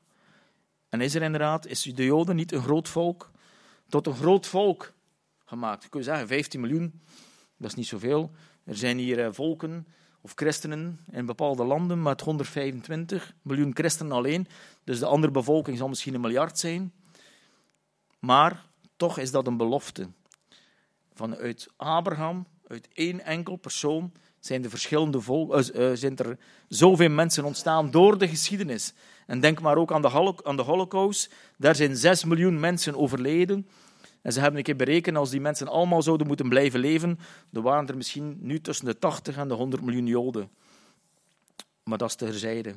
En 0.88 1.00
is 1.00 1.14
er 1.14 1.22
inderdaad, 1.22 1.66
is 1.66 1.82
de 1.82 2.04
Joden 2.04 2.36
niet 2.36 2.52
een 2.52 2.62
groot 2.62 2.88
volk? 2.88 3.30
Tot 3.88 4.06
een 4.06 4.14
groot 4.14 4.46
volk 4.46 4.92
gemaakt. 5.44 5.88
Je 5.90 6.02
zeggen, 6.02 6.26
15 6.26 6.60
miljoen, 6.60 7.00
dat 7.56 7.70
is 7.70 7.76
niet 7.76 7.86
zoveel. 7.86 8.30
Er 8.64 8.76
zijn 8.76 8.98
hier 8.98 9.24
eh, 9.24 9.32
volken 9.32 9.86
of 10.20 10.32
christenen 10.34 10.98
in 11.10 11.26
bepaalde 11.26 11.64
landen 11.64 12.02
met 12.02 12.20
125 12.20 13.34
miljoen 13.42 13.74
christenen 13.74 14.12
alleen. 14.12 14.46
Dus 14.84 14.98
de 14.98 15.06
andere 15.06 15.32
bevolking 15.32 15.78
zal 15.78 15.88
misschien 15.88 16.14
een 16.14 16.20
miljard 16.20 16.58
zijn. 16.58 16.92
Maar 18.18 18.66
toch 18.96 19.18
is 19.18 19.30
dat 19.30 19.46
een 19.46 19.56
belofte. 19.56 20.08
Vanuit 21.14 21.68
Abraham, 21.76 22.46
uit 22.66 22.88
één 22.92 23.24
enkel 23.24 23.56
persoon, 23.56 24.12
zijn, 24.40 24.62
de 24.62 24.70
verschillende 24.70 25.20
vol 25.20 25.58
uh, 25.58 25.90
zijn 25.94 26.16
er 26.16 26.38
zoveel 26.68 27.10
mensen 27.10 27.44
ontstaan 27.44 27.90
door 27.90 28.18
de 28.18 28.28
geschiedenis. 28.28 28.92
En 29.26 29.40
denk 29.40 29.60
maar 29.60 29.76
ook 29.76 29.92
aan 29.92 30.02
de, 30.02 30.34
aan 30.42 30.56
de 30.56 30.62
Holocaust. 30.62 31.34
Daar 31.56 31.74
zijn 31.74 31.96
6 31.96 32.24
miljoen 32.24 32.60
mensen 32.60 32.96
overleden. 32.96 33.68
En 34.22 34.32
ze 34.32 34.40
hebben 34.40 34.58
een 34.58 34.64
keer 34.64 34.76
berekend, 34.76 35.16
als 35.16 35.30
die 35.30 35.40
mensen 35.40 35.68
allemaal 35.68 36.02
zouden 36.02 36.26
moeten 36.26 36.48
blijven 36.48 36.80
leven, 36.80 37.18
dan 37.50 37.62
waren 37.62 37.88
er 37.88 37.96
misschien 37.96 38.38
nu 38.40 38.60
tussen 38.60 38.84
de 38.84 38.98
80 38.98 39.36
en 39.36 39.48
de 39.48 39.54
100 39.54 39.82
miljoen 39.82 40.06
Joden. 40.06 40.50
Maar 41.82 41.98
dat 41.98 42.08
is 42.08 42.14
terzijde. 42.14 42.74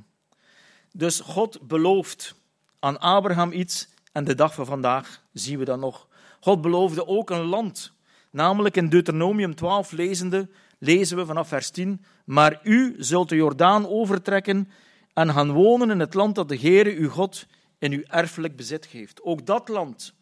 Dus 0.91 1.19
God 1.19 1.67
belooft 1.67 2.35
aan 2.79 2.99
Abraham 2.99 3.51
iets 3.51 3.89
en 4.11 4.23
de 4.23 4.35
dag 4.35 4.53
van 4.53 4.65
vandaag 4.65 5.23
zien 5.33 5.59
we 5.59 5.65
dat 5.65 5.79
nog. 5.79 6.07
God 6.39 6.61
beloofde 6.61 7.07
ook 7.07 7.29
een 7.29 7.45
land. 7.45 7.93
Namelijk 8.31 8.77
in 8.77 8.89
Deuteronomium 8.89 9.55
12 9.55 9.91
lezende, 9.91 10.49
lezen 10.77 11.17
we 11.17 11.25
vanaf 11.25 11.47
vers 11.47 11.69
10. 11.69 12.03
Maar 12.25 12.59
u 12.63 12.95
zult 12.97 13.29
de 13.29 13.35
Jordaan 13.35 13.87
overtrekken 13.87 14.69
en 15.13 15.33
gaan 15.33 15.51
wonen 15.51 15.89
in 15.89 15.99
het 15.99 16.13
land 16.13 16.35
dat 16.35 16.49
de 16.49 16.59
Heere, 16.59 16.95
uw 16.95 17.09
God, 17.09 17.45
in 17.77 17.91
uw 17.91 18.03
erfelijk 18.07 18.55
bezit 18.55 18.85
geeft. 18.85 19.21
Ook 19.21 19.45
dat 19.45 19.67
land 19.67 20.13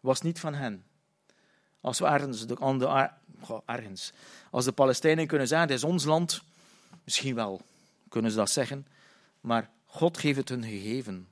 was 0.00 0.20
niet 0.20 0.40
van 0.40 0.54
hen. 0.54 0.84
Als 1.80 1.98
we 1.98 2.06
ergens, 2.06 2.46
de, 2.46 3.10
ergens, 3.66 4.12
als 4.50 4.64
de 4.64 4.72
Palestijnen 4.72 5.26
kunnen 5.26 5.48
zeggen, 5.48 5.68
het 5.68 5.76
is 5.76 5.84
ons 5.84 6.04
land, 6.04 6.42
misschien 7.04 7.34
wel, 7.34 7.60
kunnen 8.08 8.30
ze 8.30 8.36
dat 8.36 8.50
zeggen, 8.50 8.86
maar 9.40 9.70
God 9.86 10.18
geeft 10.18 10.36
het 10.38 10.48
hun 10.48 10.64
gegeven. 10.64 11.28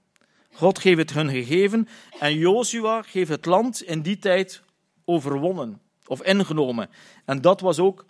God 0.53 0.79
geeft 0.79 0.99
het 0.99 1.13
hun 1.13 1.31
gegeven 1.31 1.89
en 2.19 2.35
Jozua 2.35 3.03
geeft 3.03 3.31
het 3.31 3.47
land 3.47 3.83
in 3.83 4.03
die 4.03 4.19
tijd 4.19 4.63
overwonnen. 5.05 5.81
of 6.09 6.23
ingenomen. 6.23 6.91
En 7.25 7.41
dat 7.41 7.61
was 7.61 7.79
ook 7.79 8.05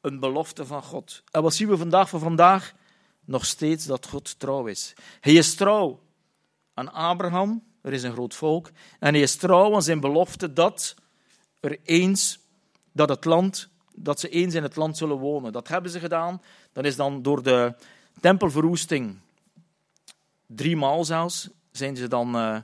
een 0.00 0.20
belofte 0.20 0.66
van 0.66 0.82
God. 0.82 1.22
En 1.30 1.42
wat 1.42 1.54
zien 1.54 1.68
we 1.68 1.76
vandaag 1.76 2.08
voor 2.08 2.20
vandaag? 2.20 2.74
Nog 3.24 3.46
steeds 3.46 3.86
dat 3.86 4.06
God 4.06 4.38
trouw 4.38 4.66
is. 4.66 4.94
Hij 5.20 5.32
is 5.32 5.54
trouw 5.54 6.00
aan 6.74 6.92
Abraham, 6.92 7.62
er 7.82 7.92
is 7.92 8.02
een 8.02 8.12
groot 8.12 8.34
volk, 8.34 8.70
en 8.98 9.12
hij 9.14 9.22
is 9.22 9.36
trouw 9.36 9.74
aan 9.74 9.82
zijn 9.82 10.00
belofte 10.00 10.52
dat 10.52 10.94
er 11.60 11.78
eens, 11.84 12.38
dat 12.92 13.08
het 13.08 13.24
land, 13.24 13.68
dat 13.94 14.20
ze 14.20 14.28
eens 14.28 14.54
in 14.54 14.62
het 14.62 14.76
land 14.76 14.96
zullen 14.96 15.18
wonen. 15.18 15.52
Dat 15.52 15.68
hebben 15.68 15.90
ze 15.90 16.00
gedaan. 16.00 16.42
Dat 16.72 16.84
is 16.84 16.96
dan 16.96 17.22
door 17.22 17.42
de 17.42 17.74
tempelverwoesting, 18.20 19.18
driemaal 20.46 21.04
zelfs, 21.04 21.48
zijn 21.78 21.96
ze 21.96 22.08
dan 22.08 22.36
uh, 22.36 22.58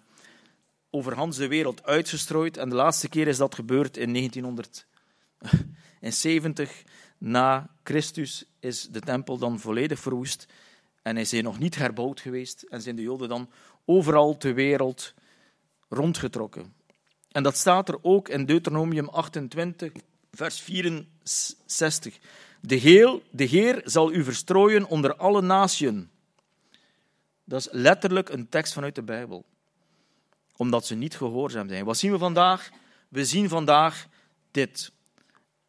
over 0.90 1.30
de 1.30 1.48
wereld 1.48 1.84
uitgestrooid. 1.84 2.56
En 2.56 2.68
de 2.68 2.74
laatste 2.74 3.08
keer 3.08 3.28
is 3.28 3.36
dat 3.36 3.54
gebeurd 3.54 3.96
in 3.96 4.12
1970. 4.12 6.82
Na 7.18 7.70
Christus 7.82 8.44
is 8.60 8.88
de 8.90 9.00
tempel 9.00 9.38
dan 9.38 9.60
volledig 9.60 9.98
verwoest. 9.98 10.46
En 11.02 11.16
is 11.16 11.30
hij 11.30 11.42
nog 11.42 11.58
niet 11.58 11.74
herbouwd 11.74 12.20
geweest. 12.20 12.62
En 12.62 12.82
zijn 12.82 12.96
de 12.96 13.02
Joden 13.02 13.28
dan 13.28 13.50
overal 13.84 14.36
ter 14.36 14.54
wereld 14.54 15.14
rondgetrokken. 15.88 16.74
En 17.30 17.42
dat 17.42 17.56
staat 17.56 17.88
er 17.88 17.98
ook 18.02 18.28
in 18.28 18.44
Deuteronomium 18.44 19.08
28, 19.08 19.92
vers 20.32 20.60
64. 20.60 22.18
De 22.60 22.74
Heer, 22.74 23.20
de 23.30 23.44
Heer 23.44 23.80
zal 23.84 24.12
u 24.12 24.24
verstrooien 24.24 24.86
onder 24.86 25.16
alle 25.16 25.42
naties. 25.42 25.92
Dat 27.44 27.60
is 27.60 27.68
letterlijk 27.70 28.28
een 28.28 28.48
tekst 28.48 28.72
vanuit 28.72 28.94
de 28.94 29.02
Bijbel. 29.02 29.44
Omdat 30.56 30.86
ze 30.86 30.94
niet 30.94 31.16
gehoorzaam 31.16 31.68
zijn. 31.68 31.84
Wat 31.84 31.96
zien 31.96 32.10
we 32.10 32.18
vandaag? 32.18 32.70
We 33.08 33.24
zien 33.24 33.48
vandaag 33.48 34.06
dit. 34.50 34.92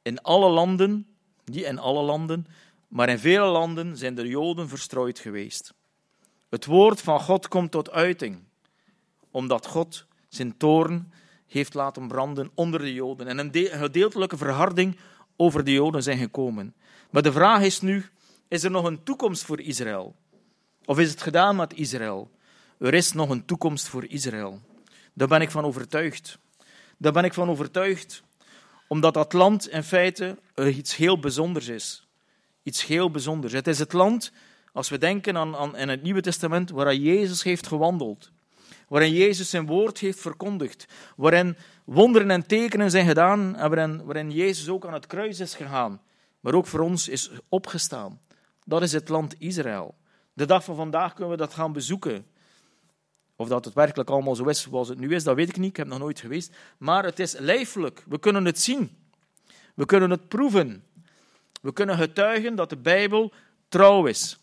In 0.01 0.21
alle 0.21 0.49
landen, 0.49 1.07
niet 1.45 1.63
in 1.63 1.79
alle 1.79 2.03
landen, 2.03 2.47
maar 2.87 3.09
in 3.09 3.19
vele 3.19 3.45
landen 3.45 3.97
zijn 3.97 4.15
de 4.15 4.27
Joden 4.27 4.69
verstrooid 4.69 5.19
geweest. 5.19 5.73
Het 6.49 6.65
woord 6.65 7.01
van 7.01 7.19
God 7.19 7.47
komt 7.47 7.71
tot 7.71 7.91
uiting, 7.91 8.43
omdat 9.31 9.65
God 9.65 10.05
zijn 10.29 10.57
toorn 10.57 11.11
heeft 11.47 11.73
laten 11.73 12.07
branden 12.07 12.51
onder 12.53 12.79
de 12.79 12.93
Joden. 12.93 13.27
En 13.27 13.37
een 13.37 13.51
gedeeltelijke 13.53 14.37
verharding 14.37 14.97
over 15.35 15.63
de 15.63 15.71
Joden 15.71 16.03
zijn 16.03 16.17
gekomen. 16.17 16.75
Maar 17.11 17.21
de 17.21 17.31
vraag 17.31 17.61
is 17.61 17.81
nu, 17.81 18.05
is 18.47 18.63
er 18.63 18.71
nog 18.71 18.85
een 18.85 19.03
toekomst 19.03 19.43
voor 19.43 19.61
Israël? 19.61 20.15
Of 20.85 20.99
is 20.99 21.09
het 21.09 21.21
gedaan 21.21 21.55
met 21.55 21.73
Israël? 21.73 22.31
Er 22.79 22.93
is 22.93 23.11
nog 23.11 23.29
een 23.29 23.45
toekomst 23.45 23.87
voor 23.87 24.05
Israël. 24.05 24.61
Daar 25.13 25.27
ben 25.27 25.41
ik 25.41 25.51
van 25.51 25.65
overtuigd. 25.65 26.37
Daar 26.97 27.11
ben 27.11 27.23
ik 27.23 27.33
van 27.33 27.49
overtuigd, 27.49 28.23
omdat 28.87 29.13
dat 29.13 29.33
land 29.33 29.69
in 29.69 29.83
feite 29.83 30.37
iets 30.55 30.95
heel 30.95 31.19
bijzonders 31.19 31.67
is. 31.67 32.07
Iets 32.63 32.85
heel 32.85 33.11
bijzonders. 33.11 33.53
Het 33.53 33.67
is 33.67 33.79
het 33.79 33.93
land, 33.93 34.31
als 34.73 34.89
we 34.89 34.97
denken 34.97 35.37
aan, 35.37 35.55
aan 35.55 35.77
in 35.77 35.89
het 35.89 36.01
Nieuwe 36.01 36.21
Testament, 36.21 36.69
waar 36.69 36.95
Jezus 36.95 37.43
heeft 37.43 37.67
gewandeld 37.67 38.31
waarin 38.87 39.13
Jezus 39.13 39.49
zijn 39.49 39.65
woord 39.65 39.99
heeft 39.99 40.19
verkondigd, 40.19 40.85
waarin 41.15 41.57
wonderen 41.83 42.31
en 42.31 42.47
tekenen 42.47 42.91
zijn 42.91 43.07
gedaan 43.07 43.55
en 43.55 43.69
waarin, 43.69 44.03
waarin 44.03 44.31
Jezus 44.31 44.69
ook 44.69 44.85
aan 44.85 44.93
het 44.93 45.07
kruis 45.07 45.39
is 45.39 45.55
gegaan, 45.55 46.01
maar 46.39 46.53
ook 46.53 46.67
voor 46.67 46.79
ons 46.79 47.07
is 47.07 47.31
opgestaan. 47.49 48.19
Dat 48.63 48.81
is 48.81 48.91
het 48.91 49.09
land 49.09 49.35
Israël. 49.39 49.95
De 50.35 50.45
dag 50.45 50.63
van 50.63 50.75
vandaag 50.75 51.13
kunnen 51.13 51.31
we 51.31 51.37
dat 51.37 51.53
gaan 51.53 51.73
bezoeken. 51.73 52.25
Of 53.35 53.47
dat 53.47 53.65
het 53.65 53.73
werkelijk 53.73 54.09
allemaal 54.09 54.35
zo 54.35 54.45
is 54.45 54.61
zoals 54.61 54.87
het 54.87 54.99
nu 54.99 55.15
is, 55.15 55.23
dat 55.23 55.35
weet 55.35 55.49
ik 55.49 55.57
niet. 55.57 55.69
Ik 55.69 55.77
heb 55.77 55.87
nog 55.87 55.99
nooit 55.99 56.19
geweest. 56.19 56.55
Maar 56.77 57.03
het 57.03 57.19
is 57.19 57.37
lijfelijk. 57.37 58.03
We 58.07 58.19
kunnen 58.19 58.45
het 58.45 58.59
zien. 58.59 58.97
We 59.73 59.85
kunnen 59.85 60.09
het 60.09 60.27
proeven. 60.27 60.83
We 61.61 61.73
kunnen 61.73 61.97
getuigen 61.97 62.55
dat 62.55 62.69
de 62.69 62.77
Bijbel 62.77 63.33
trouw 63.69 64.05
is 64.05 64.37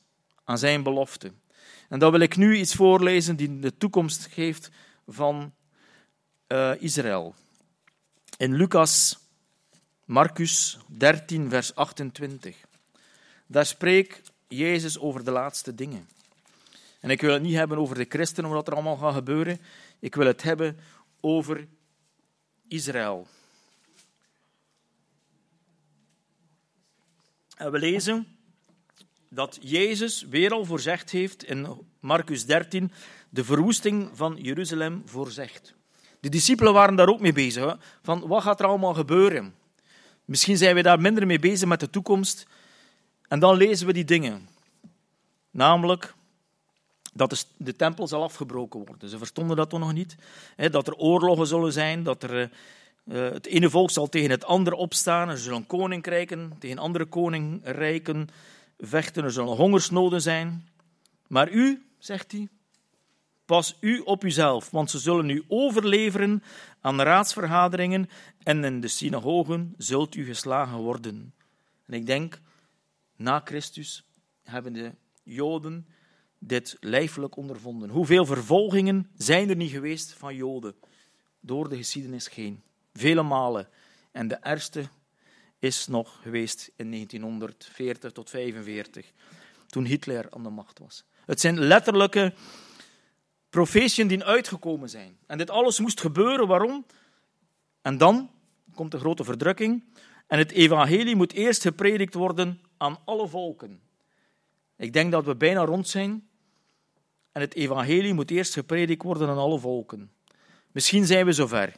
aan 0.44 0.58
zijn 0.58 0.82
belofte. 0.82 1.32
En 1.88 1.98
dan 1.98 2.10
wil 2.10 2.20
ik 2.20 2.36
nu 2.36 2.56
iets 2.56 2.74
voorlezen 2.74 3.36
die 3.36 3.58
de 3.58 3.76
toekomst 3.76 4.26
geeft 4.26 4.70
van 5.06 5.54
uh, 6.48 6.82
Israël. 6.82 7.34
In 8.36 8.54
Lucas, 8.54 9.18
Marcus 10.04 10.78
13, 10.86 11.50
vers 11.50 11.74
28. 11.74 12.56
Daar 13.46 13.66
spreekt 13.66 14.31
Jezus 14.56 14.98
over 14.98 15.24
de 15.24 15.30
laatste 15.30 15.74
dingen. 15.74 16.08
En 17.00 17.10
ik 17.10 17.20
wil 17.20 17.32
het 17.32 17.42
niet 17.42 17.54
hebben 17.54 17.78
over 17.78 17.96
de 17.96 18.06
christenen, 18.08 18.50
wat 18.50 18.66
er 18.66 18.74
allemaal 18.74 18.96
gaat 18.96 19.14
gebeuren. 19.14 19.60
Ik 19.98 20.14
wil 20.14 20.26
het 20.26 20.42
hebben 20.42 20.76
over 21.20 21.66
Israël. 22.68 23.26
En 27.56 27.70
we 27.70 27.78
lezen 27.78 28.26
dat 29.28 29.58
Jezus 29.60 30.22
weer 30.22 30.52
al 30.52 30.64
voorzegd 30.64 31.10
heeft 31.10 31.44
in 31.44 31.86
Marcus 32.00 32.46
13, 32.46 32.92
de 33.28 33.44
verwoesting 33.44 34.10
van 34.14 34.38
Jeruzalem 34.40 35.02
voorzegt. 35.04 35.74
De 36.20 36.28
discipelen 36.28 36.72
waren 36.72 36.96
daar 36.96 37.08
ook 37.08 37.20
mee 37.20 37.32
bezig. 37.32 37.78
Van 38.02 38.26
wat 38.26 38.42
gaat 38.42 38.60
er 38.60 38.66
allemaal 38.66 38.94
gebeuren? 38.94 39.54
Misschien 40.24 40.56
zijn 40.56 40.74
we 40.74 40.82
daar 40.82 41.00
minder 41.00 41.26
mee 41.26 41.38
bezig 41.38 41.68
met 41.68 41.80
de 41.80 41.90
toekomst. 41.90 42.46
En 43.32 43.38
dan 43.38 43.56
lezen 43.56 43.86
we 43.86 43.92
die 43.92 44.04
dingen. 44.04 44.48
Namelijk 45.50 46.14
dat 47.12 47.46
de 47.56 47.76
tempel 47.76 48.08
zal 48.08 48.22
afgebroken 48.22 48.84
worden. 48.86 49.08
Ze 49.08 49.18
verstonden 49.18 49.56
dat 49.56 49.70
toch 49.70 49.80
nog 49.80 49.92
niet. 49.92 50.16
Dat 50.70 50.86
er 50.86 50.94
oorlogen 50.94 51.46
zullen 51.46 51.72
zijn, 51.72 52.02
dat 52.02 52.22
er, 52.22 52.40
eh, 52.40 52.50
het 53.04 53.46
ene 53.46 53.70
volk 53.70 53.90
zal 53.90 54.08
tegen 54.08 54.30
het 54.30 54.44
andere 54.44 54.76
opstaan. 54.76 55.28
Er 55.28 55.38
zullen 55.38 55.66
koninkrijken 55.66 56.56
tegen 56.58 56.78
andere 56.78 57.04
koningrijken 57.04 58.28
vechten, 58.78 59.24
er 59.24 59.32
zullen 59.32 59.56
hongersnoden 59.56 60.22
zijn. 60.22 60.68
Maar 61.26 61.50
u, 61.50 61.86
zegt 61.98 62.32
hij, 62.32 62.48
pas 63.44 63.76
u 63.80 63.98
op 63.98 64.24
uzelf, 64.24 64.70
want 64.70 64.90
ze 64.90 64.98
zullen 64.98 65.30
u 65.30 65.44
overleveren 65.48 66.42
aan 66.80 67.00
raadsvergaderingen 67.00 68.10
en 68.42 68.64
in 68.64 68.80
de 68.80 68.88
synagogen 68.88 69.74
zult 69.78 70.14
u 70.14 70.24
geslagen 70.24 70.78
worden. 70.78 71.34
En 71.86 71.94
ik 71.94 72.06
denk, 72.06 72.40
na 73.22 73.40
Christus 73.44 74.04
hebben 74.42 74.72
de 74.72 74.94
Joden 75.22 75.86
dit 76.38 76.76
lijfelijk 76.80 77.36
ondervonden. 77.36 77.88
Hoeveel 77.88 78.26
vervolgingen 78.26 79.10
zijn 79.16 79.48
er 79.48 79.56
niet 79.56 79.70
geweest 79.70 80.12
van 80.12 80.34
Joden 80.34 80.74
door 81.40 81.68
de 81.68 81.76
geschiedenis 81.76 82.30
heen? 82.34 82.62
Vele 82.92 83.22
malen. 83.22 83.68
En 84.10 84.28
de 84.28 84.34
ergste 84.34 84.88
is 85.58 85.86
nog 85.86 86.18
geweest 86.22 86.70
in 86.76 86.90
1940 86.90 88.12
tot 88.12 88.32
1945, 88.32 89.12
toen 89.66 89.84
Hitler 89.84 90.26
aan 90.30 90.42
de 90.42 90.48
macht 90.48 90.78
was. 90.78 91.04
Het 91.26 91.40
zijn 91.40 91.58
letterlijke 91.58 92.34
profetieën 93.50 94.08
die 94.08 94.24
uitgekomen 94.24 94.88
zijn. 94.88 95.18
En 95.26 95.38
dit 95.38 95.50
alles 95.50 95.80
moest 95.80 96.00
gebeuren, 96.00 96.46
waarom? 96.46 96.86
En 97.82 97.98
dan 97.98 98.30
komt 98.74 98.90
de 98.90 98.98
grote 98.98 99.24
verdrukking. 99.24 99.84
En 100.26 100.38
het 100.38 100.50
evangelie 100.50 101.16
moet 101.16 101.32
eerst 101.32 101.62
gepredikt 101.62 102.14
worden 102.14 102.60
aan 102.82 102.98
alle 103.04 103.28
volken. 103.28 103.80
Ik 104.76 104.92
denk 104.92 105.12
dat 105.12 105.24
we 105.24 105.36
bijna 105.36 105.64
rond 105.64 105.88
zijn. 105.88 106.28
En 107.32 107.40
het 107.40 107.54
evangelie 107.54 108.14
moet 108.14 108.30
eerst 108.30 108.52
gepredikt 108.52 109.02
worden 109.02 109.28
aan 109.28 109.38
alle 109.38 109.58
volken. 109.58 110.10
Misschien 110.72 111.06
zijn 111.06 111.26
we 111.26 111.32
zover. 111.32 111.74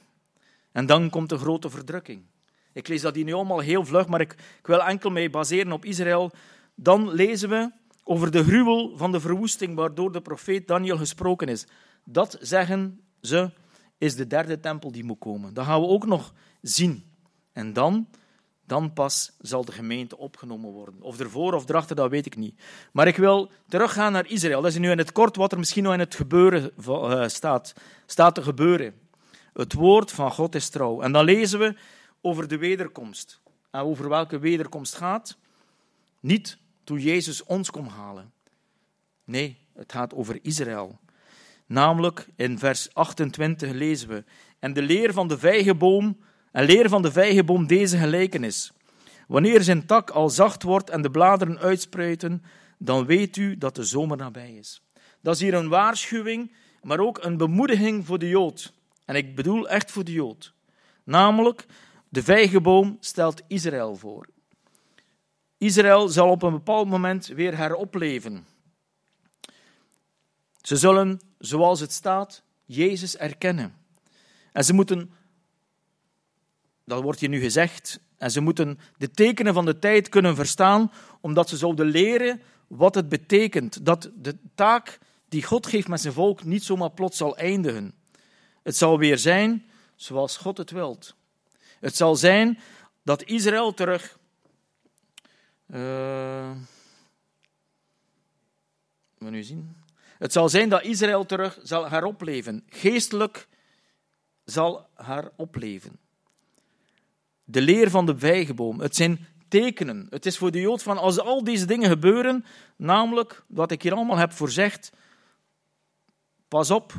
En 0.73 0.87
dan 0.87 1.11
komt 1.11 1.29
de 1.29 1.39
grote 1.39 1.71
verdrukking. 1.71 2.25
Ik 2.73 2.89
lees 2.89 3.01
dat 3.01 3.15
hier 3.15 3.25
nu 3.25 3.33
allemaal 3.33 3.59
heel 3.59 3.85
vlug, 3.85 4.07
maar 4.07 4.21
ik, 4.21 4.33
ik 4.59 4.67
wil 4.67 4.83
enkel 4.83 5.11
mee 5.11 5.31
baseren 5.31 5.73
op 5.73 5.85
Israël. 5.85 6.31
Dan 6.75 7.13
lezen 7.13 7.49
we 7.49 7.71
over 8.05 8.31
de 8.31 8.45
gruwel 8.45 8.97
van 8.97 9.13
de 9.13 9.21
verwoesting 9.21 9.75
waardoor 9.75 10.13
de 10.13 10.21
profeet 10.21 10.67
Daniel 10.67 10.97
gesproken 10.97 11.49
is. 11.49 11.67
Dat, 12.05 12.37
zeggen 12.41 13.01
ze, 13.21 13.51
is 13.99 14.17
de 14.17 14.27
derde 14.27 14.61
tempel 14.61 14.93
die 14.93 15.05
moet 15.05 15.19
komen. 15.19 15.55
Dat 15.55 15.65
gaan 15.65 15.81
we 15.81 15.87
ook 15.87 16.07
nog 16.07 16.35
zien. 16.61 17.05
En 17.53 17.73
dan, 17.73 18.09
dan 18.67 18.93
pas 18.93 19.33
zal 19.41 19.65
de 19.65 19.73
gemeente 19.73 20.19
opgenomen 20.19 20.71
worden. 20.71 21.03
Of 21.03 21.21
ervoor 21.21 21.55
of 21.55 21.69
erachter, 21.69 21.97
dat 21.97 22.11
weet 22.11 22.27
ik 22.27 22.37
niet. 22.37 22.61
Maar 22.93 23.07
ik 23.07 23.17
wil 23.17 23.51
teruggaan 23.69 24.13
naar 24.13 24.27
Israël. 24.27 24.63
Dat 24.63 24.71
is 24.71 24.79
nu 24.79 24.91
in 24.91 24.99
het 24.99 25.13
kort 25.13 25.37
wat 25.37 25.53
er 25.53 25.59
misschien 25.59 25.83
nog 25.83 25.93
in 25.93 25.99
het 25.99 26.15
gebeuren 26.15 26.73
eh, 26.87 27.29
staat. 27.29 27.75
Staat 28.07 28.35
te 28.35 28.43
gebeuren. 28.43 28.95
Het 29.53 29.73
woord 29.73 30.11
van 30.11 30.33
God 30.33 30.55
is 30.55 30.69
trouw. 30.69 31.01
En 31.01 31.13
dan 31.13 31.25
lezen 31.25 31.59
we 31.59 31.75
over 32.21 32.49
de 32.49 32.59
wederkomst. 32.59 33.41
En 33.71 33.81
over 33.81 34.09
welke 34.09 34.39
wederkomst 34.39 34.95
gaat? 34.95 35.37
Niet 36.21 36.59
toen 36.85 36.99
Jezus 36.99 37.45
ons 37.45 37.71
kon 37.71 37.87
halen. 37.87 38.33
Nee, 39.25 39.59
het 39.75 39.93
gaat 39.93 40.15
over 40.15 40.39
Israël. 40.43 40.99
Namelijk 41.67 42.29
in 42.37 42.59
vers 42.59 42.95
28 42.95 43.73
lezen 43.73 44.09
we: 44.09 44.25
En 44.59 44.73
de 44.73 44.83
leer 44.83 45.13
van 45.13 45.29
de 45.29 45.39
vijgenboom, 45.39 46.19
en 46.55 46.65
leer 46.65 46.89
van 46.89 47.03
de 47.03 47.13
vijgenboom 47.13 47.67
deze 47.67 47.99
gelijkenis. 47.99 48.73
Wanneer 49.29 49.63
zijn 49.63 49.87
tak 49.87 50.11
al 50.11 50.31
zacht 50.31 50.63
wordt 50.63 50.91
en 50.91 51.03
de 51.03 51.11
bladeren 51.11 51.59
uitspruiten, 51.59 52.43
dan 52.79 53.07
weet 53.07 53.37
u 53.37 53.59
dat 53.59 53.75
de 53.75 53.85
zomer 53.85 54.17
nabij 54.17 54.55
is. 54.55 54.83
Dat 55.21 55.35
is 55.35 55.41
hier 55.41 55.55
een 55.55 55.69
waarschuwing, 55.69 56.53
maar 56.83 56.99
ook 56.99 57.25
een 57.25 57.37
bemoediging 57.37 58.07
voor 58.07 58.19
de 58.19 58.29
Jood. 58.29 58.73
En 59.05 59.15
ik 59.15 59.35
bedoel 59.35 59.69
echt 59.69 59.91
voor 59.91 60.05
de 60.05 60.13
Jood. 60.13 60.53
Namelijk 61.05 61.67
De 62.09 62.23
vijgenboom 62.23 62.97
stelt 63.01 63.43
Israël 63.47 63.97
voor. 63.97 64.29
Israël 65.59 66.09
zal 66.09 66.31
op 66.31 66.43
een 66.43 66.53
bepaald 66.53 66.89
moment 66.89 67.27
weer 67.27 67.57
heropleven. 67.57 68.47
Ze 70.61 70.77
zullen, 70.77 71.21
zoals 71.39 71.81
het 71.81 71.93
staat, 71.93 72.43
Jezus 72.65 73.17
erkennen. 73.17 73.75
En 74.53 74.65
ze 74.65 74.73
moeten, 74.73 75.13
dat 76.85 77.03
wordt 77.03 77.21
hier 77.21 77.29
nu 77.29 77.41
gezegd, 77.41 78.01
en 78.17 78.31
ze 78.31 78.41
moeten 78.41 78.79
de 78.97 79.11
tekenen 79.11 79.55
van 79.55 79.65
de 79.65 79.79
tijd 79.79 80.09
kunnen 80.09 80.35
verstaan, 80.35 80.93
omdat 81.21 81.49
ze 81.49 81.57
zouden 81.57 81.87
leren 81.87 82.43
wat 82.67 82.95
het 82.95 83.09
betekent 83.09 83.85
dat 83.85 84.11
de 84.15 84.37
taak 84.55 84.99
die 85.29 85.43
God 85.43 85.67
geeft 85.67 85.89
met 85.89 86.01
zijn 86.01 86.15
volk 86.15 86.45
niet 86.45 86.65
zomaar 86.65 86.91
plots 86.91 87.17
zal 87.17 87.37
eindigen. 87.37 87.95
Het 88.63 88.77
zal 88.77 88.99
weer 88.99 89.19
zijn 89.19 89.65
zoals 89.97 90.37
God 90.37 90.59
het 90.59 90.71
wilt. 90.71 91.15
Het 91.81 91.97
zal 91.97 92.17
zijn 92.17 92.59
dat 93.03 93.23
Israël 93.23 93.75
terug. 93.75 94.19
Uh, 95.67 96.51
we 99.19 99.31
nu 99.31 99.43
zien. 99.43 99.77
Het 100.19 100.33
zal 100.33 100.49
zijn 100.49 100.69
dat 100.69 100.83
Israël 100.83 101.27
terug 101.27 101.59
zal 101.63 101.89
heropleven. 101.89 102.65
Geestelijk 102.69 103.49
zal 104.45 104.89
heropleven. 104.95 105.99
De 107.45 107.61
leer 107.61 107.91
van 107.91 108.07
de 108.07 108.19
vijgenboom. 108.19 108.81
Het 108.81 108.97
zijn 108.97 109.27
tekenen. 109.49 110.07
Het 110.11 110.27
is 110.27 110.39
voor 110.39 110.51
de 110.51 110.61
Jood 110.61 110.83
van 110.83 110.99
als 110.99 111.21
al 111.21 111.45
deze 111.45 111.67
dingen 111.67 111.89
gebeuren, 111.89 112.45
namelijk 112.77 113.45
wat 113.47 113.71
ik 113.71 113.83
hier 113.83 113.95
allemaal 113.95 114.17
heb 114.17 114.33
voorzegd, 114.33 114.93
pas 116.49 116.71
op, 116.71 116.93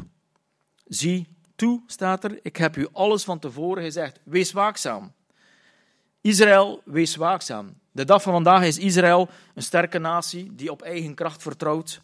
zie 0.85 1.27
toe, 1.55 1.83
staat 1.87 2.23
er, 2.23 2.39
ik 2.41 2.57
heb 2.57 2.75
u 2.75 2.87
alles 2.91 3.23
van 3.23 3.39
tevoren 3.39 3.83
gezegd. 3.83 4.19
Wees 4.23 4.51
waakzaam. 4.51 5.13
Israël, 6.21 6.81
wees 6.85 7.15
waakzaam. 7.15 7.73
De 7.91 8.05
dag 8.05 8.21
van 8.21 8.33
vandaag 8.33 8.63
is 8.63 8.77
Israël 8.77 9.29
een 9.53 9.63
sterke 9.63 9.99
natie 9.99 10.55
die 10.55 10.71
op 10.71 10.81
eigen 10.81 11.13
kracht 11.13 11.41
vertrouwt. 11.41 12.01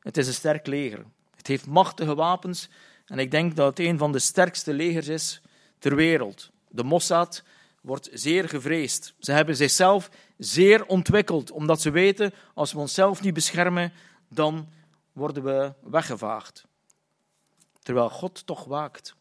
Het 0.00 0.16
is 0.16 0.26
een 0.26 0.32
sterk 0.32 0.66
leger. 0.66 1.04
Het 1.36 1.46
heeft 1.46 1.66
machtige 1.66 2.14
wapens 2.14 2.68
en 3.06 3.18
ik 3.18 3.30
denk 3.30 3.56
dat 3.56 3.78
het 3.78 3.86
een 3.86 3.98
van 3.98 4.12
de 4.12 4.18
sterkste 4.18 4.72
legers 4.72 5.08
is 5.08 5.40
ter 5.78 5.96
wereld. 5.96 6.50
De 6.68 6.84
Mossad 6.84 7.42
wordt 7.80 8.08
zeer 8.12 8.48
gevreesd. 8.48 9.14
Ze 9.18 9.32
hebben 9.32 9.56
zichzelf 9.56 10.10
zeer 10.38 10.86
ontwikkeld, 10.86 11.50
omdat 11.50 11.80
ze 11.80 11.90
weten, 11.90 12.32
als 12.54 12.72
we 12.72 12.78
onszelf 12.78 13.22
niet 13.22 13.34
beschermen, 13.34 13.92
dan 14.28 14.68
worden 15.12 15.42
we 15.42 15.72
weggevaagd. 15.82 16.64
Terwijl 17.82 18.10
God 18.10 18.46
toch 18.46 18.64
waakt. 18.64 19.14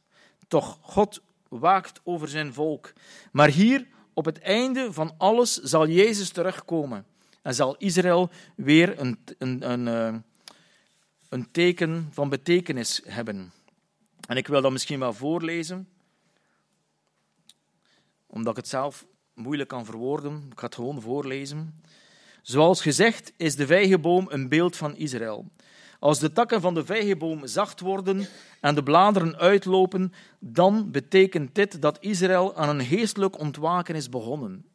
Toch, 0.47 0.77
God 0.81 1.21
waakt 1.47 1.99
over 2.03 2.27
zijn 2.27 2.53
volk. 2.53 2.93
Maar 3.31 3.49
hier, 3.49 3.87
op 4.13 4.25
het 4.25 4.39
einde 4.39 4.93
van 4.93 5.13
alles, 5.17 5.53
zal 5.53 5.87
Jezus 5.87 6.29
terugkomen. 6.29 7.05
En 7.41 7.55
zal 7.55 7.75
Israël 7.77 8.29
weer 8.55 8.99
een, 8.99 9.19
een, 9.37 9.71
een, 9.71 9.87
eh, 9.87 10.15
een 11.29 11.51
teken 11.51 12.07
van 12.11 12.29
betekenis 12.29 13.01
hebben. 13.05 13.51
En 14.27 14.37
ik 14.37 14.47
wil 14.47 14.61
dat 14.61 14.71
misschien 14.71 14.99
wel 14.99 15.13
voorlezen, 15.13 15.87
omdat 18.29 18.51
ik 18.51 18.57
het 18.57 18.67
zelf 18.67 19.05
moeilijk 19.33 19.69
kan 19.69 19.85
verwoorden. 19.85 20.43
Ik 20.51 20.59
ga 20.59 20.65
het 20.65 20.75
gewoon 20.75 21.01
voorlezen. 21.01 21.81
Zoals 22.41 22.81
gezegd 22.81 23.33
is 23.37 23.55
de 23.55 23.65
vijgenboom 23.65 24.27
een 24.29 24.49
beeld 24.49 24.75
van 24.75 24.95
Israël. 24.95 25.45
Als 25.99 26.19
de 26.19 26.31
takken 26.31 26.61
van 26.61 26.73
de 26.73 26.85
vijgenboom 26.85 27.47
zacht 27.47 27.79
worden 27.79 28.27
en 28.61 28.75
de 28.75 28.83
bladeren 28.83 29.37
uitlopen, 29.37 30.13
dan 30.39 30.91
betekent 30.91 31.55
dit 31.55 31.81
dat 31.81 31.97
Israël 31.99 32.55
aan 32.55 32.69
een 32.79 32.85
geestelijk 32.85 33.39
ontwaken 33.39 33.95
is 33.95 34.09
begonnen. 34.09 34.65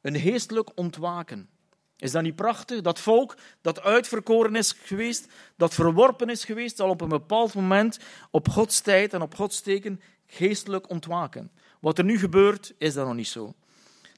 Een 0.00 0.20
geestelijk 0.20 0.70
ontwaken. 0.74 1.48
Is 1.96 2.12
dat 2.12 2.22
niet 2.22 2.36
prachtig? 2.36 2.80
Dat 2.80 3.00
volk 3.00 3.36
dat 3.60 3.80
uitverkoren 3.82 4.56
is 4.56 4.72
geweest, 4.72 5.32
dat 5.56 5.74
verworpen 5.74 6.28
is 6.28 6.44
geweest, 6.44 6.76
zal 6.76 6.88
op 6.88 7.00
een 7.00 7.08
bepaald 7.08 7.54
moment 7.54 7.98
op 8.30 8.48
Gods 8.48 8.80
tijd 8.80 9.12
en 9.12 9.22
op 9.22 9.34
Gods 9.34 9.60
teken 9.60 10.00
geestelijk 10.30 10.90
ontwaken. 10.90 11.50
Wat 11.80 11.98
er 11.98 12.04
nu 12.04 12.18
gebeurt, 12.18 12.74
is 12.78 12.94
dat 12.94 13.06
nog 13.06 13.14
niet 13.14 13.28
zo. 13.28 13.54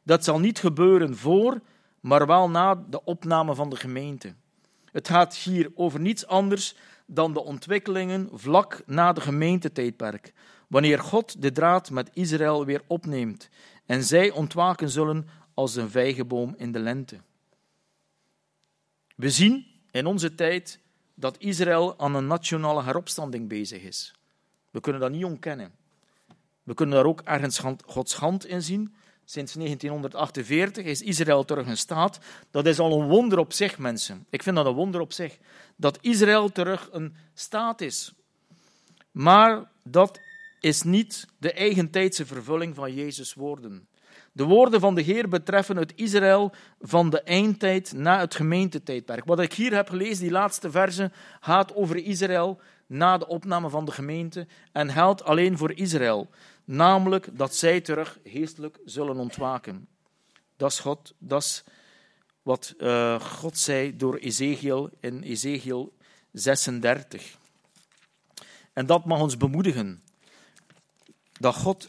Dat 0.03 0.25
zal 0.25 0.41
niet 0.41 0.59
gebeuren 0.59 1.17
voor, 1.17 1.61
maar 2.01 2.27
wel 2.27 2.51
na 2.51 2.75
de 2.75 3.05
opname 3.05 3.55
van 3.55 3.71
de 3.71 3.77
gemeente. 3.77 4.35
Het 4.93 5.09
gaat 5.09 5.37
hier 5.37 5.71
over 5.75 6.01
niets 6.01 6.27
anders 6.27 6.77
dan 7.07 7.33
de 7.33 7.43
ontwikkelingen 7.43 8.29
vlak 8.33 8.83
na 8.87 9.13
de 9.13 9.21
gemeentetijdperk, 9.21 10.33
wanneer 10.69 10.99
God 10.99 11.43
de 11.43 11.53
draad 11.53 11.91
met 11.91 12.11
Israël 12.13 12.65
weer 12.65 12.83
opneemt 12.87 13.49
en 13.87 14.05
zij 14.05 14.31
ontwaken 14.31 14.89
zullen 14.89 15.29
als 15.55 15.77
een 15.77 15.91
vijgenboom 15.91 16.55
in 16.57 16.73
de 16.73 16.79
lente. 16.79 17.21
We 19.17 19.31
zien 19.31 19.67
in 19.91 20.07
onze 20.07 20.35
tijd 20.35 20.81
dat 21.15 21.39
Israël 21.39 21.99
aan 21.99 22.15
een 22.15 22.27
nationale 22.27 22.83
heropstanding 22.83 23.49
bezig 23.49 23.83
is. 23.83 24.15
We 24.71 24.81
kunnen 24.81 25.01
dat 25.01 25.11
niet 25.11 25.25
ontkennen. 25.25 25.73
We 26.63 26.75
kunnen 26.75 26.95
daar 26.95 27.07
ook 27.07 27.21
ergens 27.21 27.63
Gods 27.87 28.15
hand 28.15 28.47
in 28.47 28.63
zien. 28.63 28.95
Sinds 29.25 29.53
1948 29.53 30.85
is 30.85 31.03
Israël 31.03 31.45
terug 31.45 31.67
een 31.67 31.77
staat. 31.77 32.19
Dat 32.51 32.67
is 32.67 32.79
al 32.79 33.01
een 33.01 33.09
wonder 33.09 33.39
op 33.39 33.53
zich, 33.53 33.79
mensen. 33.79 34.27
Ik 34.31 34.43
vind 34.43 34.57
dat 34.57 34.67
een 34.67 34.73
wonder 34.73 35.01
op 35.01 35.13
zich. 35.13 35.39
Dat 35.77 35.99
Israël 36.01 36.53
terug 36.53 36.89
een 36.93 37.15
staat 37.35 37.81
is. 37.81 38.13
Maar 39.11 39.71
dat 39.83 40.21
is 40.61 40.83
niet 40.83 41.27
de 41.39 41.53
eigentijdse 41.53 42.27
vervulling 42.27 42.75
van 42.75 42.95
Jezus' 42.95 43.35
woorden. 43.35 43.87
De 44.33 44.45
woorden 44.45 44.81
van 44.81 44.95
de 44.95 45.03
Heer 45.03 45.29
betreffen 45.29 45.77
het 45.77 45.93
Israël 45.97 46.53
van 46.81 47.11
de 47.11 47.23
eindtijd 47.23 47.93
na 47.93 48.19
het 48.19 48.35
gemeentetijdperk. 48.35 49.25
Wat 49.25 49.41
ik 49.41 49.53
hier 49.53 49.75
heb 49.75 49.89
gelezen, 49.89 50.23
die 50.23 50.31
laatste 50.31 50.71
verse, 50.71 51.11
gaat 51.41 51.75
over 51.75 51.97
Israël 51.97 52.61
na 52.87 53.19
de 53.19 53.27
opname 53.27 53.69
van 53.69 53.85
de 53.85 53.93
gemeente 53.93 54.47
en 54.73 54.91
geldt 54.91 55.25
alleen 55.25 55.59
voor 55.59 55.73
Israël 55.73 56.31
namelijk 56.65 57.39
dat 57.39 57.55
zij 57.55 57.81
terug 57.81 58.19
geestelijk 58.25 58.79
zullen 58.85 59.17
ontwaken. 59.17 59.89
Dat 60.57 60.71
is, 60.71 60.79
God, 60.79 61.15
dat 61.19 61.43
is 61.43 61.65
wat 62.43 62.75
uh, 62.79 63.21
God 63.21 63.59
zei 63.59 63.97
door 63.97 64.17
Ezekiel 64.17 64.91
in 65.01 65.23
Ezekiel 65.23 65.93
36. 66.33 67.37
En 68.73 68.87
dat 68.87 69.05
mag 69.05 69.21
ons 69.21 69.37
bemoedigen. 69.37 70.03
Dat 71.33 71.55
God 71.55 71.89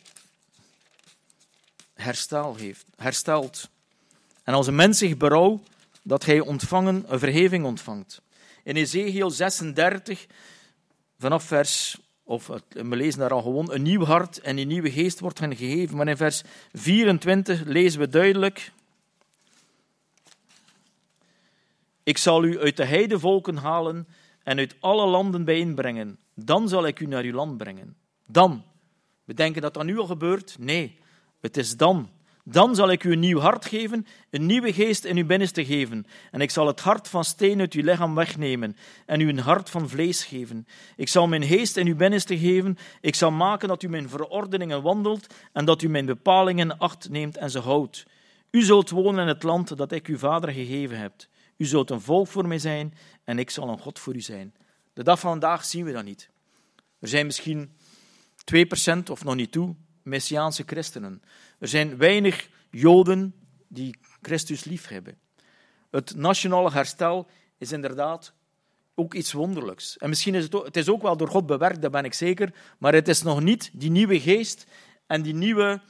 herstel 1.93 2.55
heeft, 2.55 2.85
herstelt. 2.95 3.69
En 4.43 4.53
als 4.53 4.67
een 4.67 4.75
mens 4.75 4.97
zich 4.97 5.17
berouwt, 5.17 5.67
dat 6.01 6.25
hij 6.25 6.39
ontvangen, 6.39 7.05
een 7.07 7.19
vergeving 7.19 7.65
ontvangt. 7.65 8.21
In 8.63 8.75
Ezekiel 8.75 9.29
36, 9.29 10.25
vanaf 11.19 11.43
vers 11.43 11.97
of 12.23 12.47
we 12.69 12.95
lezen 12.95 13.19
daar 13.19 13.33
al 13.33 13.41
gewoon, 13.41 13.71
een 13.71 13.81
nieuw 13.81 14.03
hart 14.03 14.39
en 14.39 14.57
een 14.57 14.67
nieuwe 14.67 14.91
geest 14.91 15.19
wordt 15.19 15.39
hen 15.39 15.55
gegeven. 15.55 15.97
Maar 15.97 16.07
in 16.07 16.17
vers 16.17 16.43
24 16.71 17.63
lezen 17.63 17.99
we 17.99 18.09
duidelijk, 18.09 18.71
ik 22.03 22.17
zal 22.17 22.43
u 22.43 22.59
uit 22.59 22.77
de 22.77 22.85
heidevolken 22.85 23.57
halen 23.57 24.07
en 24.43 24.57
uit 24.57 24.75
alle 24.79 25.05
landen 25.05 25.45
bijeenbrengen. 25.45 26.17
Dan 26.33 26.69
zal 26.69 26.85
ik 26.85 26.99
u 26.99 27.05
naar 27.05 27.23
uw 27.23 27.33
land 27.33 27.57
brengen. 27.57 27.95
Dan. 28.25 28.63
We 29.23 29.33
denken 29.33 29.61
dat 29.61 29.73
dat 29.73 29.83
nu 29.83 29.97
al 29.97 30.05
gebeurt. 30.05 30.55
Nee, 30.59 30.97
het 31.39 31.57
is 31.57 31.77
dan. 31.77 32.09
Dan 32.45 32.75
zal 32.75 32.91
ik 32.91 33.03
u 33.03 33.11
een 33.11 33.19
nieuw 33.19 33.39
hart 33.39 33.65
geven, 33.65 34.05
een 34.29 34.45
nieuwe 34.45 34.73
geest 34.73 35.05
in 35.05 35.17
uw 35.17 35.25
binnenste 35.25 35.65
geven. 35.65 36.05
En 36.31 36.41
ik 36.41 36.49
zal 36.49 36.67
het 36.67 36.79
hart 36.79 37.07
van 37.07 37.23
steen 37.23 37.59
uit 37.59 37.73
uw 37.73 37.83
lichaam 37.83 38.15
wegnemen 38.15 38.77
en 39.05 39.19
u 39.19 39.29
een 39.29 39.39
hart 39.39 39.69
van 39.69 39.89
vlees 39.89 40.23
geven. 40.23 40.67
Ik 40.95 41.07
zal 41.07 41.27
mijn 41.27 41.43
geest 41.43 41.77
in 41.77 41.87
uw 41.87 41.95
binnenste 41.95 42.37
geven. 42.37 42.77
Ik 43.01 43.15
zal 43.15 43.31
maken 43.31 43.67
dat 43.67 43.83
u 43.83 43.89
mijn 43.89 44.09
verordeningen 44.09 44.81
wandelt 44.81 45.33
en 45.53 45.65
dat 45.65 45.81
u 45.81 45.89
mijn 45.89 46.05
bepalingen 46.05 46.77
acht 46.77 47.09
neemt 47.09 47.37
en 47.37 47.49
ze 47.49 47.59
houdt. 47.59 48.05
U 48.51 48.61
zult 48.61 48.89
wonen 48.89 49.21
in 49.21 49.27
het 49.27 49.43
land 49.43 49.77
dat 49.77 49.91
ik 49.91 50.07
uw 50.07 50.17
vader 50.17 50.51
gegeven 50.51 50.99
heb. 50.99 51.13
U 51.57 51.65
zult 51.65 51.89
een 51.89 52.01
volk 52.01 52.27
voor 52.27 52.47
mij 52.47 52.59
zijn 52.59 52.93
en 53.23 53.39
ik 53.39 53.49
zal 53.49 53.69
een 53.69 53.79
God 53.79 53.99
voor 53.99 54.15
u 54.15 54.21
zijn. 54.21 54.53
De 54.93 55.03
dag 55.03 55.19
van 55.19 55.29
vandaag 55.29 55.65
zien 55.65 55.85
we 55.85 55.91
dat 55.91 56.03
niet. 56.03 56.29
Er 56.99 57.07
zijn 57.07 57.25
misschien 57.25 57.77
2% 58.55 59.11
of 59.11 59.23
nog 59.23 59.35
niet 59.35 59.51
toe 59.51 59.75
Messiaanse 60.03 60.63
christenen. 60.65 61.21
Er 61.63 61.69
zijn 61.69 61.97
weinig 61.97 62.49
Joden 62.71 63.35
die 63.67 63.95
Christus 64.21 64.63
liefhebben. 64.63 65.17
Het 65.91 66.15
nationale 66.15 66.71
herstel 66.71 67.27
is 67.57 67.71
inderdaad 67.71 68.33
ook 68.95 69.13
iets 69.13 69.31
wonderlijks. 69.31 69.97
En 69.97 70.09
misschien 70.09 70.35
is 70.35 70.43
het 70.43 70.55
ook, 70.55 70.65
het 70.65 70.77
is 70.77 70.89
ook 70.89 71.01
wel 71.01 71.17
door 71.17 71.27
God 71.27 71.45
bewerkt, 71.45 71.81
dat 71.81 71.91
ben 71.91 72.05
ik 72.05 72.13
zeker, 72.13 72.53
maar 72.77 72.93
het 72.93 73.07
is 73.07 73.21
nog 73.21 73.41
niet 73.41 73.69
die 73.73 73.91
nieuwe 73.91 74.19
geest 74.19 74.65
en 75.07 75.21
die 75.21 75.33
nieuwe 75.33 75.81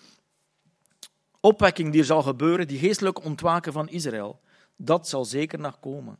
opwekking 1.39 1.91
die 1.91 1.99
er 1.99 2.07
zal 2.07 2.21
gebeuren, 2.21 2.67
die 2.67 2.79
geestelijke 2.79 3.21
ontwaken 3.21 3.73
van 3.73 3.89
Israël. 3.89 4.41
Dat 4.75 5.07
zal 5.07 5.25
zeker 5.25 5.59
nog 5.59 5.79
komen. 5.79 6.17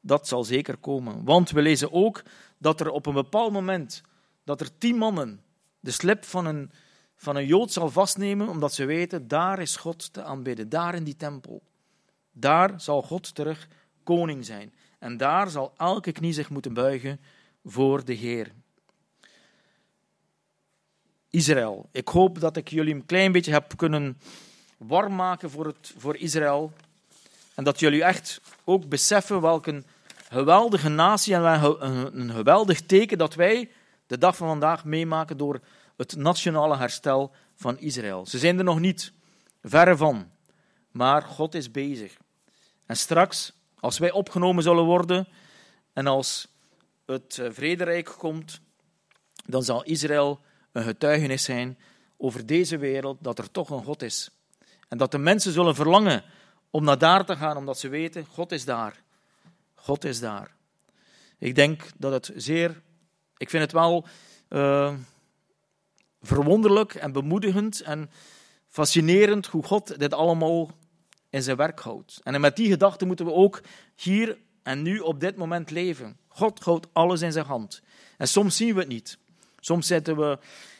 Dat 0.00 0.28
zal 0.28 0.44
zeker 0.44 0.76
komen. 0.76 1.24
Want 1.24 1.50
we 1.50 1.62
lezen 1.62 1.92
ook 1.92 2.22
dat 2.58 2.80
er 2.80 2.90
op 2.90 3.06
een 3.06 3.14
bepaald 3.14 3.52
moment 3.52 4.02
dat 4.44 4.60
er 4.60 4.78
tien 4.78 4.96
mannen 4.96 5.42
de 5.80 5.90
slip 5.90 6.24
van 6.24 6.46
een 6.46 6.70
van 7.22 7.36
een 7.36 7.46
Jood 7.46 7.72
zal 7.72 7.90
vastnemen, 7.90 8.48
omdat 8.48 8.74
ze 8.74 8.84
weten, 8.84 9.28
daar 9.28 9.58
is 9.58 9.76
God 9.76 10.12
te 10.12 10.22
aanbidden, 10.22 10.68
daar 10.68 10.94
in 10.94 11.04
die 11.04 11.16
tempel. 11.16 11.62
Daar 12.32 12.80
zal 12.80 13.02
God 13.02 13.34
terug 13.34 13.68
koning 14.04 14.44
zijn. 14.44 14.72
En 14.98 15.16
daar 15.16 15.50
zal 15.50 15.72
elke 15.76 16.12
knie 16.12 16.32
zich 16.32 16.50
moeten 16.50 16.74
buigen 16.74 17.20
voor 17.64 18.04
de 18.04 18.12
Heer. 18.12 18.52
Israël. 21.30 21.88
Ik 21.92 22.08
hoop 22.08 22.40
dat 22.40 22.56
ik 22.56 22.68
jullie 22.68 22.94
een 22.94 23.06
klein 23.06 23.32
beetje 23.32 23.52
heb 23.52 23.76
kunnen 23.76 24.20
warm 24.76 25.14
maken 25.14 25.50
voor, 25.50 25.66
het, 25.66 25.94
voor 25.96 26.16
Israël. 26.16 26.72
En 27.54 27.64
dat 27.64 27.80
jullie 27.80 28.04
echt 28.04 28.40
ook 28.64 28.88
beseffen 28.88 29.40
welke 29.40 29.82
geweldige 30.28 30.88
natie 30.88 31.34
en 31.34 31.42
een 32.18 32.30
geweldig 32.30 32.80
teken 32.80 33.18
dat 33.18 33.34
wij 33.34 33.70
de 34.06 34.18
dag 34.18 34.36
van 34.36 34.48
vandaag 34.48 34.84
meemaken 34.84 35.36
door 35.36 35.60
het 36.02 36.16
nationale 36.16 36.76
herstel 36.76 37.32
van 37.54 37.78
Israël. 37.78 38.26
Ze 38.26 38.38
zijn 38.38 38.58
er 38.58 38.64
nog 38.64 38.80
niet, 38.80 39.12
verre 39.62 39.96
van. 39.96 40.30
Maar 40.90 41.22
God 41.22 41.54
is 41.54 41.70
bezig. 41.70 42.16
En 42.86 42.96
straks, 42.96 43.52
als 43.80 43.98
wij 43.98 44.10
opgenomen 44.10 44.62
zullen 44.62 44.84
worden 44.84 45.28
en 45.92 46.06
als 46.06 46.48
het 47.06 47.38
eh, 47.38 47.50
vrederijk 47.50 48.14
komt, 48.18 48.60
dan 49.46 49.62
zal 49.62 49.82
Israël 49.82 50.40
een 50.72 50.84
getuigenis 50.84 51.44
zijn 51.44 51.78
over 52.16 52.46
deze 52.46 52.78
wereld 52.78 53.18
dat 53.20 53.38
er 53.38 53.50
toch 53.50 53.70
een 53.70 53.84
God 53.84 54.02
is. 54.02 54.30
En 54.88 54.98
dat 54.98 55.10
de 55.10 55.18
mensen 55.18 55.52
zullen 55.52 55.74
verlangen 55.74 56.24
om 56.70 56.84
naar 56.84 56.98
daar 56.98 57.24
te 57.24 57.36
gaan, 57.36 57.56
omdat 57.56 57.78
ze 57.78 57.88
weten, 57.88 58.24
God 58.24 58.52
is 58.52 58.64
daar. 58.64 59.02
God 59.74 60.04
is 60.04 60.20
daar. 60.20 60.54
Ik 61.38 61.54
denk 61.54 61.82
dat 61.96 62.12
het 62.12 62.32
zeer, 62.36 62.82
ik 63.36 63.50
vind 63.50 63.62
het 63.62 63.72
wel 63.72 64.06
uh, 64.48 64.94
verwonderlijk 66.22 66.94
en 66.94 67.12
bemoedigend 67.12 67.80
en 67.80 68.10
fascinerend 68.68 69.46
hoe 69.46 69.64
God 69.64 69.98
dit 69.98 70.14
allemaal 70.14 70.70
in 71.30 71.42
zijn 71.42 71.56
werk 71.56 71.80
houdt. 71.80 72.20
En 72.22 72.40
met 72.40 72.56
die 72.56 72.70
gedachte 72.70 73.04
moeten 73.04 73.26
we 73.26 73.32
ook 73.32 73.60
hier 73.96 74.38
en 74.62 74.82
nu 74.82 74.98
op 74.98 75.20
dit 75.20 75.36
moment 75.36 75.70
leven. 75.70 76.16
God 76.28 76.60
houdt 76.60 76.86
alles 76.92 77.20
in 77.20 77.32
zijn 77.32 77.46
hand. 77.46 77.82
En 78.16 78.28
soms 78.28 78.56
zien 78.56 78.74
we 78.74 78.80
het 78.80 78.88
niet. 78.88 79.18
Soms 79.60 79.86
zitten 79.86 80.16
we 80.16 80.38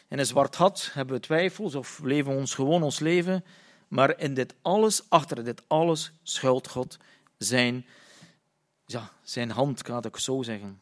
in 0.08 0.18
een 0.18 0.26
zwart 0.26 0.56
gat, 0.56 0.90
hebben 0.92 1.14
we 1.14 1.22
twijfels 1.22 1.74
of 1.74 2.00
leven 2.02 2.32
we 2.32 2.38
ons 2.38 2.54
gewoon 2.54 2.82
ons 2.82 2.98
leven. 2.98 3.44
Maar 3.88 4.18
in 4.18 4.34
dit 4.34 4.54
alles, 4.62 5.02
achter 5.08 5.44
dit 5.44 5.62
alles, 5.66 6.12
schuilt 6.22 6.68
God 6.68 6.98
zijn, 7.38 7.86
ja, 8.86 9.10
zijn 9.22 9.50
hand, 9.50 9.82
kan 9.82 10.04
ik 10.04 10.16
zo 10.16 10.42
zeggen. 10.42 10.80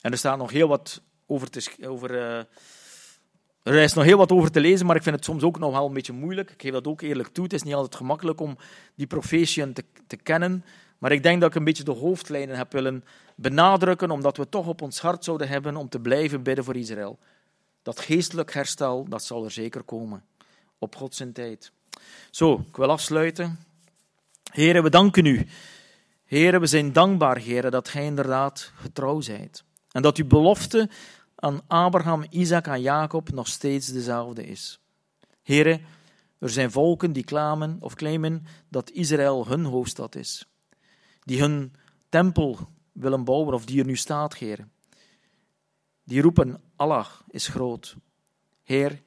En 0.00 0.12
er 0.12 0.18
staat 0.18 0.38
nog 0.38 0.50
heel 0.50 0.68
wat 0.68 1.02
over 1.26 1.50
te, 1.50 1.86
over, 1.86 2.10
uh, 2.10 2.44
er 3.64 3.74
is 3.74 3.92
nog 3.92 4.04
heel 4.04 4.16
wat 4.16 4.32
over 4.32 4.50
te 4.50 4.60
lezen, 4.60 4.86
maar 4.86 4.96
ik 4.96 5.02
vind 5.02 5.16
het 5.16 5.24
soms 5.24 5.42
ook 5.42 5.58
nog 5.58 5.72
wel 5.72 5.86
een 5.86 5.92
beetje 5.92 6.12
moeilijk. 6.12 6.50
Ik 6.50 6.62
geef 6.62 6.72
dat 6.72 6.86
ook 6.86 7.00
eerlijk 7.00 7.28
toe. 7.28 7.44
Het 7.44 7.52
is 7.52 7.62
niet 7.62 7.74
altijd 7.74 7.94
gemakkelijk 7.94 8.40
om 8.40 8.56
die 8.94 9.06
profetieën 9.06 9.72
te, 9.72 9.84
te 10.06 10.16
kennen. 10.16 10.64
Maar 10.98 11.12
ik 11.12 11.22
denk 11.22 11.40
dat 11.40 11.50
ik 11.50 11.56
een 11.56 11.64
beetje 11.64 11.84
de 11.84 11.92
hoofdlijnen 11.92 12.56
heb 12.56 12.72
willen 12.72 13.04
benadrukken, 13.34 14.10
omdat 14.10 14.36
we 14.36 14.48
toch 14.48 14.66
op 14.66 14.82
ons 14.82 15.00
hart 15.00 15.24
zouden 15.24 15.48
hebben 15.48 15.76
om 15.76 15.88
te 15.88 16.00
blijven 16.00 16.42
bidden 16.42 16.64
voor 16.64 16.76
Israël. 16.76 17.18
Dat 17.82 18.00
geestelijk 18.00 18.52
herstel, 18.52 19.06
dat 19.08 19.24
zal 19.24 19.44
er 19.44 19.50
zeker 19.50 19.82
komen. 19.82 20.24
Op 20.78 20.96
God 20.96 21.14
zijn 21.14 21.32
tijd. 21.32 21.72
Zo, 22.30 22.64
ik 22.68 22.76
wil 22.76 22.90
afsluiten. 22.90 23.58
Heren, 24.52 24.82
we 24.82 24.90
danken 24.90 25.26
u. 25.26 25.46
Heren, 26.24 26.60
we 26.60 26.66
zijn 26.66 26.92
dankbaar, 26.92 27.36
heren, 27.36 27.70
dat 27.70 27.88
gij 27.88 28.04
inderdaad 28.04 28.72
getrouw 28.74 29.20
zijt. 29.20 29.64
En 29.90 30.02
dat 30.02 30.16
uw 30.16 30.26
belofte 30.26 30.88
aan 31.44 31.60
Abraham, 31.66 32.24
Isaac 32.30 32.66
en 32.66 32.80
Jacob 32.80 33.32
nog 33.32 33.48
steeds 33.48 33.86
dezelfde 33.86 34.46
is. 34.46 34.80
Heren, 35.42 35.80
er 36.38 36.50
zijn 36.50 36.70
volken 36.70 37.12
die 37.12 37.24
klamen 37.24 37.76
of 37.80 37.94
claimen 37.94 38.46
dat 38.68 38.90
Israël 38.90 39.46
hun 39.46 39.64
hoofdstad 39.64 40.14
is. 40.14 40.46
Die 41.20 41.40
hun 41.40 41.72
tempel 42.08 42.58
willen 42.92 43.24
bouwen 43.24 43.54
of 43.54 43.64
die 43.64 43.80
er 43.80 43.86
nu 43.86 43.96
staat, 43.96 44.34
Heer. 44.34 44.68
Die 46.04 46.22
roepen, 46.22 46.60
Allah 46.76 47.06
is 47.28 47.48
groot. 47.48 47.96
Heer, 48.62 49.02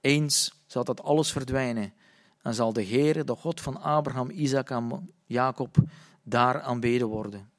eens 0.00 0.54
zal 0.66 0.84
dat 0.84 1.02
alles 1.02 1.32
verdwijnen 1.32 1.92
en 2.42 2.54
zal 2.54 2.72
de 2.72 2.82
Heer, 2.82 3.24
de 3.24 3.34
God 3.34 3.60
van 3.60 3.80
Abraham, 3.80 4.30
Isaac 4.30 4.70
en 4.70 5.10
Jacob, 5.24 5.76
daar 6.22 6.60
aanbeden 6.60 7.06
worden. 7.06 7.50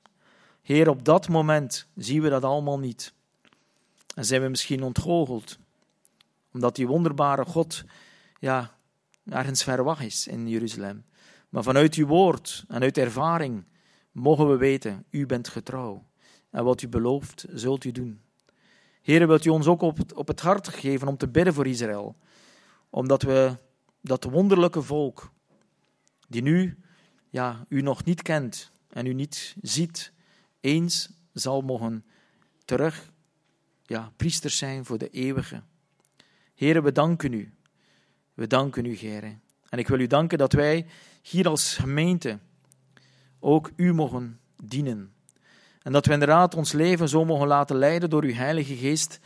Heer, 0.62 0.89
op 0.89 1.05
dat 1.05 1.28
moment 1.28 1.88
zien 1.95 2.22
we 2.22 2.30
dat 2.30 2.43
allemaal 2.43 2.80
niet. 2.80 3.14
En 4.20 4.26
zijn 4.26 4.41
we 4.41 4.47
misschien 4.47 4.84
ontgoocheld, 4.84 5.57
omdat 6.53 6.76
die 6.76 6.88
wonderbare 6.88 7.45
God 7.45 7.84
ja, 8.39 8.78
ergens 9.26 9.63
ver 9.63 9.86
weg 9.86 10.01
is 10.01 10.28
in 10.28 10.47
Jeruzalem. 10.47 11.05
Maar 11.49 11.63
vanuit 11.63 11.95
uw 11.95 12.07
woord 12.07 12.65
en 12.67 12.82
uit 12.82 12.97
ervaring 12.97 13.63
mogen 14.11 14.49
we 14.49 14.57
weten, 14.57 15.05
u 15.09 15.26
bent 15.26 15.47
getrouw. 15.47 16.05
En 16.49 16.63
wat 16.63 16.82
u 16.82 16.88
belooft, 16.88 17.45
zult 17.49 17.84
u 17.84 17.91
doen. 17.91 18.22
Heer, 19.01 19.28
wilt 19.28 19.45
u 19.45 19.49
ons 19.49 19.67
ook 19.67 19.82
op 19.82 19.97
het, 19.97 20.13
op 20.13 20.28
het 20.28 20.39
hart 20.39 20.67
geven 20.67 21.07
om 21.07 21.17
te 21.17 21.28
bidden 21.28 21.53
voor 21.53 21.67
Israël. 21.67 22.15
Omdat 22.89 23.22
we 23.22 23.57
dat 24.01 24.24
wonderlijke 24.24 24.82
volk, 24.82 25.32
die 26.28 26.41
nu 26.41 26.78
ja, 27.30 27.65
u 27.70 27.82
nog 27.82 28.03
niet 28.03 28.22
kent 28.22 28.72
en 28.89 29.05
u 29.05 29.13
niet 29.13 29.55
ziet, 29.61 30.11
eens 30.59 31.09
zal 31.34 31.61
mogen 31.61 32.05
terug 32.65 33.11
ja, 33.90 34.12
priesters 34.16 34.58
zijn 34.58 34.86
voor 34.86 34.98
de 34.98 35.10
eeuwige. 35.10 35.62
Heren, 36.56 36.84
we 36.84 36.92
danken 36.92 37.34
u. 37.34 37.54
We 38.34 38.48
danken 38.48 38.86
u, 38.86 38.96
Heren. 38.96 39.42
En 39.70 39.80
ik 39.80 39.88
wil 39.88 40.00
u 40.00 40.08
danken 40.08 40.38
dat 40.38 40.54
wij 40.54 40.86
hier 41.22 41.48
als 41.48 41.76
gemeente 41.76 42.40
ook 43.40 43.72
u 43.76 43.94
mogen 43.94 44.40
dienen. 44.64 45.14
En 45.82 45.92
dat 45.92 46.06
we 46.06 46.14
inderdaad 46.14 46.56
ons 46.56 46.72
leven 46.72 47.10
zo 47.10 47.26
mogen 47.26 47.48
laten 47.48 47.76
leiden 47.76 48.10
door 48.10 48.24
uw 48.24 48.34
Heilige 48.34 48.76
Geest, 48.76 49.20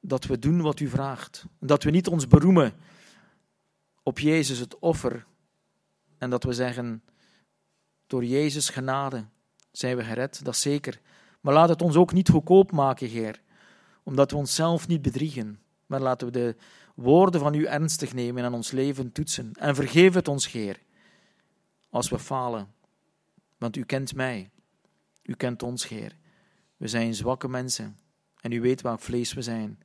dat 0.00 0.24
we 0.24 0.38
doen 0.38 0.60
wat 0.60 0.80
u 0.80 0.88
vraagt. 0.88 1.44
En 1.60 1.66
dat 1.66 1.82
we 1.82 1.90
niet 1.90 2.08
ons 2.08 2.26
beroemen 2.26 2.72
op 4.02 4.18
Jezus 4.18 4.58
het 4.58 4.78
offer. 4.78 5.24
En 6.18 6.30
dat 6.30 6.44
we 6.44 6.52
zeggen, 6.52 7.02
door 8.06 8.24
Jezus 8.24 8.68
genade 8.68 9.24
zijn 9.70 9.96
we 9.96 10.04
gered, 10.04 10.44
dat 10.44 10.56
zeker. 10.56 11.00
Maar 11.40 11.54
laat 11.54 11.68
het 11.68 11.82
ons 11.82 11.96
ook 11.96 12.12
niet 12.12 12.28
goedkoop 12.28 12.72
maken, 12.72 13.08
Heer, 13.08 13.40
omdat 14.02 14.30
we 14.30 14.36
onszelf 14.36 14.88
niet 14.88 15.02
bedriegen. 15.02 15.60
Maar 15.86 16.00
laten 16.00 16.26
we 16.26 16.32
de 16.32 16.56
woorden 16.94 17.40
van 17.40 17.54
u 17.54 17.64
ernstig 17.64 18.14
nemen 18.14 18.44
en 18.44 18.52
ons 18.52 18.70
leven 18.70 19.12
toetsen. 19.12 19.52
En 19.52 19.74
vergeef 19.74 20.14
het 20.14 20.28
ons, 20.28 20.52
Heer, 20.52 20.80
als 21.90 22.08
we 22.08 22.18
falen. 22.18 22.72
Want 23.58 23.76
u 23.76 23.84
kent 23.84 24.14
mij, 24.14 24.50
u 25.22 25.34
kent 25.34 25.62
ons, 25.62 25.88
Heer. 25.88 26.16
We 26.76 26.88
zijn 26.88 27.14
zwakke 27.14 27.48
mensen 27.48 27.96
en 28.40 28.52
u 28.52 28.60
weet 28.60 28.80
welk 28.80 29.00
vlees 29.00 29.32
we 29.32 29.42
zijn. 29.42 29.78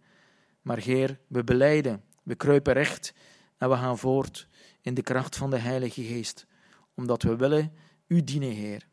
Maar 0.61 0.78
Heer, 0.78 1.20
we 1.28 1.43
beleiden, 1.43 2.03
we 2.24 2.36
kruipen 2.36 2.74
recht 2.74 3.13
en 3.57 3.70
we 3.70 3.76
gaan 3.76 3.97
voort 3.97 4.47
in 4.82 4.93
de 4.93 5.01
kracht 5.01 5.36
van 5.36 5.49
de 5.49 5.57
Heilige 5.57 6.03
Geest, 6.03 6.45
omdat 6.93 7.24
we 7.24 7.36
willen 7.36 7.74
u 8.07 8.24
dienen, 8.24 8.51
Heer. 8.51 8.88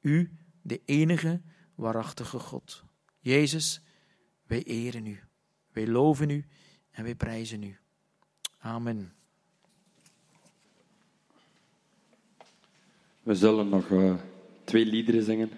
U, 0.00 0.36
de 0.62 0.80
enige 0.84 1.40
waarachtige 1.74 2.38
God. 2.38 2.84
Jezus, 3.20 3.82
wij 4.50 4.62
eren 4.62 5.06
u, 5.06 5.18
wij 5.72 5.86
loven 5.86 6.30
u 6.30 6.44
en 6.90 7.04
wij 7.04 7.14
prijzen 7.14 7.62
u. 7.62 7.78
Amen. 8.58 9.12
We 13.22 13.34
zullen 13.34 13.68
nog 13.68 13.88
uh, 13.88 14.14
twee 14.64 14.86
liederen 14.86 15.22
zingen. 15.22 15.50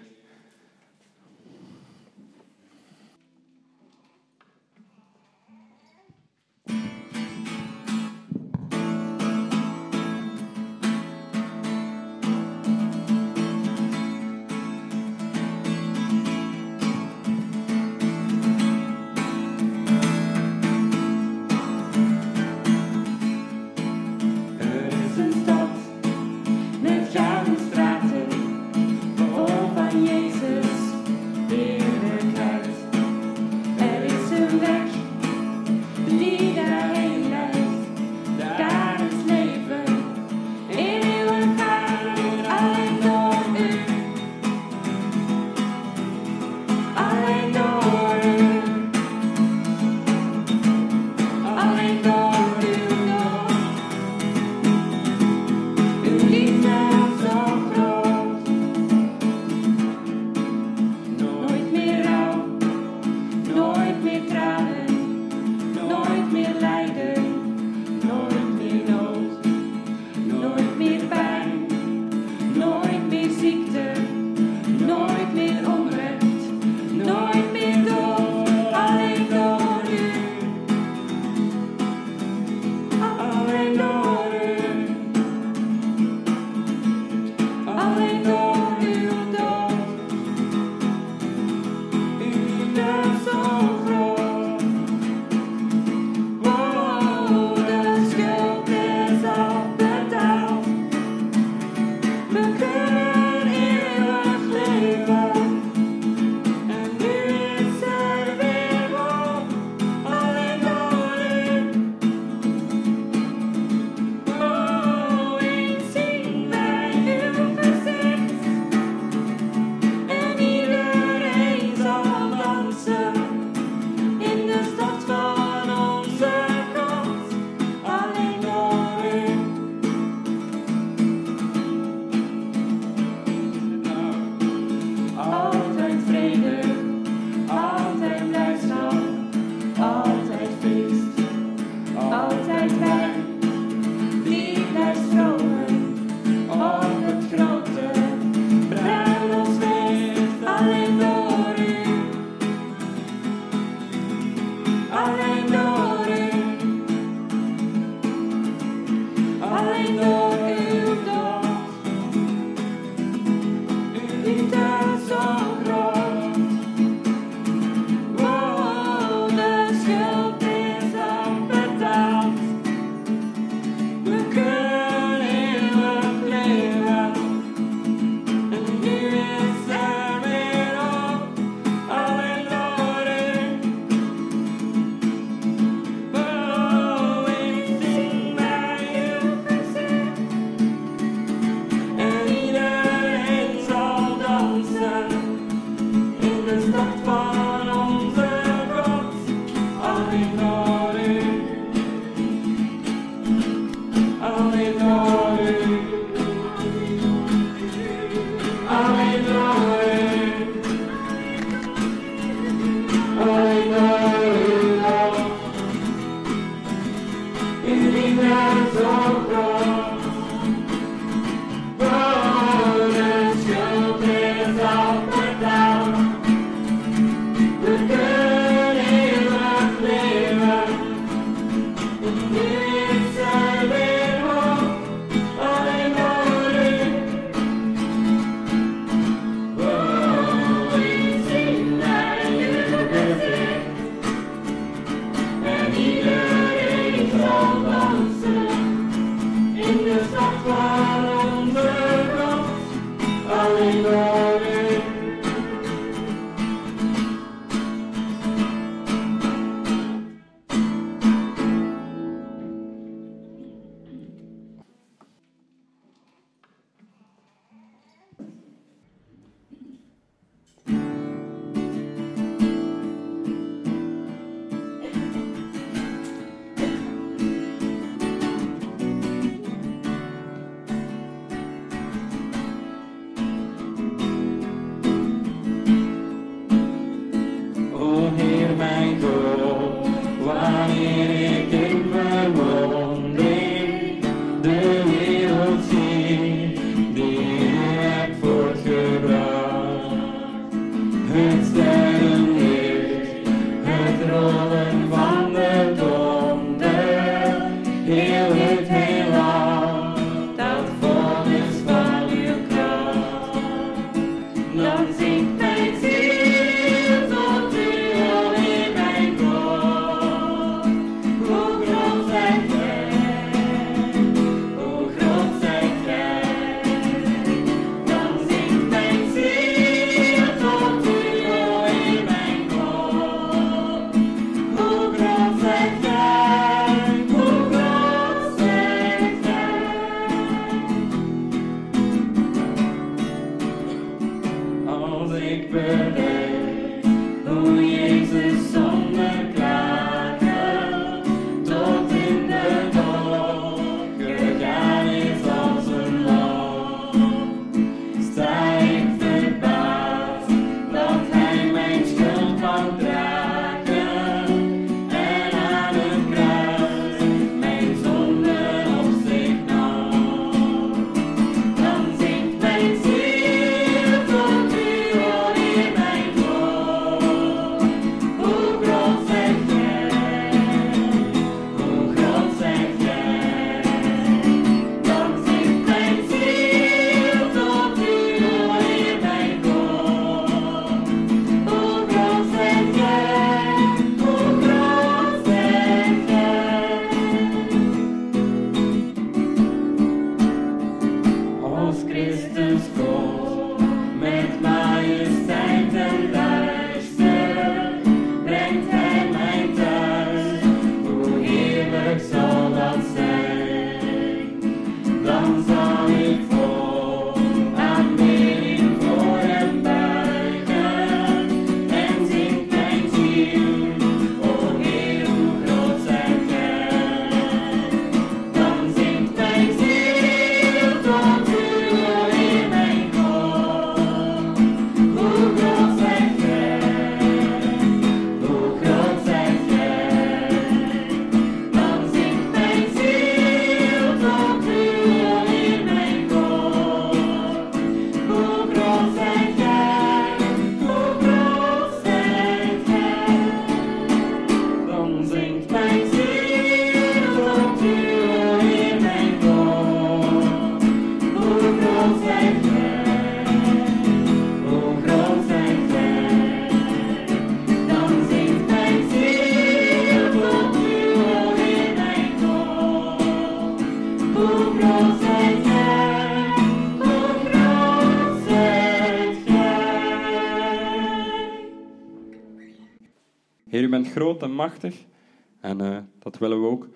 En 485.39 485.61
eh, 485.61 485.77
dat 485.99 486.17
willen 486.17 486.41
we 486.41 486.47
ook 486.47 486.67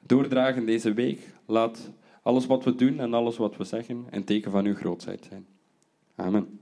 doordragen 0.00 0.66
deze 0.66 0.92
week. 0.92 1.20
Laat 1.46 1.90
alles 2.22 2.46
wat 2.46 2.64
we 2.64 2.74
doen 2.74 3.00
en 3.00 3.14
alles 3.14 3.36
wat 3.36 3.56
we 3.56 3.64
zeggen 3.64 4.06
een 4.10 4.24
teken 4.24 4.50
van 4.50 4.64
uw 4.64 4.74
grootheid 4.74 5.26
zijn. 5.28 5.46
Amen. 6.14 6.60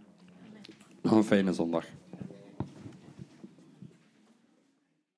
Nog 1.01 1.13
een 1.13 1.25
fijne 1.25 1.53
zondag. 1.53 1.87